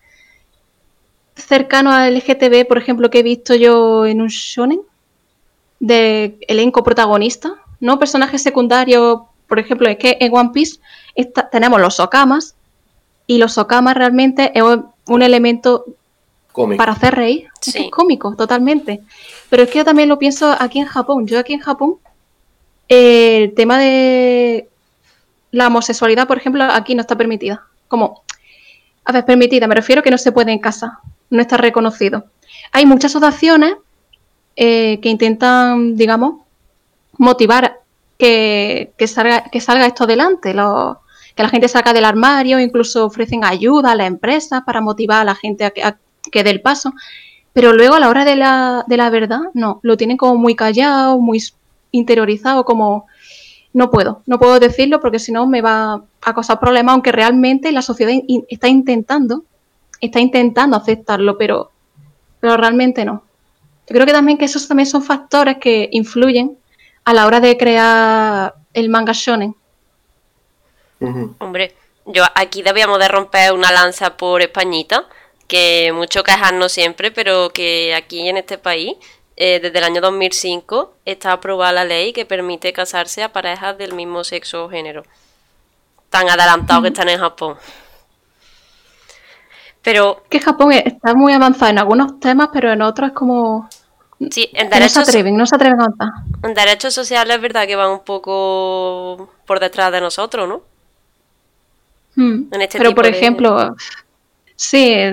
cercano 1.35 1.91
al 1.91 2.15
LGTB, 2.15 2.67
por 2.67 2.77
ejemplo, 2.77 3.09
que 3.09 3.19
he 3.19 3.23
visto 3.23 3.55
yo 3.55 4.05
en 4.05 4.21
un 4.21 4.27
shonen 4.27 4.81
de 5.79 6.37
elenco 6.47 6.83
protagonista, 6.83 7.55
no 7.79 7.97
personajes 7.97 8.43
secundarios, 8.43 9.21
por 9.47 9.59
ejemplo, 9.59 9.89
es 9.89 9.97
que 9.97 10.17
en 10.19 10.35
One 10.35 10.51
Piece 10.53 10.79
tenemos 11.51 11.81
los 11.81 11.99
okamas 11.99 12.55
y 13.27 13.37
los 13.37 13.57
okamas 13.57 13.95
realmente 13.95 14.51
es 14.53 14.63
un 15.07 15.21
elemento 15.21 15.85
para 16.77 16.91
hacer 16.91 17.15
reír, 17.15 17.47
es 17.65 17.89
cómico 17.91 18.35
totalmente. 18.35 19.01
Pero 19.49 19.63
es 19.63 19.69
que 19.69 19.79
yo 19.79 19.85
también 19.85 20.09
lo 20.09 20.19
pienso 20.19 20.55
aquí 20.59 20.79
en 20.79 20.85
Japón. 20.85 21.25
Yo 21.27 21.39
aquí 21.39 21.53
en 21.53 21.59
Japón 21.59 21.97
el 22.87 23.53
tema 23.53 23.79
de 23.79 24.67
la 25.51 25.67
homosexualidad, 25.67 26.27
por 26.27 26.37
ejemplo, 26.37 26.63
aquí 26.63 26.95
no 26.95 27.01
está 27.01 27.17
permitida. 27.17 27.65
Como, 27.87 28.23
a 29.05 29.11
ver, 29.11 29.25
permitida, 29.25 29.67
me 29.67 29.75
refiero 29.75 30.01
que 30.01 30.11
no 30.11 30.17
se 30.17 30.31
puede 30.31 30.51
en 30.51 30.59
casa, 30.59 30.99
no 31.29 31.41
está 31.41 31.57
reconocido. 31.57 32.25
Hay 32.71 32.85
muchas 32.85 33.11
asociaciones 33.15 33.75
eh, 34.55 34.99
que 35.01 35.09
intentan, 35.09 35.95
digamos, 35.95 36.41
motivar 37.17 37.79
que, 38.17 38.93
salga, 39.07 39.43
que 39.51 39.59
salga 39.59 39.87
esto 39.87 40.03
adelante, 40.03 40.51
que 40.51 41.43
la 41.43 41.49
gente 41.49 41.67
salga 41.67 41.93
del 41.93 42.05
armario, 42.05 42.59
incluso 42.59 43.05
ofrecen 43.05 43.43
ayuda 43.43 43.91
a 43.91 43.95
la 43.95 44.05
empresa 44.05 44.63
para 44.65 44.81
motivar 44.81 45.21
a 45.21 45.25
la 45.25 45.35
gente 45.35 45.65
a 45.65 45.71
que, 45.71 45.83
a 45.83 45.97
que 46.31 46.43
dé 46.43 46.51
el 46.51 46.61
paso. 46.61 46.93
Pero 47.53 47.73
luego 47.73 47.95
a 47.95 47.99
la 47.99 48.09
hora 48.09 48.23
de 48.23 48.35
la, 48.35 48.85
de 48.87 48.97
la 48.97 49.09
verdad, 49.09 49.41
no, 49.53 49.79
lo 49.83 49.97
tienen 49.97 50.17
como 50.17 50.35
muy 50.35 50.55
callado, 50.55 51.19
muy 51.19 51.43
interiorizado, 51.91 52.63
como 52.63 53.07
no 53.73 53.89
puedo, 53.89 54.21
no 54.25 54.38
puedo 54.39 54.60
decirlo 54.60 54.99
porque 54.99 55.19
si 55.19 55.31
no 55.31 55.47
me 55.47 55.62
va 55.62 56.03
a 56.21 56.34
causar 56.34 56.60
problemas, 56.60 56.93
aunque 56.93 57.12
realmente 57.12 57.71
la 57.71 57.81
sociedad 57.81 58.13
está 58.49 58.67
intentando, 58.67 59.43
está 60.01 60.19
intentando 60.19 60.75
aceptarlo, 60.75 61.38
pero, 61.38 61.71
pero 62.39 62.57
realmente 62.57 63.05
no. 63.05 63.23
Yo 63.88 63.95
creo 63.95 64.05
que 64.05 64.12
también 64.12 64.38
que 64.38 64.45
esos 64.45 64.67
también 64.67 64.88
son 64.88 65.03
factores 65.03 65.57
que 65.57 65.89
influyen 65.91 66.57
a 67.05 67.13
la 67.13 67.25
hora 67.25 67.39
de 67.39 67.57
crear 67.57 68.55
el 68.73 68.89
manga 68.89 69.13
shonen. 69.13 69.55
Hombre, 71.39 71.73
yo 72.05 72.23
aquí 72.36 72.62
debíamos 72.62 72.99
de 72.99 73.07
romper 73.07 73.53
una 73.53 73.71
lanza 73.71 74.17
por 74.17 74.41
Españita, 74.41 75.07
que 75.47 75.91
mucho 75.93 76.23
quejarnos 76.23 76.71
siempre, 76.71 77.12
pero 77.12 77.49
que 77.49 77.95
aquí 77.95 78.27
en 78.29 78.38
este 78.38 78.57
país 78.57 78.93
eh, 79.43 79.60
desde 79.60 79.80
el 79.80 79.84
año 79.86 80.01
2005 80.01 80.97
está 81.04 81.32
aprobada 81.32 81.71
la 81.71 81.84
ley 81.84 82.13
que 82.13 82.27
permite 82.27 82.71
casarse 82.73 83.23
a 83.23 83.34
parejas 83.34 83.75
del 83.75 83.95
mismo 83.95 84.23
sexo 84.23 84.65
o 84.65 84.69
género. 84.69 85.01
Tan 86.12 86.30
adelantado 86.30 86.84
que 86.84 86.89
están 86.89 87.10
en 87.10 87.19
Japón. 87.19 87.58
Pero. 89.82 90.21
Que 90.30 90.39
Japón 90.39 90.73
está 90.73 91.15
muy 91.15 91.34
avanzado 91.34 91.71
en 91.71 91.80
algunos 91.80 92.19
temas, 92.19 92.49
pero 92.54 92.71
en 92.71 92.84
otros 92.84 93.10
es 93.10 93.15
como. 93.15 93.67
Sí, 94.30 94.47
en 94.54 94.69
derechos, 94.69 94.97
no 94.97 95.06
se 95.06 95.10
atreven, 95.10 95.36
no 95.36 95.45
se 95.47 95.56
atreven 95.56 95.82
a 95.82 95.86
avanzar. 95.86 96.10
En 96.43 96.54
derechos 96.54 96.93
sociales 96.93 97.36
es 97.38 97.41
verdad 97.41 97.65
que 97.65 97.75
van 97.75 97.89
un 97.89 98.04
poco 98.04 99.34
por 99.47 99.60
detrás 99.60 99.91
de 99.91 100.01
nosotros, 100.01 100.47
¿no? 100.47 100.62
Hmm. 102.15 102.43
Este 102.60 102.77
pero 102.77 102.93
por 102.93 103.08
ejemplo, 103.08 103.75
sí, 104.56 105.04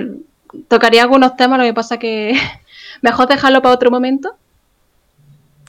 tocaría 0.67 1.01
algunos 1.01 1.35
temas, 1.35 1.57
lo 1.57 1.65
que 1.65 1.73
pasa 1.73 1.97
que 1.97 2.39
Mejor 3.01 3.27
dejarlo 3.27 3.61
para 3.61 3.75
otro 3.75 3.91
momento. 3.91 4.35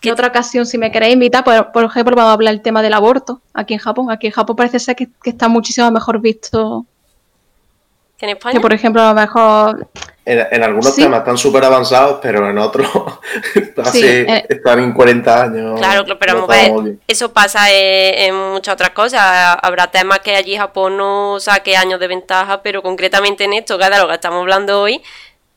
En 0.02 0.12
otra 0.12 0.28
ocasión, 0.28 0.64
si 0.64 0.78
me 0.78 0.90
queréis 0.90 1.14
invitar, 1.14 1.44
por, 1.44 1.72
por, 1.72 1.84
ejemplo, 1.84 2.16
vamos 2.16 2.30
a 2.30 2.32
hablar 2.32 2.54
del 2.54 2.62
tema 2.62 2.82
del 2.82 2.94
aborto 2.94 3.42
aquí 3.52 3.74
en 3.74 3.80
Japón. 3.80 4.10
Aquí 4.10 4.28
en 4.28 4.32
Japón 4.32 4.56
parece 4.56 4.78
ser 4.78 4.96
que, 4.96 5.08
está 5.24 5.48
muchísimo 5.48 5.90
mejor 5.90 6.20
visto 6.20 6.86
¿En 8.20 8.30
España? 8.30 8.54
Que, 8.54 8.60
por 8.60 8.72
ejemplo, 8.72 9.02
a 9.02 9.08
lo 9.08 9.14
mejor... 9.14 9.88
En, 10.26 10.62
algunos 10.62 10.94
temas 10.94 11.20
están 11.20 11.36
súper 11.36 11.64
avanzados, 11.64 12.20
pero 12.22 12.48
en 12.48 12.58
otros 12.58 12.88
hace, 13.82 14.20
eh, 14.20 14.46
están 14.48 14.78
en 14.78 14.92
40 14.92 15.42
años. 15.42 15.80
Claro, 15.80 16.04
pero 16.18 16.46
eso 17.08 17.32
pasa 17.32 17.70
en, 17.70 18.34
muchas 18.52 18.74
otras 18.74 18.90
cosas. 18.90 19.56
Habrá 19.60 19.88
temas 19.88 20.20
que 20.20 20.36
allí 20.36 20.56
Japón 20.56 20.98
no 20.98 21.40
saque 21.40 21.76
años 21.76 21.98
de 21.98 22.06
ventaja, 22.06 22.62
pero 22.62 22.80
concretamente 22.82 23.44
en 23.44 23.54
esto, 23.54 23.76
que 23.76 23.90
de 23.90 23.98
lo 23.98 24.06
que 24.06 24.14
estamos 24.14 24.40
hablando 24.40 24.80
hoy, 24.80 25.02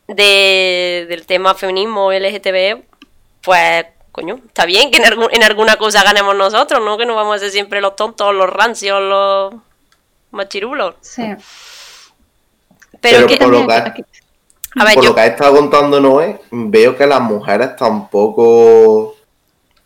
de, 0.08 1.06
del 1.10 1.26
tema 1.26 1.56
feminismo 1.56 2.12
LGTB, 2.12 2.84
pues, 3.42 3.86
coño, 4.12 4.40
está 4.48 4.66
bien 4.66 4.92
que 4.92 4.98
en, 4.98 5.06
en, 5.32 5.44
alguna 5.44 5.78
cosa 5.78 6.04
ganemos 6.04 6.36
nosotros, 6.36 6.84
¿no? 6.84 6.98
Que 6.98 7.06
no 7.06 7.16
vamos 7.16 7.38
a 7.38 7.40
ser 7.40 7.52
siempre 7.52 7.82
los 7.82 7.96
tontos, 7.96 8.34
los 8.34 8.50
rancios, 8.50 9.02
los 9.02 9.54
machirulos. 10.32 10.96
Sí. 11.02 11.24
Pero, 13.02 13.22
por, 13.22 13.22
lo 13.22 13.28
que, 13.68 14.06
por 14.96 15.06
lo 15.06 15.16
que 15.16 15.22
ha 15.22 15.26
estado 15.26 15.56
contando 15.56 16.00
Noé, 16.00 16.40
veo 16.52 16.96
que 16.96 17.06
las 17.06 17.22
mujeres 17.22 17.76
tampoco 17.76 19.16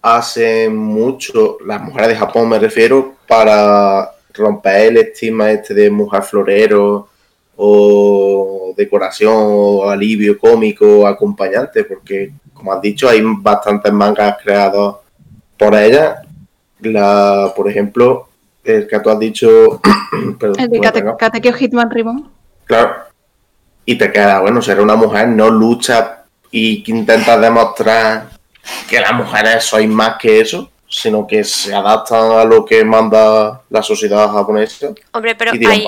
hacen 0.02 0.76
mucho, 0.76 1.58
las 1.66 1.82
mujeres 1.82 2.10
de 2.10 2.16
Japón 2.16 2.50
me 2.50 2.60
refiero, 2.60 3.16
para 3.28 4.12
romper 4.34 4.88
el 4.88 4.98
estigma 4.98 5.52
este 5.52 5.74
de 5.74 5.90
mujer 5.90 6.24
florero 6.24 7.10
o 7.56 8.57
decoración 8.76 9.34
o 9.36 9.90
alivio 9.90 10.38
cómico 10.38 11.06
acompañante, 11.08 11.84
porque 11.84 12.32
como 12.58 12.74
has 12.74 12.82
dicho, 12.82 13.08
hay 13.08 13.22
bastantes 13.24 13.94
mangas 13.94 14.38
creados 14.44 14.98
por 15.58 15.76
ella. 15.76 16.22
La, 16.82 17.54
por 17.56 17.70
ejemplo, 17.70 18.30
el 18.64 18.88
que 18.88 19.00
tú 19.00 19.10
has 19.10 19.20
dicho. 19.20 19.82
el 20.58 20.70
de 20.70 21.16
Katekyo 21.18 21.54
Hitman 21.54 21.90
Ribbon. 21.90 22.30
Claro. 22.66 22.96
Y 23.86 23.98
te 23.98 24.12
queda, 24.12 24.42
bueno, 24.42 24.62
ser 24.62 24.80
una 24.82 24.96
mujer 24.96 25.30
no 25.30 25.50
lucha 25.50 26.24
y 26.52 26.84
que 26.84 26.92
intentas 26.92 27.40
demostrar 27.40 28.30
que 28.90 29.00
las 29.00 29.14
mujeres 29.14 29.64
sois 29.64 29.88
más 29.88 30.18
que 30.18 30.42
eso, 30.42 30.70
sino 30.90 31.26
que 31.26 31.44
se 31.44 31.74
adaptan 31.74 32.32
a 32.32 32.44
lo 32.44 32.66
que 32.66 32.84
manda 32.84 33.62
la 33.70 33.82
sociedad 33.82 34.30
japonesa. 34.30 34.90
Hombre, 35.14 35.36
pero 35.36 35.56
y 35.56 35.66
ahí 35.66 35.86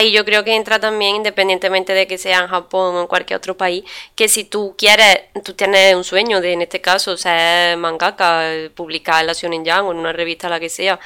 yo 0.00 0.24
creo 0.24 0.42
que 0.42 0.56
entra 0.56 0.80
también, 0.80 1.16
independientemente 1.16 1.92
de 1.92 2.06
que 2.06 2.16
sea 2.18 2.40
en 2.40 2.48
Japón 2.48 2.96
o 2.96 3.00
en 3.02 3.06
cualquier 3.06 3.36
otro 3.36 3.56
país, 3.56 3.84
que 4.14 4.28
si 4.28 4.44
tú 4.44 4.74
quieres, 4.76 5.20
tú 5.44 5.52
tienes 5.54 5.94
un 5.94 6.04
sueño 6.04 6.40
de, 6.40 6.54
en 6.54 6.62
este 6.62 6.80
caso, 6.80 7.16
ser 7.16 7.76
mangaka, 7.76 8.70
publicar 8.74 9.24
la 9.24 9.34
Shonen 9.34 9.64
Jump 9.66 9.88
o 9.88 9.92
en 9.92 9.98
una 9.98 10.12
revista, 10.12 10.48
la 10.48 10.58
que 10.60 10.68
sea, 10.70 10.98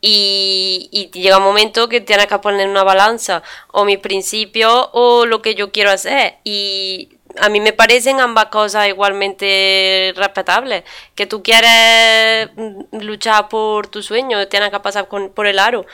y, 0.00 1.10
llega 1.14 1.38
un 1.38 1.44
momento 1.44 1.88
que 1.88 2.00
tienes 2.00 2.26
que 2.26 2.38
poner 2.38 2.68
una 2.68 2.82
balanza, 2.82 3.42
o 3.70 3.84
mis 3.84 3.98
principios 3.98 4.88
o 4.92 5.24
lo 5.26 5.40
que 5.42 5.54
yo 5.54 5.70
quiero 5.70 5.90
hacer, 5.90 6.38
y 6.44 7.10
a 7.40 7.48
mí 7.48 7.60
me 7.60 7.72
parecen 7.72 8.20
ambas 8.20 8.46
cosas 8.46 8.88
igualmente 8.88 10.12
respetables. 10.16 10.84
Que 11.14 11.26
tú 11.26 11.42
quieres 11.42 12.50
luchar 12.92 13.48
por 13.48 13.86
tu 13.86 14.02
sueño, 14.02 14.48
tienes 14.48 14.70
que 14.70 14.80
pasar 14.80 15.08
por 15.08 15.46
el 15.46 15.58
aro 15.58 15.86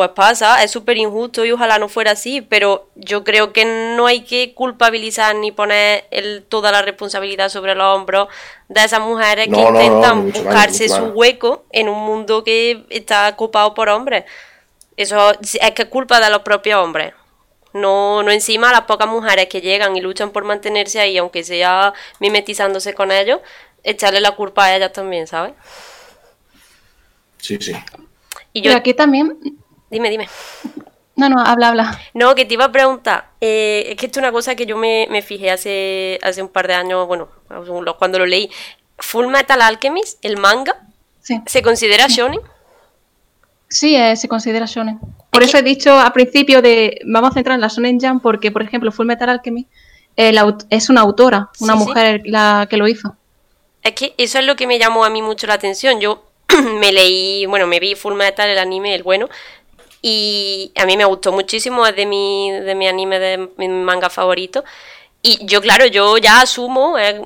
pues 0.00 0.12
pasa, 0.12 0.64
es 0.64 0.70
súper 0.70 0.96
injusto 0.96 1.44
y 1.44 1.52
ojalá 1.52 1.78
no 1.78 1.86
fuera 1.86 2.12
así, 2.12 2.40
pero 2.40 2.88
yo 2.94 3.22
creo 3.22 3.52
que 3.52 3.66
no 3.66 4.06
hay 4.06 4.22
que 4.22 4.54
culpabilizar 4.54 5.36
ni 5.36 5.52
poner 5.52 6.06
el, 6.10 6.42
toda 6.48 6.72
la 6.72 6.80
responsabilidad 6.80 7.50
sobre 7.50 7.74
los 7.74 7.84
hombros 7.94 8.28
de 8.68 8.82
esas 8.82 9.00
mujeres 9.00 9.48
que 9.48 9.60
intentan 9.60 10.32
buscarse 10.32 10.88
su 10.88 11.04
hueco 11.08 11.66
en 11.70 11.90
un 11.90 11.98
mundo 11.98 12.42
que 12.44 12.86
está 12.88 13.28
ocupado 13.28 13.74
por 13.74 13.90
hombres. 13.90 14.24
Eso 14.96 15.32
es 15.42 15.70
que 15.72 15.82
es 15.82 15.88
culpa 15.90 16.18
de 16.18 16.30
los 16.30 16.40
propios 16.40 16.82
hombres. 16.82 17.12
No, 17.74 18.22
no 18.22 18.30
encima 18.30 18.72
las 18.72 18.84
pocas 18.84 19.06
mujeres 19.06 19.48
que 19.48 19.60
llegan 19.60 19.94
y 19.96 20.00
luchan 20.00 20.30
por 20.30 20.44
mantenerse 20.44 20.98
ahí, 20.98 21.18
aunque 21.18 21.44
sea 21.44 21.92
mimetizándose 22.20 22.94
con 22.94 23.12
ellos, 23.12 23.40
echarle 23.84 24.22
la 24.22 24.30
culpa 24.30 24.64
a 24.64 24.76
ellas 24.76 24.94
también, 24.94 25.26
¿sabes? 25.26 25.52
Sí, 27.36 27.58
sí. 27.60 27.74
Y 28.54 28.62
yo 28.62 28.74
aquí 28.74 28.94
también 28.94 29.59
Dime, 29.90 30.10
dime. 30.10 30.28
No, 31.16 31.28
no, 31.28 31.40
habla, 31.40 31.68
habla. 31.68 32.00
No, 32.14 32.34
que 32.34 32.44
te 32.44 32.54
iba 32.54 32.66
a 32.66 32.72
preguntar. 32.72 33.30
Eh, 33.40 33.86
es 33.88 33.96
que 33.96 34.06
esto 34.06 34.20
es 34.20 34.22
una 34.22 34.32
cosa 34.32 34.54
que 34.54 34.66
yo 34.66 34.76
me, 34.76 35.22
fijé 35.22 35.50
hace, 35.50 36.18
hace 36.22 36.42
un 36.42 36.48
par 36.48 36.66
de 36.66 36.74
años, 36.74 37.06
bueno, 37.06 37.28
cuando 37.98 38.18
lo 38.18 38.26
leí. 38.26 38.50
Full 38.98 39.26
Metal 39.26 39.60
Alchemist, 39.60 40.24
el 40.24 40.36
manga, 40.36 40.76
¿se 41.20 41.62
considera 41.62 42.06
shonen? 42.08 42.40
Sí, 43.70 43.94
eh, 43.94 44.16
se 44.16 44.28
considera 44.28 44.66
shonen. 44.66 44.98
Por 45.30 45.44
eso 45.44 45.56
he 45.56 45.62
dicho 45.62 45.98
al 45.98 46.12
principio 46.12 46.60
de 46.60 47.00
vamos 47.06 47.30
a 47.30 47.34
centrar 47.34 47.54
en 47.54 47.60
la 47.60 47.68
shonen 47.68 48.00
jam 48.00 48.20
porque, 48.20 48.50
por 48.50 48.62
ejemplo, 48.62 48.90
Full 48.90 49.06
Metal 49.06 49.28
Alchemist 49.28 49.70
eh, 50.16 50.34
es 50.70 50.90
una 50.90 51.02
autora, 51.02 51.50
una 51.60 51.76
mujer 51.76 52.22
la 52.24 52.66
que 52.68 52.76
lo 52.76 52.88
hizo. 52.88 53.16
Es 53.82 53.92
que 53.92 54.12
eso 54.18 54.40
es 54.40 54.44
lo 54.44 54.56
que 54.56 54.66
me 54.66 54.78
llamó 54.78 55.04
a 55.04 55.10
mí 55.10 55.22
mucho 55.22 55.46
la 55.46 55.54
atención. 55.54 56.00
Yo 56.00 56.24
me 56.80 56.92
leí, 56.92 57.46
bueno, 57.46 57.68
me 57.68 57.78
vi 57.78 57.94
Full 57.94 58.14
Metal, 58.14 58.48
el 58.50 58.58
anime, 58.58 58.94
el 58.94 59.04
bueno, 59.04 59.28
y 60.02 60.72
a 60.76 60.86
mí 60.86 60.96
me 60.96 61.04
gustó 61.04 61.32
muchísimo, 61.32 61.86
es 61.86 61.94
de 61.96 62.06
mi, 62.06 62.50
de 62.50 62.74
mi 62.74 62.88
anime, 62.88 63.18
de 63.18 63.48
mi 63.56 63.68
manga 63.68 64.10
favorito. 64.10 64.64
Y 65.22 65.44
yo, 65.44 65.60
claro, 65.60 65.86
yo 65.86 66.16
ya 66.16 66.40
asumo, 66.40 66.98
eh, 66.98 67.20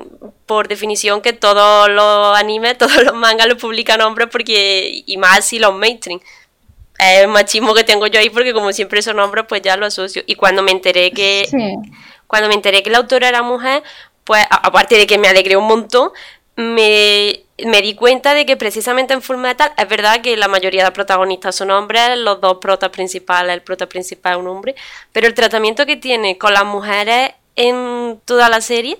por 0.47 0.67
definición, 0.67 1.23
que 1.23 1.33
todos 1.33 1.89
los 1.89 2.37
animes, 2.37 2.77
todos 2.79 3.05
los 3.05 3.15
mangas 3.15 3.47
los 3.47 3.59
publican 3.59 4.01
hombres, 4.01 4.29
porque, 4.31 5.03
y 5.07 5.17
más 5.17 5.45
si 5.45 5.59
los 5.59 5.75
mainstream. 5.75 6.21
Es 6.99 7.23
el 7.23 7.29
machismo 7.29 7.75
que 7.75 7.85
tengo 7.85 8.07
yo 8.07 8.21
ahí, 8.21 8.31
porque 8.31 8.53
como 8.53 8.73
siempre 8.73 9.03
son 9.03 9.19
hombres, 9.19 9.45
pues 9.49 9.63
ya 9.63 9.77
lo 9.77 9.87
asocio. 9.87 10.23
Y 10.27 10.37
cuando 10.37 10.63
me 10.63 10.71
enteré 10.71 11.11
que 11.11 11.49
cuando 12.27 12.49
me 12.49 12.55
enteré 12.55 12.83
que 12.83 12.91
la 12.91 12.99
autora 12.99 13.29
era 13.29 13.43
mujer, 13.43 13.83
pues 14.25 14.45
aparte 14.51 14.97
de 14.97 15.07
que 15.07 15.19
me 15.19 15.29
alegré 15.29 15.57
un 15.57 15.67
montón, 15.67 16.11
me, 16.57 17.45
me 17.65 17.83
di 17.83 17.95
cuenta 17.95 18.35
de 18.35 18.47
que 18.47 18.57
precisamente 18.57 19.15
en 19.15 19.23
Full 19.23 19.37
Metal 19.37 19.73
es 19.77 19.89
verdad 19.89 20.21
que 20.21 20.37
la 20.37 20.49
mayoría 20.49 20.85
de 20.85 20.93
protagonistas 20.93 21.55
son 21.57 21.71
hombres, 21.71 22.17
los 22.19 22.41
dos 22.41 22.59
protas 22.59 22.91
principales, 22.91 23.55
el 23.55 23.63
prota 23.63 23.89
principal 23.89 24.35
es 24.35 24.39
un 24.39 24.49
hombre, 24.49 24.75
pero 25.13 25.27
el 25.27 25.35
tratamiento 25.35 25.87
que 25.87 25.97
tiene 25.97 26.39
con 26.39 26.53
las 26.53 26.65
mujeres 26.65 27.33
en 27.57 28.21
toda 28.25 28.49
la 28.49 28.61
serie 28.61 28.99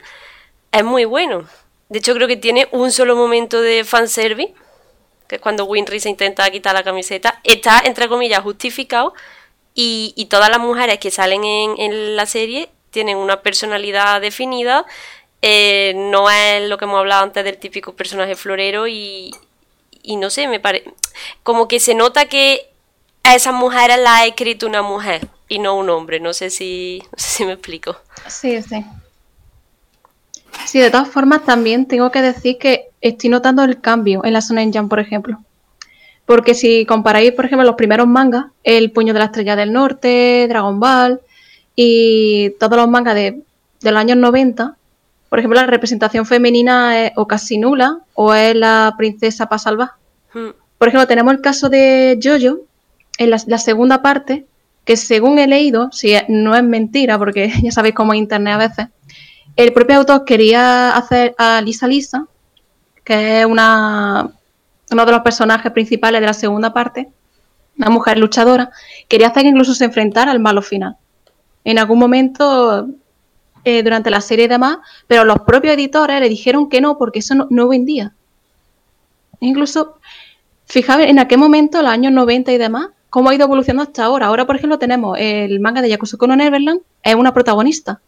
es 0.73 0.85
muy 0.85 1.05
bueno. 1.05 1.49
De 1.89 1.99
hecho, 1.99 2.15
creo 2.15 2.27
que 2.27 2.37
tiene 2.37 2.67
un 2.73 2.91
solo 2.91 3.15
momento 3.15 3.61
de 3.61 3.85
fanservice, 3.85 4.55
que 5.29 5.37
es 5.37 5.41
cuando 5.41 5.65
Winry 5.65 6.01
se 6.01 6.09
intenta 6.09 6.51
quitar 6.51 6.75
la 6.75 6.83
camiseta. 6.83 7.41
Está, 7.45 7.83
entre 7.85 8.09
comillas, 8.09 8.43
justificado 8.43 9.15
y, 9.75 10.13
y 10.17 10.27
todas 10.27 10.51
las 10.51 10.59
mujeres 10.59 10.99
que 10.99 11.11
salen 11.11 11.45
en, 11.45 11.79
en 11.79 12.17
la 12.17 12.27
serie 12.27 12.69
tienen 12.91 13.17
una 13.17 13.43
personalidad 13.43 14.21
definida 14.21 14.87
eh, 15.47 15.93
no 15.95 16.31
es 16.31 16.67
lo 16.71 16.79
que 16.79 16.87
hemos 16.87 16.99
hablado 16.99 17.23
antes 17.23 17.45
del 17.45 17.59
típico 17.59 17.93
personaje 17.93 18.35
florero 18.35 18.89
y, 18.89 19.31
y 20.03 20.17
no 20.17 20.31
sé, 20.31 20.49
me 20.49 20.59
parece 20.59 20.91
como 21.43 21.69
que 21.69 21.81
se 21.81 21.95
nota 21.95 22.31
que 22.31 22.71
a 23.25 23.35
esas 23.35 23.53
mujeres 23.53 23.99
la 23.99 24.17
ha 24.17 24.27
escrito 24.27 24.67
una 24.67 24.81
mujer 24.81 25.29
y 25.47 25.59
no 25.59 25.77
un 25.77 25.91
hombre, 25.91 26.19
no 26.19 26.33
sé 26.33 26.49
si, 26.49 27.03
no 27.13 27.19
sé 27.19 27.29
si 27.29 27.45
me 27.45 27.53
explico. 27.53 27.95
Sí, 28.27 28.63
sí. 28.63 28.87
Sí, 30.65 30.79
de 30.79 30.91
todas 30.91 31.09
formas 31.09 31.45
también 31.45 31.85
tengo 31.85 32.11
que 32.11 32.23
decir 32.23 32.57
que 32.57 32.87
estoy 33.03 33.29
notando 33.29 33.63
el 33.65 33.83
cambio 33.83 34.25
en 34.25 34.33
la 34.33 34.41
zona 34.41 34.65
Jam, 34.73 34.89
por 34.89 34.99
ejemplo. 34.99 35.43
Porque 36.25 36.55
si 36.55 36.87
comparáis, 36.87 37.33
por 37.33 37.45
ejemplo, 37.45 37.67
los 37.67 37.77
primeros 37.77 38.07
mangas, 38.07 38.47
El 38.63 38.93
Puño 38.93 39.13
de 39.13 39.19
la 39.19 39.27
Estrella 39.27 39.57
del 39.57 39.75
Norte, 39.75 40.47
Dragon 40.49 40.81
Ball 40.81 41.21
y 41.77 42.49
todos 42.59 42.79
los 42.79 42.89
mangas 42.89 43.15
de, 43.15 43.43
de 43.83 43.91
los 43.91 44.01
años 44.01 44.17
90, 44.17 44.75
por 45.35 45.41
ejemplo, 45.41 45.61
la 45.61 45.67
representación 45.67 46.27
femenina 46.27 47.07
es 47.07 47.13
o 47.17 47.27
casi 47.27 47.59
nula 47.59 47.99
o 48.15 48.33
es 48.33 48.55
la 48.55 48.95
princesa 48.97 49.47
para 49.47 49.59
salvar. 49.59 49.89
Hmm. 50.33 50.51
Por 50.79 50.87
ejemplo, 50.87 51.09
tenemos 51.09 51.35
el 51.35 51.41
caso 51.41 51.69
de 51.69 52.21
Jojo, 52.23 52.61
en 53.19 53.31
la, 53.31 53.43
la 53.49 53.59
segunda 53.59 54.01
parte, 54.01 54.47
que 54.85 54.97
según 54.97 55.41
he 55.41 55.49
leído, 55.49 55.91
si 55.91 56.15
no 56.29 56.55
es 56.55 56.63
mentira, 56.63 57.19
porque 57.19 57.53
ya 57.65 57.73
sabéis 57.73 57.97
cómo 57.97 58.13
es 58.13 58.21
internet 58.21 58.55
a 58.55 58.59
veces, 58.59 58.87
el 59.57 59.73
propio 59.73 59.97
autor 59.97 60.25
quería 60.25 60.97
hacer 60.97 61.35
a 61.37 61.61
Lisa 61.63 61.89
Lisa, 61.89 62.29
que 63.03 63.41
es 63.41 63.45
una, 63.45 64.31
uno 64.93 65.05
de 65.05 65.11
los 65.11 65.21
personajes 65.23 65.73
principales 65.73 66.21
de 66.21 66.29
la 66.29 66.35
segunda 66.35 66.73
parte, 66.73 67.09
una 67.77 67.91
mujer 67.91 68.19
luchadora, 68.19 68.71
quería 69.09 69.27
hacer 69.27 69.43
que 69.43 69.49
incluso 69.49 69.75
se 69.75 69.87
enfrentara 69.87 70.31
al 70.31 70.39
malo 70.39 70.63
final. 70.63 70.97
En 71.65 71.81
algún 71.81 71.99
momento 71.99 72.87
eh, 73.65 73.83
durante 73.83 74.11
la 74.11 74.21
serie 74.21 74.45
y 74.45 74.49
demás, 74.49 74.79
pero 75.07 75.25
los 75.25 75.41
propios 75.41 75.75
editores 75.75 76.21
le 76.21 76.29
dijeron 76.29 76.69
que 76.69 76.81
no, 76.81 76.99
porque 76.99 77.21
eso 77.21 77.35
no, 77.49 77.69
vendía. 77.69 78.13
Incluso, 79.41 79.99
fijaos 80.67 81.03
en 81.03 81.19
aquel 81.19 81.39
momento, 81.39 81.81
los 81.83 81.91
años 81.91 82.13
90 82.13 82.53
y 82.53 82.59
demás, 82.59 82.89
cómo 83.11 83.31
ha 83.31 83.35
ido 83.35 83.45
evolucionando 83.45 83.89
hasta 83.89 84.05
ahora. 84.05 84.27
Ahora, 84.27 84.47
por 84.47 84.57
ejemplo, 84.57 84.79
tenemos 84.79 85.17
el 85.19 85.61
manga 85.61 85.83
de 85.83 85.89
Yakuza 85.89 86.17
no 86.27 86.37
Neverland, 86.37 86.81
es 87.03 87.15
una 87.15 87.33
protagonista. 87.33 88.01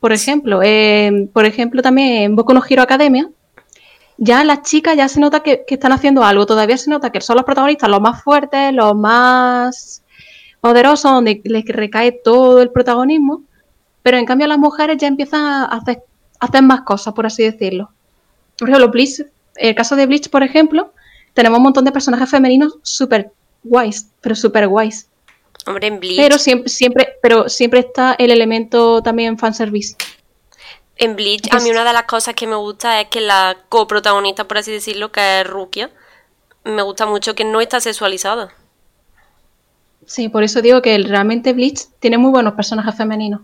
Por 0.00 0.12
ejemplo, 0.12 0.60
eh, 0.62 1.28
por 1.32 1.44
ejemplo, 1.44 1.82
también 1.82 2.22
en 2.22 2.36
Boku 2.36 2.54
no 2.54 2.62
Hero 2.68 2.82
Academia, 2.82 3.28
ya 4.16 4.44
las 4.44 4.62
chicas 4.62 4.96
ya 4.96 5.08
se 5.08 5.18
nota 5.18 5.40
que, 5.40 5.64
que, 5.66 5.74
están 5.74 5.92
haciendo 5.92 6.22
algo. 6.22 6.46
Todavía 6.46 6.76
se 6.76 6.90
nota 6.90 7.10
que 7.10 7.20
son 7.20 7.36
los 7.36 7.44
protagonistas 7.44 7.88
los 7.88 8.00
más 8.00 8.22
fuertes, 8.22 8.72
los 8.72 8.94
más 8.94 10.02
poderosos, 10.60 11.10
donde 11.10 11.40
les 11.44 11.64
recae 11.64 12.12
todo 12.12 12.62
el 12.62 12.70
protagonismo. 12.70 13.42
Pero 14.02 14.16
en 14.16 14.24
cambio 14.24 14.46
las 14.46 14.58
mujeres 14.58 14.96
ya 14.98 15.08
empiezan 15.08 15.42
a 15.42 15.64
hacer, 15.66 16.02
a 16.38 16.46
hacer 16.46 16.62
más 16.62 16.82
cosas, 16.82 17.14
por 17.14 17.26
así 17.26 17.42
decirlo. 17.42 17.90
Por 18.58 18.68
ejemplo, 18.68 18.90
Bleach, 18.90 19.26
el 19.56 19.74
caso 19.74 19.96
de 19.96 20.06
Bleach, 20.06 20.28
por 20.30 20.42
ejemplo, 20.42 20.92
tenemos 21.34 21.58
un 21.58 21.64
montón 21.64 21.84
de 21.84 21.92
personajes 21.92 22.30
femeninos 22.30 22.78
súper 22.82 23.30
guays, 23.62 24.08
pero 24.20 24.34
súper 24.34 24.68
guays. 24.68 25.08
Hombre, 25.66 25.86
en 25.88 26.00
Bleach. 26.00 26.16
Pero 26.16 26.38
siempre, 26.38 26.68
siempre, 26.68 27.08
pero 27.22 27.48
siempre 27.48 27.80
está 27.80 28.14
el 28.18 28.30
elemento 28.30 29.02
también 29.02 29.38
fanservice. 29.38 29.96
En 30.96 31.16
Bleach, 31.16 31.52
a 31.52 31.60
mí 31.60 31.70
una 31.70 31.84
de 31.84 31.92
las 31.92 32.02
cosas 32.02 32.34
que 32.34 32.46
me 32.46 32.56
gusta 32.56 33.00
es 33.00 33.08
que 33.08 33.20
la 33.20 33.56
coprotagonista, 33.68 34.46
por 34.46 34.58
así 34.58 34.70
decirlo, 34.70 35.10
que 35.10 35.40
es 35.40 35.46
Rukia, 35.46 35.90
me 36.64 36.82
gusta 36.82 37.06
mucho 37.06 37.34
que 37.34 37.44
no 37.44 37.60
está 37.60 37.80
sexualizada. 37.80 38.52
Sí, 40.06 40.28
por 40.28 40.42
eso 40.42 40.60
digo 40.60 40.82
que 40.82 40.98
realmente 40.98 41.52
Bleach 41.52 41.86
tiene 42.00 42.18
muy 42.18 42.30
buenos 42.30 42.54
personajes 42.54 42.94
femeninos. 42.96 43.42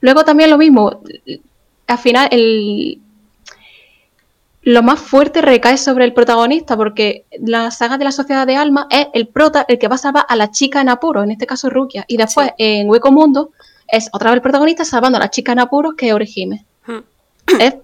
Luego 0.00 0.24
también 0.24 0.50
lo 0.50 0.58
mismo, 0.58 1.00
al 1.86 1.98
final 1.98 2.28
el, 2.30 3.00
lo 4.62 4.82
más 4.82 5.00
fuerte 5.00 5.40
recae 5.40 5.78
sobre 5.78 6.04
el 6.04 6.12
protagonista, 6.12 6.76
porque 6.76 7.24
la 7.40 7.70
saga 7.70 7.96
de 7.98 8.04
la 8.04 8.12
Sociedad 8.12 8.46
de 8.46 8.56
Alma 8.56 8.86
es 8.90 9.08
el 9.14 9.28
prota 9.28 9.64
el 9.68 9.78
que 9.78 9.88
va 9.88 9.94
a 9.94 9.98
salvar 9.98 10.26
a 10.28 10.36
la 10.36 10.50
chica 10.50 10.80
en 10.80 10.88
apuros, 10.88 11.24
en 11.24 11.30
este 11.30 11.46
caso 11.46 11.70
Rukia, 11.70 12.04
y 12.06 12.16
después 12.16 12.48
sí. 12.48 12.54
en 12.58 12.88
Hueco 12.88 13.10
Mundo 13.10 13.50
es 13.88 14.10
otra 14.12 14.30
vez 14.30 14.36
el 14.36 14.42
protagonista 14.42 14.84
salvando 14.84 15.16
a 15.16 15.20
la 15.20 15.30
chica 15.30 15.52
en 15.52 15.60
apuros 15.60 15.94
que 15.96 16.08
es 16.08 16.12
Orihime. 16.12 16.66
Hmm. 16.86 17.00
es 17.58 17.76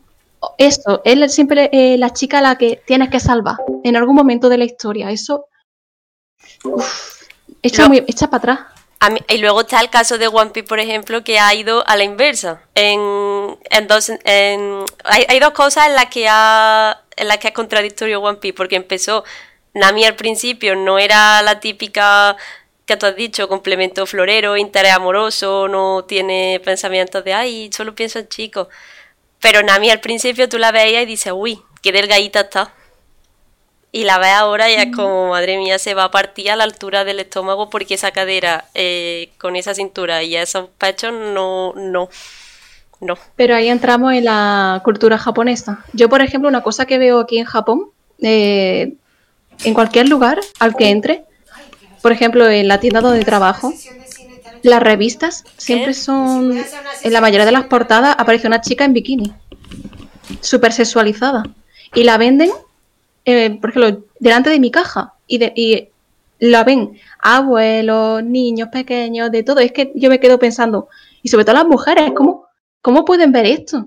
eso, 0.59 1.01
es 1.05 1.35
siempre 1.35 1.71
eh, 1.73 1.97
la 1.97 2.11
chica 2.11 2.39
a 2.39 2.43
la 2.43 2.59
que 2.59 2.83
tienes 2.87 3.09
que 3.09 3.19
salvar 3.19 3.57
en 3.83 3.97
algún 3.97 4.15
momento 4.15 4.51
de 4.51 4.59
la 4.59 4.65
historia. 4.65 5.11
Eso 5.11 5.47
uf, 6.65 7.23
echa, 7.63 7.89
muy, 7.89 8.05
echa 8.07 8.29
para 8.29 8.37
atrás. 8.53 8.59
Y 9.29 9.39
luego 9.39 9.63
está 9.63 9.81
el 9.81 9.91
caso 9.91 10.19
de 10.19 10.29
One 10.29 10.51
Piece, 10.51 10.69
por 10.69 10.81
ejemplo, 10.81 11.25
que 11.25 11.39
ha 11.39 11.55
ido 11.55 11.87
a 11.87 11.97
la 11.97 12.05
inversa. 12.05 12.63
En, 12.75 13.59
en 13.71 13.87
dos, 13.87 14.11
en, 14.25 14.85
hay, 15.05 15.25
hay, 15.29 15.41
dos 15.41 15.53
cosas 15.53 15.87
en 15.87 15.95
las 15.95 16.07
que 16.07 16.27
ha, 16.29 17.03
en 17.17 17.29
las 17.29 17.39
que 17.39 17.49
es 17.49 17.55
contradictorio 17.55 18.21
One 18.21 18.39
Piece, 18.39 18.55
porque 18.55 18.77
empezó 18.77 19.25
Nami 19.75 20.05
al 20.05 20.15
principio 20.15 20.77
no 20.77 20.99
era 20.99 21.43
la 21.43 21.59
típica 21.59 22.37
que 22.87 22.97
tú 22.97 23.07
has 23.07 23.17
dicho, 23.17 23.49
complemento 23.49 24.07
florero, 24.07 24.57
interés 24.57 24.93
amoroso, 24.93 25.69
no 25.69 26.05
tiene 26.05 26.61
pensamientos 26.65 27.25
de 27.25 27.35
ay, 27.35 27.71
solo 27.73 27.95
pienso 27.95 28.19
en 28.21 28.29
chicos. 28.29 28.69
Pero 29.41 29.63
Nami 29.63 29.91
al 29.91 30.01
principio 30.01 30.49
tú 30.49 30.59
la 30.59 30.73
veías 30.73 31.03
y 31.03 31.07
dices, 31.07 31.33
uy, 31.35 31.63
qué 31.83 31.93
delgadita 31.93 32.41
está. 32.43 32.73
Y 33.95 34.03
la 34.03 34.19
ves 34.19 34.33
ahora 34.33 34.69
y 34.69 34.75
es 34.75 34.93
como, 34.93 35.29
madre 35.29 35.57
mía, 35.57 35.79
se 35.79 35.95
va 35.95 36.03
a 36.03 36.11
partir 36.11 36.51
a 36.51 36.57
la 36.57 36.65
altura 36.65 37.05
del 37.05 37.21
estómago 37.21 37.71
porque 37.71 37.95
esa 37.95 38.11
cadera 38.11 38.65
eh, 38.75 39.31
con 39.39 39.55
esa 39.55 39.73
cintura 39.73 40.25
y 40.25 40.35
esos 40.35 40.69
pechos 40.79 41.13
no, 41.13 41.73
no, 41.77 42.09
no. 43.01 43.15
Pero 43.37 43.55
ahí 43.55 43.69
entramos 43.69 44.13
en 44.13 44.25
la 44.25 44.81
cultura 44.83 45.17
japonesa. 45.17 45.85
Yo, 45.93 46.09
por 46.09 46.23
ejemplo, 46.23 46.49
una 46.49 46.65
cosa 46.65 46.87
que 46.87 46.99
veo 46.99 47.21
aquí 47.21 47.39
en 47.39 47.45
Japón, 47.45 47.91
eh, 48.21 48.95
en 49.63 49.75
cualquier 49.75 50.09
lugar 50.09 50.41
al 50.59 50.75
que 50.75 50.91
entre, 50.91 51.23
por 52.03 52.11
ejemplo, 52.11 52.49
en 52.51 52.67
la 52.67 52.81
tienda 52.81 53.01
donde 53.01 53.25
trabajo, 53.25 53.73
las 54.63 54.83
revistas 54.83 55.45
siempre 55.57 55.93
¿Qué? 55.93 56.01
son, 56.01 56.65
en 57.05 57.13
la 57.13 57.21
mayoría 57.21 57.47
de 57.47 57.53
las 57.53 57.67
portadas 57.67 58.17
aparece 58.19 58.49
una 58.49 58.61
chica 58.61 58.85
en 58.85 58.93
bikini, 58.93 59.33
súper 60.41 60.73
sexualizada, 60.73 61.45
y 61.95 62.03
la 62.03 62.19
venden 62.19 62.51
eh, 63.25 63.59
por 63.61 63.71
ejemplo, 63.71 64.05
delante 64.19 64.51
de 64.51 64.61
mi 64.61 64.71
caja 64.71 65.15
y, 65.27 65.39
de, 65.39 65.53
y, 65.57 65.89
la 66.39 66.65
ven 66.65 66.99
abuelos, 67.21 68.23
niños 68.23 68.69
pequeños, 68.69 69.31
de 69.31 69.43
todo. 69.43 69.61
Es 69.61 69.73
que 69.73 69.93
yo 69.95 70.11
me 70.11 70.21
quedo 70.21 70.39
pensando, 70.39 70.89
y 71.23 71.29
sobre 71.29 71.45
todo 71.45 71.57
las 71.57 71.67
mujeres, 71.67 72.13
¿cómo, 72.15 72.47
cómo 72.83 73.05
pueden 73.05 73.33
ver 73.33 73.47
esto? 73.47 73.87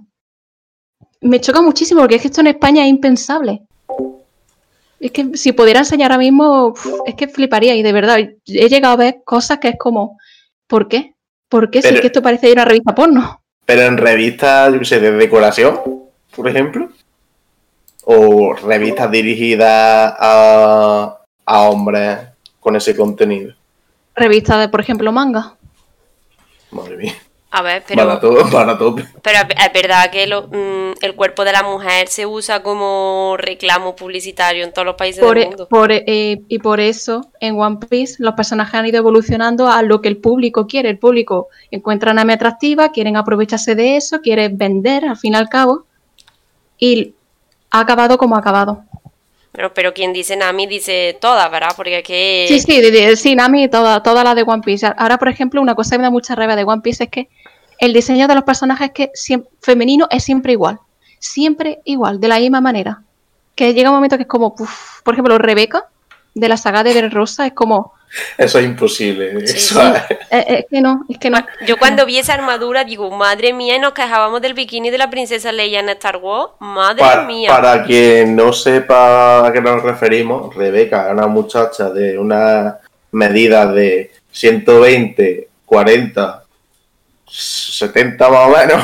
Me 1.22 1.40
choca 1.40 1.62
muchísimo 1.62 2.02
porque 2.02 2.16
es 2.16 2.22
que 2.22 2.28
esto 2.30 2.42
en 2.42 2.48
España 2.48 2.84
es 2.84 2.90
impensable. 2.90 3.62
Es 5.00 5.12
que 5.12 5.38
si 5.38 5.52
pudiera 5.52 5.80
enseñar 5.80 6.12
ahora 6.12 6.20
mismo, 6.20 6.74
es 7.06 7.14
que 7.16 7.28
fliparía 7.28 7.76
y 7.76 7.84
de 7.84 7.94
verdad, 7.94 8.18
he 8.20 8.70
llegado 8.70 8.94
a 8.94 8.98
ver 8.98 9.18
cosas 9.24 9.60
que 9.60 9.70
es 9.70 9.78
como, 9.78 10.18
¿por 10.66 10.88
qué? 10.88 11.14
¿Por 11.50 11.70
qué? 11.70 11.82
Pero, 11.82 11.90
si 11.90 11.96
es 11.96 12.02
que 12.02 12.08
esto 12.08 12.22
parece 12.24 12.52
una 12.52 12.66
revista 12.66 12.96
porno. 12.96 13.42
Pero 13.66 13.84
en 13.84 13.98
revistas, 13.98 14.74
yo 14.74 14.84
sé, 14.84 15.00
de 15.00 15.12
decoración, 15.12 15.80
por 16.36 16.48
ejemplo 16.48 16.90
o 18.10 18.54
revistas 18.54 19.12
dirigidas 19.12 20.14
a, 20.18 21.18
a 21.46 21.62
hombres 21.64 22.20
con 22.62 22.78
ese 22.78 22.96
contenido. 22.96 23.54
Revistas 24.16 24.62
de, 24.62 24.70
por 24.70 24.80
ejemplo, 24.80 25.12
manga. 25.12 25.56
Madre 26.72 26.96
mía. 26.96 27.14
A 27.52 27.62
ver, 27.62 27.84
pero. 27.86 28.06
Para 28.06 28.20
todo, 28.22 28.50
para 28.50 28.78
todo. 28.78 28.96
Pero 29.22 29.40
es 29.50 29.74
verdad 29.74 30.10
que 30.10 30.26
lo, 30.26 30.48
mm, 30.48 30.94
el 31.02 31.16
cuerpo 31.16 31.44
de 31.44 31.52
la 31.52 31.64
mujer 31.64 32.08
se 32.08 32.26
usa 32.26 32.64
como 32.64 33.36
reclamo 33.38 33.94
publicitario 33.98 34.64
en 34.64 34.72
todos 34.72 34.86
los 34.86 34.96
países 34.96 35.22
por, 35.22 35.38
del 35.38 35.50
mundo. 35.50 35.68
Por, 35.68 35.92
eh, 35.92 36.42
y 36.48 36.60
por 36.60 36.80
eso 36.80 37.30
en 37.42 37.60
One 37.60 37.80
Piece 37.90 38.16
los 38.20 38.36
personajes 38.36 38.74
han 38.74 38.86
ido 38.86 39.00
evolucionando 39.00 39.68
a 39.68 39.82
lo 39.82 40.02
que 40.02 40.08
el 40.08 40.18
público 40.18 40.66
quiere. 40.66 40.90
El 40.90 40.98
público 40.98 41.50
encuentra 41.72 42.12
a 42.12 42.14
Nami 42.14 42.32
atractiva, 42.32 42.94
quieren 42.94 43.18
aprovecharse 43.18 43.76
de 43.76 43.98
eso, 43.98 44.22
quieren 44.22 44.58
vender 44.58 45.04
al 45.04 45.18
fin 45.18 45.34
y 45.34 45.36
al 45.36 45.50
cabo. 45.50 45.86
Y 46.80 47.16
ha 47.72 47.80
acabado 47.80 48.18
como 48.18 48.36
ha 48.36 48.40
acabado. 48.40 48.84
Pero, 49.52 49.74
pero 49.74 49.94
quien 49.94 50.14
dice 50.14 50.36
Nami 50.36 50.68
dice 50.68 51.18
todas, 51.20 51.50
¿verdad? 51.50 51.72
Porque 51.76 51.98
aquí... 51.98 52.48
Sí, 52.48 52.60
sí, 52.60 53.16
sí, 53.16 53.36
Nami, 53.36 53.68
todas 53.68 54.04
toda 54.04 54.24
la 54.24 54.36
de 54.36 54.44
One 54.44 54.62
Piece. 54.64 54.86
Ahora, 54.98 55.18
por 55.18 55.30
ejemplo, 55.30 55.62
una 55.62 55.74
cosa 55.74 55.92
que 55.92 55.98
me 55.98 56.04
da 56.04 56.12
mucha 56.12 56.36
rabia 56.36 56.56
de 56.56 56.64
One 56.64 56.82
Piece 56.82 57.06
es 57.06 57.10
que 57.10 57.30
el 57.80 57.94
diseño 57.94 58.28
de 58.28 58.36
los 58.36 58.44
personajes 58.44 58.92
que 58.92 59.10
siempre, 59.14 59.50
femenino 59.62 60.08
es 60.12 60.24
siempre 60.24 60.52
igual. 60.52 60.80
Siempre 61.20 61.80
igual, 61.86 62.20
de 62.20 62.28
la 62.28 62.40
misma 62.40 62.62
manera. 62.62 63.02
Que 63.56 63.74
llega 63.74 63.90
un 63.90 63.96
momento 63.96 64.18
que 64.18 64.24
es 64.24 64.30
como, 64.30 64.54
uf, 64.60 65.02
por 65.02 65.16
ejemplo, 65.16 65.38
Rebeca, 65.38 65.86
de 66.36 66.50
la 66.50 66.58
saga 66.58 66.84
de 66.84 67.10
Rosa, 67.10 67.48
es 67.48 67.54
como, 67.54 67.94
Eso 68.38 68.60
es 68.60 68.66
imposible. 68.66 69.46
Sí, 69.48 69.58
Eso 69.58 69.82
sí. 69.82 69.88
es- 69.88 70.12
eh, 70.12 70.18
eh, 70.32 70.46
es 70.60 70.66
que 70.70 70.82
no, 70.82 71.06
es 71.10 71.18
que 71.18 71.30
no. 71.30 71.46
Yo 71.68 71.78
cuando 71.78 72.06
vi 72.06 72.18
esa 72.18 72.34
armadura 72.34 72.84
digo, 72.84 73.12
madre 73.12 73.54
mía, 73.54 73.76
y 73.76 73.80
nos 73.80 73.94
quejábamos 73.94 74.42
del 74.42 74.54
bikini 74.54 74.90
de 74.90 74.98
la 74.98 75.10
princesa 75.10 75.52
Leia 75.52 75.80
en 75.82 75.90
Star 75.90 76.18
Wars. 76.18 76.54
Madre 76.60 77.02
Para, 77.02 77.24
mía. 77.24 77.50
para 77.50 77.84
quien 77.84 78.36
no 78.36 78.54
sepa 78.54 79.46
a 79.48 79.54
qué 79.54 79.62
nos 79.62 79.84
referimos, 79.84 80.56
Rebeca 80.56 81.08
es 81.08 81.14
una 81.14 81.28
muchacha 81.28 81.90
de 81.90 82.18
una 82.18 82.78
medida 83.12 83.72
de 83.72 84.12
120, 84.32 85.48
40, 85.66 86.44
70 87.30 88.30
más 88.30 88.48
o 88.48 88.50
menos. 88.58 88.84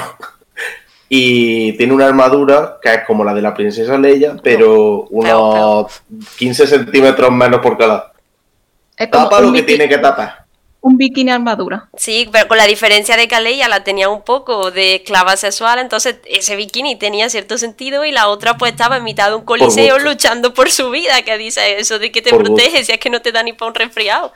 Y 1.10 1.74
tiene 1.74 1.94
una 1.94 2.08
armadura 2.08 2.78
que 2.82 2.92
es 2.94 3.00
como 3.06 3.24
la 3.24 3.34
de 3.36 3.42
la 3.42 3.54
princesa 3.54 3.98
Leia, 3.98 4.36
pero 4.42 5.04
unos 5.12 6.02
15 6.38 6.66
centímetros 6.66 7.32
menos 7.32 7.60
por 7.62 7.78
cada. 7.78 8.13
Es 8.98 9.10
como 9.10 9.30
Tapa 9.30 9.40
un, 9.40 9.46
lo 9.48 9.54
que 9.54 9.64
tiene 9.64 9.88
que 9.90 9.98
tapar. 9.98 10.46
un 10.82 10.98
bikini 10.98 11.32
armadura. 11.32 11.90
Sí, 11.98 12.28
pero 12.32 12.48
con 12.48 12.58
la 12.58 12.66
diferencia 12.68 13.16
de 13.18 13.28
que 13.28 13.40
Leia 13.40 13.68
la 13.70 13.84
tenía 13.84 14.10
un 14.10 14.22
poco 14.24 14.70
de 14.72 14.96
esclava 14.96 15.38
sexual, 15.38 15.80
entonces 15.80 16.18
ese 16.26 16.56
bikini 16.56 16.98
tenía 16.98 17.30
cierto 17.30 17.58
sentido 17.58 18.04
y 18.06 18.12
la 18.12 18.28
otra 18.28 18.58
pues 18.58 18.72
estaba 18.74 18.98
en 18.98 19.04
mitad 19.04 19.30
de 19.30 19.36
un 19.36 19.46
coliseo 19.46 19.98
luchando 20.00 20.54
por 20.54 20.70
su 20.72 20.90
vida, 20.90 21.22
que 21.24 21.38
dice 21.38 21.80
eso 21.80 22.00
de 22.00 22.12
que 22.12 22.22
te 22.22 22.32
Por 22.32 22.44
protege 22.44 22.70
gusto. 22.80 22.86
si 22.86 22.92
es 22.92 23.00
que 23.00 23.10
no 23.10 23.22
te 23.22 23.32
da 23.32 23.44
ni 23.44 23.54
para 23.54 23.70
un 23.70 23.76
resfriado. 23.76 24.34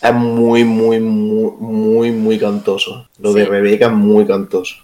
Es 0.00 0.14
muy, 0.14 0.64
muy, 0.64 0.98
muy, 1.00 1.52
muy, 1.58 2.10
muy 2.12 2.38
cantoso. 2.38 3.08
Lo 3.18 3.32
de. 3.34 3.44
Rebeca 3.44 3.86
es 3.86 3.92
muy 3.92 4.26
cantoso. 4.26 4.76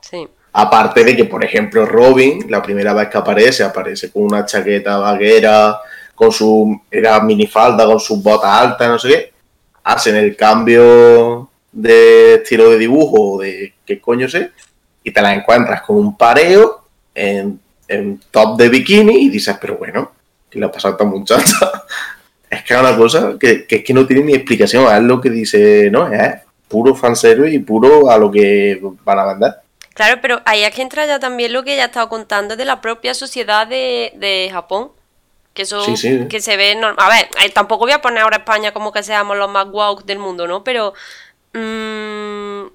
Sí. 0.00 0.26
Aparte 0.52 1.04
de 1.04 1.16
que, 1.16 1.24
por 1.26 1.44
ejemplo, 1.44 1.84
Robin, 1.86 2.46
la 2.48 2.62
primera 2.62 2.92
vez 2.94 3.08
que 3.08 3.18
aparece, 3.18 3.62
aparece 3.64 4.10
con 4.10 4.22
una 4.24 4.44
chaqueta 4.46 4.98
vaquera, 4.98 5.78
con 6.14 6.32
su 6.32 6.80
era 6.90 7.20
minifalda, 7.20 7.86
con 7.86 8.00
sus 8.00 8.22
botas 8.22 8.50
altas, 8.50 8.88
no 8.88 8.98
sé 8.98 9.08
qué. 9.08 9.32
Hacen 9.82 10.16
el 10.16 10.36
cambio 10.36 11.50
de 11.70 12.34
estilo 12.34 12.70
de 12.70 12.78
dibujo 12.78 13.32
o 13.32 13.40
de 13.40 13.74
qué 13.84 14.00
coño 14.00 14.28
sé, 14.28 14.52
y 15.02 15.10
te 15.10 15.20
la 15.20 15.34
encuentras 15.34 15.82
con 15.82 15.96
un 15.96 16.16
pareo 16.16 16.84
en, 17.14 17.60
en 17.88 18.20
top 18.30 18.56
de 18.58 18.68
bikini 18.68 19.26
y 19.26 19.28
dices, 19.28 19.56
pero 19.60 19.76
bueno, 19.76 20.12
¿qué 20.48 20.58
le 20.58 20.66
ha 20.66 20.72
pasado 20.72 20.94
a 20.94 20.96
esta 20.96 21.04
muchacha? 21.04 21.72
es 22.50 22.62
que 22.62 22.74
es 22.74 22.80
una 22.80 22.96
cosa 22.96 23.34
que, 23.38 23.66
que 23.66 23.76
es 23.76 23.84
que 23.84 23.92
no 23.92 24.06
tiene 24.06 24.22
ni 24.22 24.34
explicación, 24.34 24.94
es 24.94 25.02
lo 25.02 25.20
que 25.20 25.30
dice, 25.30 25.90
no, 25.90 26.10
es 26.12 26.34
puro 26.68 26.94
fanservice 26.94 27.54
y 27.54 27.58
puro 27.58 28.10
a 28.10 28.16
lo 28.16 28.30
que 28.30 28.80
van 29.04 29.18
a 29.18 29.26
vender. 29.26 29.54
Claro, 29.94 30.20
pero 30.20 30.40
ahí 30.44 30.64
es 30.64 30.74
que 30.74 30.82
entra 30.82 31.06
ya 31.06 31.20
también 31.20 31.52
lo 31.52 31.62
que 31.62 31.74
ella 31.74 31.84
ha 31.84 31.86
estado 31.86 32.08
contando 32.08 32.56
de 32.56 32.64
la 32.64 32.80
propia 32.80 33.14
sociedad 33.14 33.66
de, 33.66 34.12
de 34.16 34.48
Japón. 34.50 34.90
Que 35.54 35.62
eso 35.62 35.82
Sí, 35.84 35.96
sí. 35.96 36.26
que 36.28 36.40
se 36.40 36.56
ve 36.56 36.74
normal. 36.74 36.96
A 36.98 37.08
ver, 37.08 37.28
eh, 37.42 37.48
tampoco 37.50 37.84
voy 37.84 37.92
a 37.92 38.02
poner 38.02 38.22
ahora 38.24 38.36
a 38.36 38.40
España 38.40 38.72
como 38.72 38.92
que 38.92 39.02
seamos 39.02 39.36
los 39.36 39.48
más 39.48 39.66
guau 39.66 40.02
del 40.04 40.18
mundo, 40.18 40.46
¿no? 40.48 40.64
Pero 40.64 40.92
mm, 41.52 42.66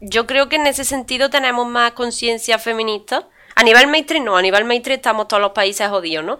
yo 0.00 0.26
creo 0.26 0.48
que 0.48 0.56
en 0.56 0.66
ese 0.66 0.84
sentido 0.84 1.30
tenemos 1.30 1.66
más 1.66 1.92
conciencia 1.92 2.58
feminista. 2.58 3.26
A 3.56 3.62
nivel 3.62 3.86
mainstream 3.86 4.24
no, 4.24 4.36
a 4.36 4.42
nivel 4.42 4.64
mainstream 4.64 4.96
estamos 4.98 5.28
todos 5.28 5.40
los 5.40 5.52
países 5.52 5.88
jodidos, 5.88 6.24
¿no? 6.24 6.38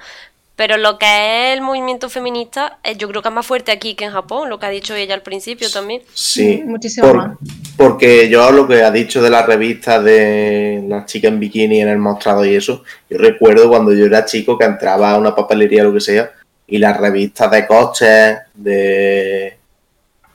Pero 0.56 0.76
lo 0.76 0.98
que 0.98 1.06
es 1.50 1.54
el 1.54 1.62
movimiento 1.62 2.08
feminista, 2.10 2.78
yo 2.96 3.08
creo 3.08 3.22
que 3.22 3.28
es 3.28 3.34
más 3.34 3.46
fuerte 3.46 3.72
aquí 3.72 3.94
que 3.94 4.04
en 4.04 4.12
Japón, 4.12 4.48
lo 4.50 4.58
que 4.60 4.66
ha 4.66 4.70
dicho 4.70 4.94
ella 4.94 5.14
al 5.14 5.22
principio 5.22 5.70
también. 5.70 6.02
Sí, 6.12 6.62
Mm, 6.64 6.70
muchísimo 6.70 7.08
por- 7.08 7.16
más. 7.16 7.38
Porque 7.76 8.28
yo 8.28 8.52
lo 8.52 8.68
que 8.68 8.82
ha 8.82 8.90
dicho 8.90 9.20
de 9.20 9.30
la 9.30 9.44
revista 9.44 10.00
de 10.00 10.84
las 10.86 11.06
chicas 11.06 11.32
en 11.32 11.40
bikini 11.40 11.80
en 11.80 11.88
el 11.88 11.98
mostrado 11.98 12.44
y 12.44 12.54
eso, 12.54 12.84
yo 13.10 13.18
recuerdo 13.18 13.68
cuando 13.68 13.92
yo 13.92 14.06
era 14.06 14.24
chico 14.24 14.56
que 14.56 14.64
entraba 14.64 15.10
a 15.10 15.18
una 15.18 15.34
papelería 15.34 15.82
o 15.82 15.86
lo 15.86 15.94
que 15.94 16.00
sea 16.00 16.30
y 16.66 16.78
las 16.78 16.96
revistas 16.96 17.50
de 17.50 17.66
coches, 17.66 18.38
de, 18.54 19.58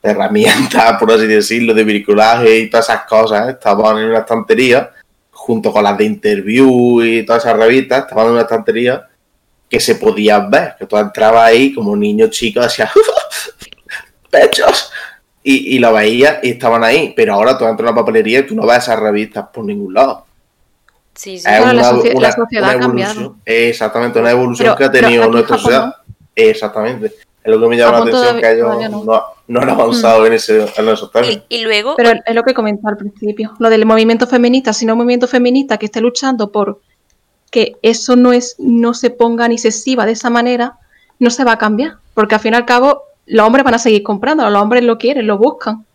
herramientas, 0.02 0.98
por 1.00 1.12
así 1.12 1.28
decirlo, 1.28 1.74
de 1.74 1.84
bricolaje 1.84 2.60
y 2.60 2.70
todas 2.70 2.90
esas 2.90 3.06
cosas 3.06 3.50
estaban 3.50 3.98
en 3.98 4.06
una 4.10 4.20
estantería 4.20 4.92
junto 5.32 5.72
con 5.72 5.84
las 5.84 5.98
de 5.98 6.06
interview 6.06 7.02
y 7.02 7.26
todas 7.26 7.46
esas 7.46 7.58
revistas, 7.58 8.04
estaban 8.04 8.28
en 8.28 8.32
una 8.34 8.42
estantería 8.42 9.08
que 9.70 9.80
se 9.80 9.96
podían 9.96 10.50
ver, 10.50 10.76
que 10.78 10.86
tú 10.86 10.98
entrabas 10.98 11.44
ahí 11.44 11.74
como 11.74 11.96
niño 11.96 12.28
chico, 12.28 12.60
hacías 12.60 12.92
pechos 14.30 14.92
y, 15.44 15.76
y 15.76 15.80
lo 15.80 15.94
veías 15.94 16.38
y 16.44 16.52
estaban 16.52 16.84
ahí, 16.84 17.14
pero 17.16 17.34
ahora 17.34 17.58
tú 17.58 17.66
entras 17.66 17.88
a 17.88 17.92
una 17.92 18.02
papelería 18.02 18.40
y 18.40 18.46
tú 18.48 18.56
no 18.56 18.66
ves 18.68 18.80
esas 18.80 19.00
revistas 19.00 19.46
por 19.54 19.64
ningún 19.66 19.94
lado. 19.94 20.26
Sí, 21.16 21.38
sí. 21.38 21.46
Es 21.50 21.60
la 21.60 21.72
una- 21.72 21.74
la 21.74 22.32
sociedad 22.32 22.64
una 22.64 22.72
ha 22.72 22.80
cambiado. 22.80 23.12
evolución. 23.14 23.42
Exactamente, 23.46 24.20
una 24.20 24.32
evolución 24.32 24.66
Pero- 24.68 24.78
que 24.78 24.84
ha 24.86 24.92
tenido 25.02 25.28
nuestra 25.30 25.58
Japón 25.58 25.72
sociedad. 25.74 25.96
Exactamente. 26.36 27.08
Es 27.44 27.52
lo 27.56 27.60
que 27.60 27.68
me 27.68 27.78
llama 27.78 27.98
Japón 28.00 28.12
la 28.12 28.18
atención, 28.18 28.42
todavía- 28.42 28.50
que 28.50 28.56
ellos 28.88 28.92
no. 28.92 29.04
no. 29.14 29.24
No, 29.48 29.62
han 29.62 29.70
avanzado 29.70 30.28
en, 30.28 30.34
ese, 30.34 30.64
en 30.78 30.90
esos 30.90 31.12
términos. 31.12 31.44
Y, 31.50 31.56
y 31.56 31.64
luego, 31.64 31.96
Pero 31.98 32.12
es 32.24 32.36
lo 32.36 32.44
que 32.44 32.54
comentó 32.54 32.88
al 32.88 32.98
principio, 32.98 33.54
lo 33.58 33.72
del 33.72 33.84
movimiento 33.84 34.28
feminista, 34.28 34.74
si 34.74 34.86
no 34.86 34.94
un 34.94 35.00
movimiento 35.00 35.28
feminista 35.28 35.78
que 35.80 35.88
esté 35.88 36.02
luchando 36.02 36.52
por 36.52 36.82
que 37.50 37.78
eso 37.82 38.16
no 38.16 38.32
es, 38.32 38.58
no 38.60 38.94
se 38.94 39.10
ponga 39.10 39.48
ni 39.48 39.58
se 39.58 39.70
exhiba 39.70 40.06
de 40.06 40.12
esa 40.12 40.30
manera, 40.30 40.78
no 41.18 41.32
se 41.32 41.44
va 41.44 41.54
a 41.54 41.58
cambiar. 41.58 41.94
Porque 42.14 42.36
al 42.36 42.42
fin 42.42 42.54
y 42.54 42.58
al 42.58 42.66
cabo, 42.66 43.02
los 43.30 43.46
hombres 43.46 43.64
van 43.64 43.76
a 43.76 43.80
seguir 43.80 44.04
comprando, 44.04 44.50
los 44.50 44.62
hombres 44.62 44.84
lo 44.84 44.98
quieren, 44.98 45.26
lo 45.28 45.38
buscan. 45.38 45.86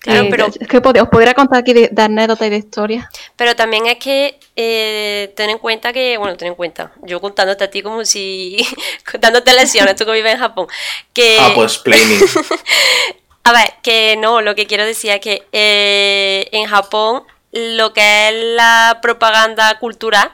claro, 0.00 0.22
Eh, 0.24 0.28
pero 0.30 0.46
es 0.46 0.68
que 0.68 0.80
pod- 0.82 1.00
os 1.02 1.08
podría 1.08 1.34
contar 1.34 1.58
aquí 1.60 1.72
de, 1.72 1.88
de 1.92 2.02
anécdotas 2.02 2.46
y 2.46 2.50
de 2.50 2.56
historias. 2.58 3.06
Pero 3.36 3.54
también 3.56 3.86
es 3.86 3.98
que 3.98 4.38
eh, 4.56 5.32
ten 5.36 5.50
en 5.50 5.58
cuenta 5.58 5.92
que, 5.92 6.16
bueno, 6.18 6.36
ten 6.36 6.48
en 6.48 6.54
cuenta, 6.54 6.92
yo 7.02 7.20
contándote 7.20 7.64
a 7.64 7.70
ti 7.70 7.82
como 7.82 8.04
si, 8.04 8.56
contándote 9.10 9.52
lecciones, 9.54 9.96
tú 9.96 10.04
que 10.04 10.12
vives 10.12 10.34
en 10.34 10.38
Japón, 10.40 10.66
que, 11.12 11.38
Ah, 11.40 11.52
pues 11.54 11.72
explaining. 11.74 12.20
a 13.44 13.52
ver, 13.52 13.74
que 13.82 14.16
no, 14.18 14.40
lo 14.40 14.54
que 14.54 14.66
quiero 14.66 14.84
decir 14.84 15.10
es 15.12 15.20
que 15.20 15.46
eh, 15.52 16.48
en 16.52 16.66
Japón 16.66 17.22
lo 17.52 17.92
que 17.92 18.28
es 18.28 18.34
la 18.56 18.98
propaganda 19.02 19.78
cultural 19.78 20.30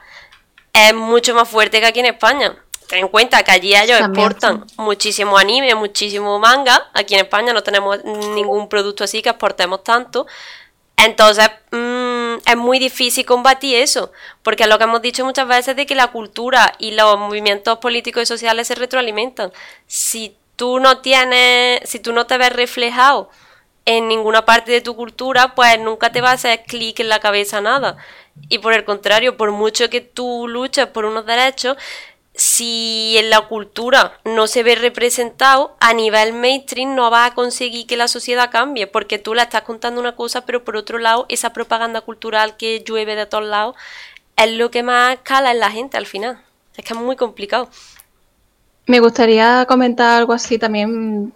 es 0.72 0.94
mucho 0.94 1.34
más 1.34 1.48
fuerte 1.48 1.80
que 1.80 1.86
aquí 1.86 2.00
en 2.00 2.06
España. 2.06 2.56
Ten 2.88 3.00
en 3.00 3.08
cuenta 3.08 3.42
que 3.42 3.50
allí 3.50 3.74
ellos 3.74 3.98
También, 3.98 4.26
exportan 4.26 4.66
muchísimo 4.76 5.36
anime, 5.38 5.74
muchísimo 5.74 6.38
manga. 6.38 6.90
Aquí 6.92 7.14
en 7.14 7.20
España 7.20 7.52
no 7.52 7.62
tenemos 7.62 8.04
ningún 8.04 8.68
producto 8.68 9.04
así 9.04 9.22
que 9.22 9.30
exportemos 9.30 9.82
tanto. 9.82 10.26
Entonces, 10.96 11.50
mm, 11.70 12.34
es 12.46 12.56
muy 12.56 12.78
difícil 12.78 13.24
combatir 13.24 13.76
eso, 13.76 14.12
porque 14.42 14.64
es 14.64 14.68
lo 14.68 14.78
que 14.78 14.84
hemos 14.84 15.02
dicho 15.02 15.24
muchas 15.24 15.48
veces 15.48 15.74
de 15.74 15.86
que 15.86 15.94
la 15.94 16.08
cultura 16.08 16.74
y 16.78 16.92
los 16.92 17.18
movimientos 17.18 17.78
políticos 17.78 18.22
y 18.22 18.26
sociales 18.26 18.68
se 18.68 18.74
retroalimentan. 18.74 19.52
Si 19.86 20.36
tú 20.56 20.78
no 20.78 20.98
tienes, 20.98 21.88
si 21.88 21.98
tú 21.98 22.12
no 22.12 22.26
te 22.26 22.38
ves 22.38 22.52
reflejado 22.52 23.30
en 23.84 24.06
ninguna 24.06 24.44
parte 24.44 24.70
de 24.70 24.80
tu 24.80 24.94
cultura, 24.94 25.54
pues 25.54 25.78
nunca 25.80 26.12
te 26.12 26.20
va 26.20 26.30
a 26.30 26.34
hacer 26.34 26.62
clic 26.64 27.00
en 27.00 27.08
la 27.08 27.20
cabeza 27.20 27.60
nada. 27.60 27.96
Y 28.48 28.58
por 28.58 28.72
el 28.72 28.84
contrario, 28.84 29.36
por 29.36 29.50
mucho 29.50 29.90
que 29.90 30.00
tú 30.00 30.46
luches 30.48 30.86
por 30.86 31.04
unos 31.04 31.26
derechos, 31.26 31.76
si 32.34 33.16
en 33.18 33.30
la 33.30 33.42
cultura 33.42 34.18
no 34.24 34.46
se 34.46 34.62
ve 34.62 34.74
representado, 34.74 35.76
a 35.80 35.92
nivel 35.92 36.32
mainstream 36.32 36.94
no 36.94 37.10
vas 37.10 37.30
a 37.30 37.34
conseguir 37.34 37.86
que 37.86 37.96
la 37.96 38.08
sociedad 38.08 38.50
cambie, 38.50 38.86
porque 38.86 39.18
tú 39.18 39.34
le 39.34 39.42
estás 39.42 39.62
contando 39.62 40.00
una 40.00 40.16
cosa, 40.16 40.46
pero 40.46 40.64
por 40.64 40.76
otro 40.76 40.98
lado, 40.98 41.26
esa 41.28 41.52
propaganda 41.52 42.00
cultural 42.00 42.56
que 42.56 42.82
llueve 42.86 43.16
de 43.16 43.26
todos 43.26 43.44
lados 43.44 43.76
es 44.36 44.52
lo 44.52 44.70
que 44.70 44.82
más 44.82 45.18
cala 45.22 45.50
en 45.50 45.60
la 45.60 45.70
gente 45.70 45.98
al 45.98 46.06
final. 46.06 46.42
Es 46.76 46.84
que 46.84 46.94
es 46.94 46.98
muy 46.98 47.16
complicado. 47.16 47.68
Me 48.86 49.00
gustaría 49.00 49.64
comentar 49.66 50.18
algo 50.18 50.32
así 50.32 50.58
también 50.58 51.32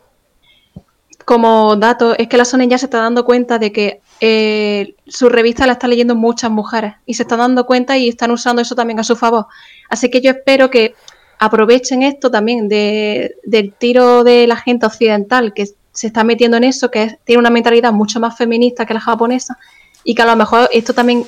como 1.26 1.74
dato, 1.74 2.16
es 2.16 2.28
que 2.28 2.36
la 2.36 2.44
Sony 2.44 2.68
ya 2.68 2.78
se 2.78 2.86
está 2.86 2.98
dando 2.98 3.24
cuenta 3.24 3.58
de 3.58 3.72
que 3.72 4.00
eh, 4.20 4.94
su 5.08 5.28
revista 5.28 5.66
la 5.66 5.72
están 5.72 5.90
leyendo 5.90 6.14
muchas 6.14 6.52
mujeres 6.52 6.94
y 7.04 7.14
se 7.14 7.24
están 7.24 7.40
dando 7.40 7.66
cuenta 7.66 7.98
y 7.98 8.08
están 8.08 8.30
usando 8.30 8.62
eso 8.62 8.76
también 8.76 9.00
a 9.00 9.02
su 9.02 9.16
favor. 9.16 9.46
Así 9.90 10.08
que 10.08 10.20
yo 10.20 10.30
espero 10.30 10.70
que 10.70 10.94
aprovechen 11.40 12.04
esto 12.04 12.30
también 12.30 12.68
de, 12.68 13.34
del 13.42 13.74
tiro 13.74 14.22
de 14.22 14.46
la 14.46 14.54
gente 14.54 14.86
occidental 14.86 15.52
que 15.52 15.66
se 15.90 16.06
está 16.06 16.22
metiendo 16.22 16.58
en 16.58 16.62
eso, 16.62 16.92
que 16.92 17.18
tiene 17.24 17.40
una 17.40 17.50
mentalidad 17.50 17.92
mucho 17.92 18.20
más 18.20 18.38
feminista 18.38 18.86
que 18.86 18.94
la 18.94 19.00
japonesa 19.00 19.58
y 20.04 20.14
que 20.14 20.22
a 20.22 20.26
lo 20.26 20.36
mejor 20.36 20.68
esto 20.72 20.94
también 20.94 21.24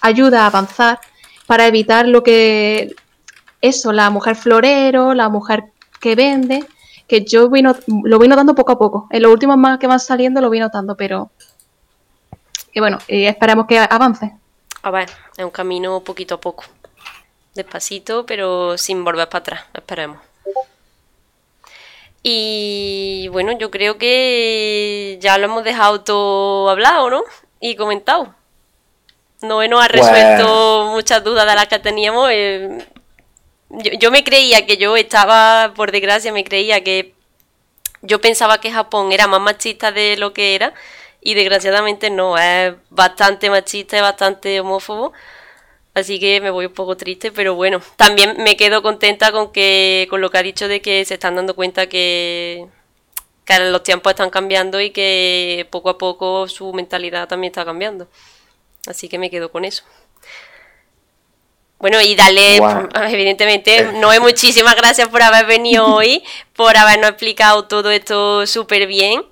ayuda 0.00 0.44
a 0.44 0.46
avanzar 0.46 0.98
para 1.46 1.66
evitar 1.66 2.08
lo 2.08 2.22
que 2.22 2.94
eso, 3.60 3.92
la 3.92 4.08
mujer 4.08 4.34
florero, 4.34 5.12
la 5.12 5.28
mujer 5.28 5.64
que 6.00 6.14
vende, 6.14 6.64
que 7.12 7.26
yo 7.26 7.42
lo 7.42 8.18
voy 8.18 8.28
notando 8.28 8.54
poco 8.54 8.72
a 8.72 8.78
poco. 8.78 9.06
En 9.10 9.20
los 9.20 9.30
últimos 9.30 9.58
más 9.58 9.78
que 9.78 9.86
van 9.86 10.00
saliendo 10.00 10.40
lo 10.40 10.48
voy 10.48 10.60
notando, 10.60 10.96
pero 10.96 11.30
que 12.72 12.80
bueno, 12.80 12.98
eh, 13.06 13.28
esperemos 13.28 13.66
que 13.66 13.78
avance. 13.78 14.32
A 14.82 14.90
ver, 14.90 15.10
es 15.36 15.44
un 15.44 15.50
camino 15.50 16.00
poquito 16.00 16.36
a 16.36 16.40
poco. 16.40 16.64
Despacito, 17.54 18.24
pero 18.24 18.78
sin 18.78 19.04
volver 19.04 19.28
para 19.28 19.40
atrás, 19.40 19.64
esperemos. 19.74 20.20
Y 22.22 23.28
bueno, 23.30 23.52
yo 23.58 23.70
creo 23.70 23.98
que 23.98 25.18
ya 25.20 25.36
lo 25.36 25.44
hemos 25.44 25.64
dejado 25.64 26.00
todo 26.00 26.70
hablado, 26.70 27.10
¿no? 27.10 27.22
y 27.60 27.76
comentado. 27.76 28.34
No 29.42 29.66
nos 29.68 29.84
ha 29.84 29.88
resuelto 29.88 30.86
muchas 30.92 31.22
dudas 31.22 31.46
de 31.46 31.54
las 31.54 31.68
que 31.68 31.78
teníamos. 31.78 32.30
eh, 32.32 32.86
yo, 33.72 34.10
me 34.10 34.24
creía 34.24 34.66
que 34.66 34.76
yo 34.76 34.96
estaba, 34.96 35.72
por 35.74 35.92
desgracia, 35.92 36.32
me 36.32 36.44
creía 36.44 36.84
que 36.84 37.14
yo 38.02 38.20
pensaba 38.20 38.60
que 38.60 38.72
Japón 38.72 39.12
era 39.12 39.26
más 39.28 39.40
machista 39.40 39.92
de 39.92 40.16
lo 40.16 40.32
que 40.32 40.54
era 40.54 40.74
y 41.20 41.34
desgraciadamente 41.34 42.10
no, 42.10 42.36
es 42.38 42.74
bastante 42.90 43.48
machista 43.50 43.96
y 43.98 44.00
bastante 44.00 44.60
homófobo. 44.60 45.12
Así 45.94 46.18
que 46.18 46.40
me 46.40 46.50
voy 46.50 46.66
un 46.66 46.72
poco 46.72 46.96
triste, 46.96 47.32
pero 47.32 47.54
bueno, 47.54 47.82
también 47.96 48.36
me 48.42 48.56
quedo 48.56 48.82
contenta 48.82 49.30
con 49.30 49.52
que 49.52 50.06
con 50.10 50.20
lo 50.22 50.30
que 50.30 50.38
ha 50.38 50.42
dicho 50.42 50.68
de 50.68 50.80
que 50.80 51.04
se 51.04 51.14
están 51.14 51.36
dando 51.36 51.54
cuenta 51.54 51.86
que, 51.88 52.66
que 53.44 53.58
los 53.70 53.82
tiempos 53.82 54.12
están 54.12 54.30
cambiando 54.30 54.80
y 54.80 54.90
que 54.90 55.68
poco 55.70 55.90
a 55.90 55.98
poco 55.98 56.48
su 56.48 56.72
mentalidad 56.72 57.28
también 57.28 57.50
está 57.52 57.64
cambiando. 57.64 58.08
Así 58.86 59.08
que 59.08 59.18
me 59.18 59.30
quedo 59.30 59.50
con 59.52 59.64
eso. 59.64 59.84
Bueno, 61.82 62.00
y 62.00 62.14
dale, 62.14 62.58
Guau. 62.58 62.88
evidentemente, 63.10 63.92
Noé, 63.94 64.18
muchísimas 64.20 64.74
gracias 64.76 65.08
por 65.08 65.20
haber 65.22 65.44
venido 65.44 65.84
hoy, 65.94 66.22
por 66.56 66.76
habernos 66.78 67.10
explicado 67.10 67.64
todo 67.64 67.90
esto 67.90 68.46
súper 68.46 68.86
bien. 68.86 69.22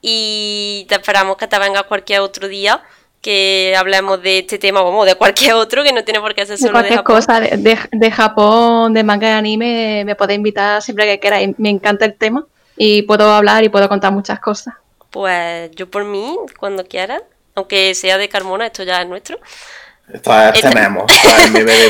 Y 0.00 0.86
te 0.88 0.94
esperamos 0.94 1.36
que 1.36 1.48
te 1.48 1.58
vengas 1.58 1.82
cualquier 1.82 2.20
otro 2.20 2.46
día 2.48 2.82
que 3.20 3.74
hablemos 3.76 4.22
de 4.22 4.38
este 4.40 4.56
tema, 4.56 4.82
como 4.82 5.04
de 5.04 5.16
cualquier 5.16 5.54
otro, 5.54 5.82
que 5.82 5.92
no 5.92 6.04
tiene 6.04 6.20
por 6.20 6.32
qué 6.32 6.46
ser 6.46 6.58
De 6.58 6.62
solo 6.62 6.78
de 6.80 6.88
cualquier 6.88 6.98
Japón. 7.00 7.16
cosa 7.16 7.40
de, 7.40 7.56
de- 7.56 7.78
de 7.90 8.10
Japón, 8.12 8.94
de 8.94 9.02
manga 9.02 9.28
y 9.28 9.32
anime, 9.32 10.04
me 10.06 10.14
podéis 10.14 10.36
invitar 10.36 10.80
siempre 10.80 11.06
que 11.06 11.18
queráis. 11.18 11.58
Me 11.58 11.70
encanta 11.70 12.04
el 12.04 12.14
tema 12.14 12.46
y 12.76 13.02
puedo 13.02 13.28
hablar 13.32 13.64
y 13.64 13.68
puedo 13.68 13.88
contar 13.88 14.12
muchas 14.12 14.38
cosas. 14.38 14.74
Pues 15.10 15.72
yo 15.72 15.90
por 15.90 16.04
mí, 16.04 16.36
cuando 16.60 16.84
quieras, 16.86 17.22
aunque 17.56 17.94
sea 17.96 18.16
de 18.16 18.28
Carmona, 18.28 18.66
esto 18.66 18.84
ya 18.84 19.02
es 19.02 19.08
nuestro. 19.08 19.40
Esto 20.12 20.40
es 20.40 20.54
Esta- 20.54 20.70
tenemos, 20.70 21.12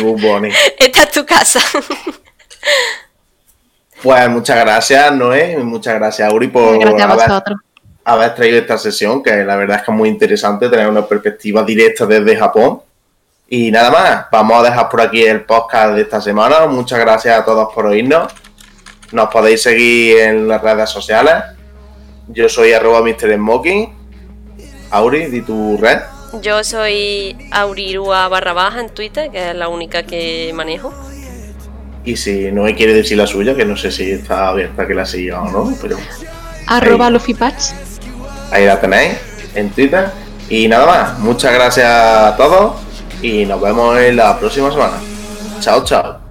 Bugs 0.03 0.23
Bunny. 0.23 0.51
Esta 0.79 1.03
es 1.03 1.11
tu 1.11 1.25
casa. 1.27 1.61
Pues 4.03 4.29
muchas 4.29 4.59
gracias, 4.61 5.11
Noé, 5.13 5.57
muchas 5.57 5.95
gracias, 5.95 6.31
Uri, 6.31 6.49
por 6.49 6.79
Gracias 6.79 7.43
haber 8.07 8.35
traído 8.37 8.59
esta 8.59 8.79
sesión, 8.79 9.21
que 9.21 9.45
la 9.45 9.57
verdad 9.57 9.79
es 9.79 9.83
que 9.83 9.91
es 9.91 9.97
muy 9.97 10.09
interesante 10.09 10.69
tener 10.69 10.89
una 10.89 11.05
perspectiva 11.07 11.65
directa 11.65 12.07
desde 12.07 12.37
Japón. 12.37 12.83
Y 13.49 13.71
nada 13.73 13.91
más, 13.91 14.27
vamos 14.31 14.61
a 14.61 14.71
dejar 14.71 14.89
por 14.89 15.01
aquí 15.01 15.25
el 15.25 15.45
podcast 15.45 15.95
de 15.95 16.03
esta 16.03 16.21
semana. 16.21 16.67
Muchas 16.67 17.01
gracias 17.01 17.37
a 17.37 17.45
todos 17.45 17.75
por 17.75 17.87
oírnos. 17.87 18.33
Nos 19.11 19.29
podéis 19.29 19.63
seguir 19.63 20.19
en 20.19 20.47
las 20.47 20.63
redes 20.63 20.89
sociales. 20.89 21.35
Yo 22.29 22.49
soy 22.49 22.73
arroba 22.73 23.03
Mr. 23.03 23.35
Smoking. 23.35 23.93
Auri, 24.91 25.27
di 25.27 25.43
tu 25.43 25.77
red. 25.77 25.99
Yo 26.43 26.65
soy 26.65 27.37
Aurirua 27.51 28.29
barra 28.29 28.53
baja 28.53 28.81
en 28.81 28.89
Twitter, 28.91 29.31
que 29.31 29.51
es 29.51 29.57
la 29.57 29.69
única 29.69 30.03
que 30.03 30.53
manejo. 30.55 30.93
Y 32.05 32.17
si 32.17 32.53
no 32.53 32.63
me 32.63 32.75
quiere 32.75 32.95
decir 32.95 33.19
la 33.19 33.27
suya, 33.27 33.55
que 33.55 33.65
no 33.65 33.77
sé 33.77 33.91
si 33.91 34.11
está 34.11 34.49
abierta 34.49 34.87
que 34.87 34.95
la 34.95 35.05
siga 35.05 35.43
o 35.43 35.51
no, 35.51 35.77
pero 35.81 35.97
Arroba 36.67 37.07
Ahí. 37.07 37.13
Luffy 37.13 37.35
Patch. 37.35 37.73
ahí 38.53 38.65
la 38.67 38.81
tenéis 38.81 39.15
en 39.55 39.71
Twitter. 39.71 40.11
Y 40.49 40.69
nada 40.69 40.87
más, 40.87 41.19
muchas 41.19 41.53
gracias 41.53 41.87
a 41.91 42.37
todos 42.37 42.77
y 43.23 43.45
nos 43.47 43.61
vemos 43.61 43.99
en 43.99 44.17
la 44.17 44.39
próxima 44.39 44.71
semana. 44.71 44.99
Chao, 45.61 45.85
chao. 45.85 46.26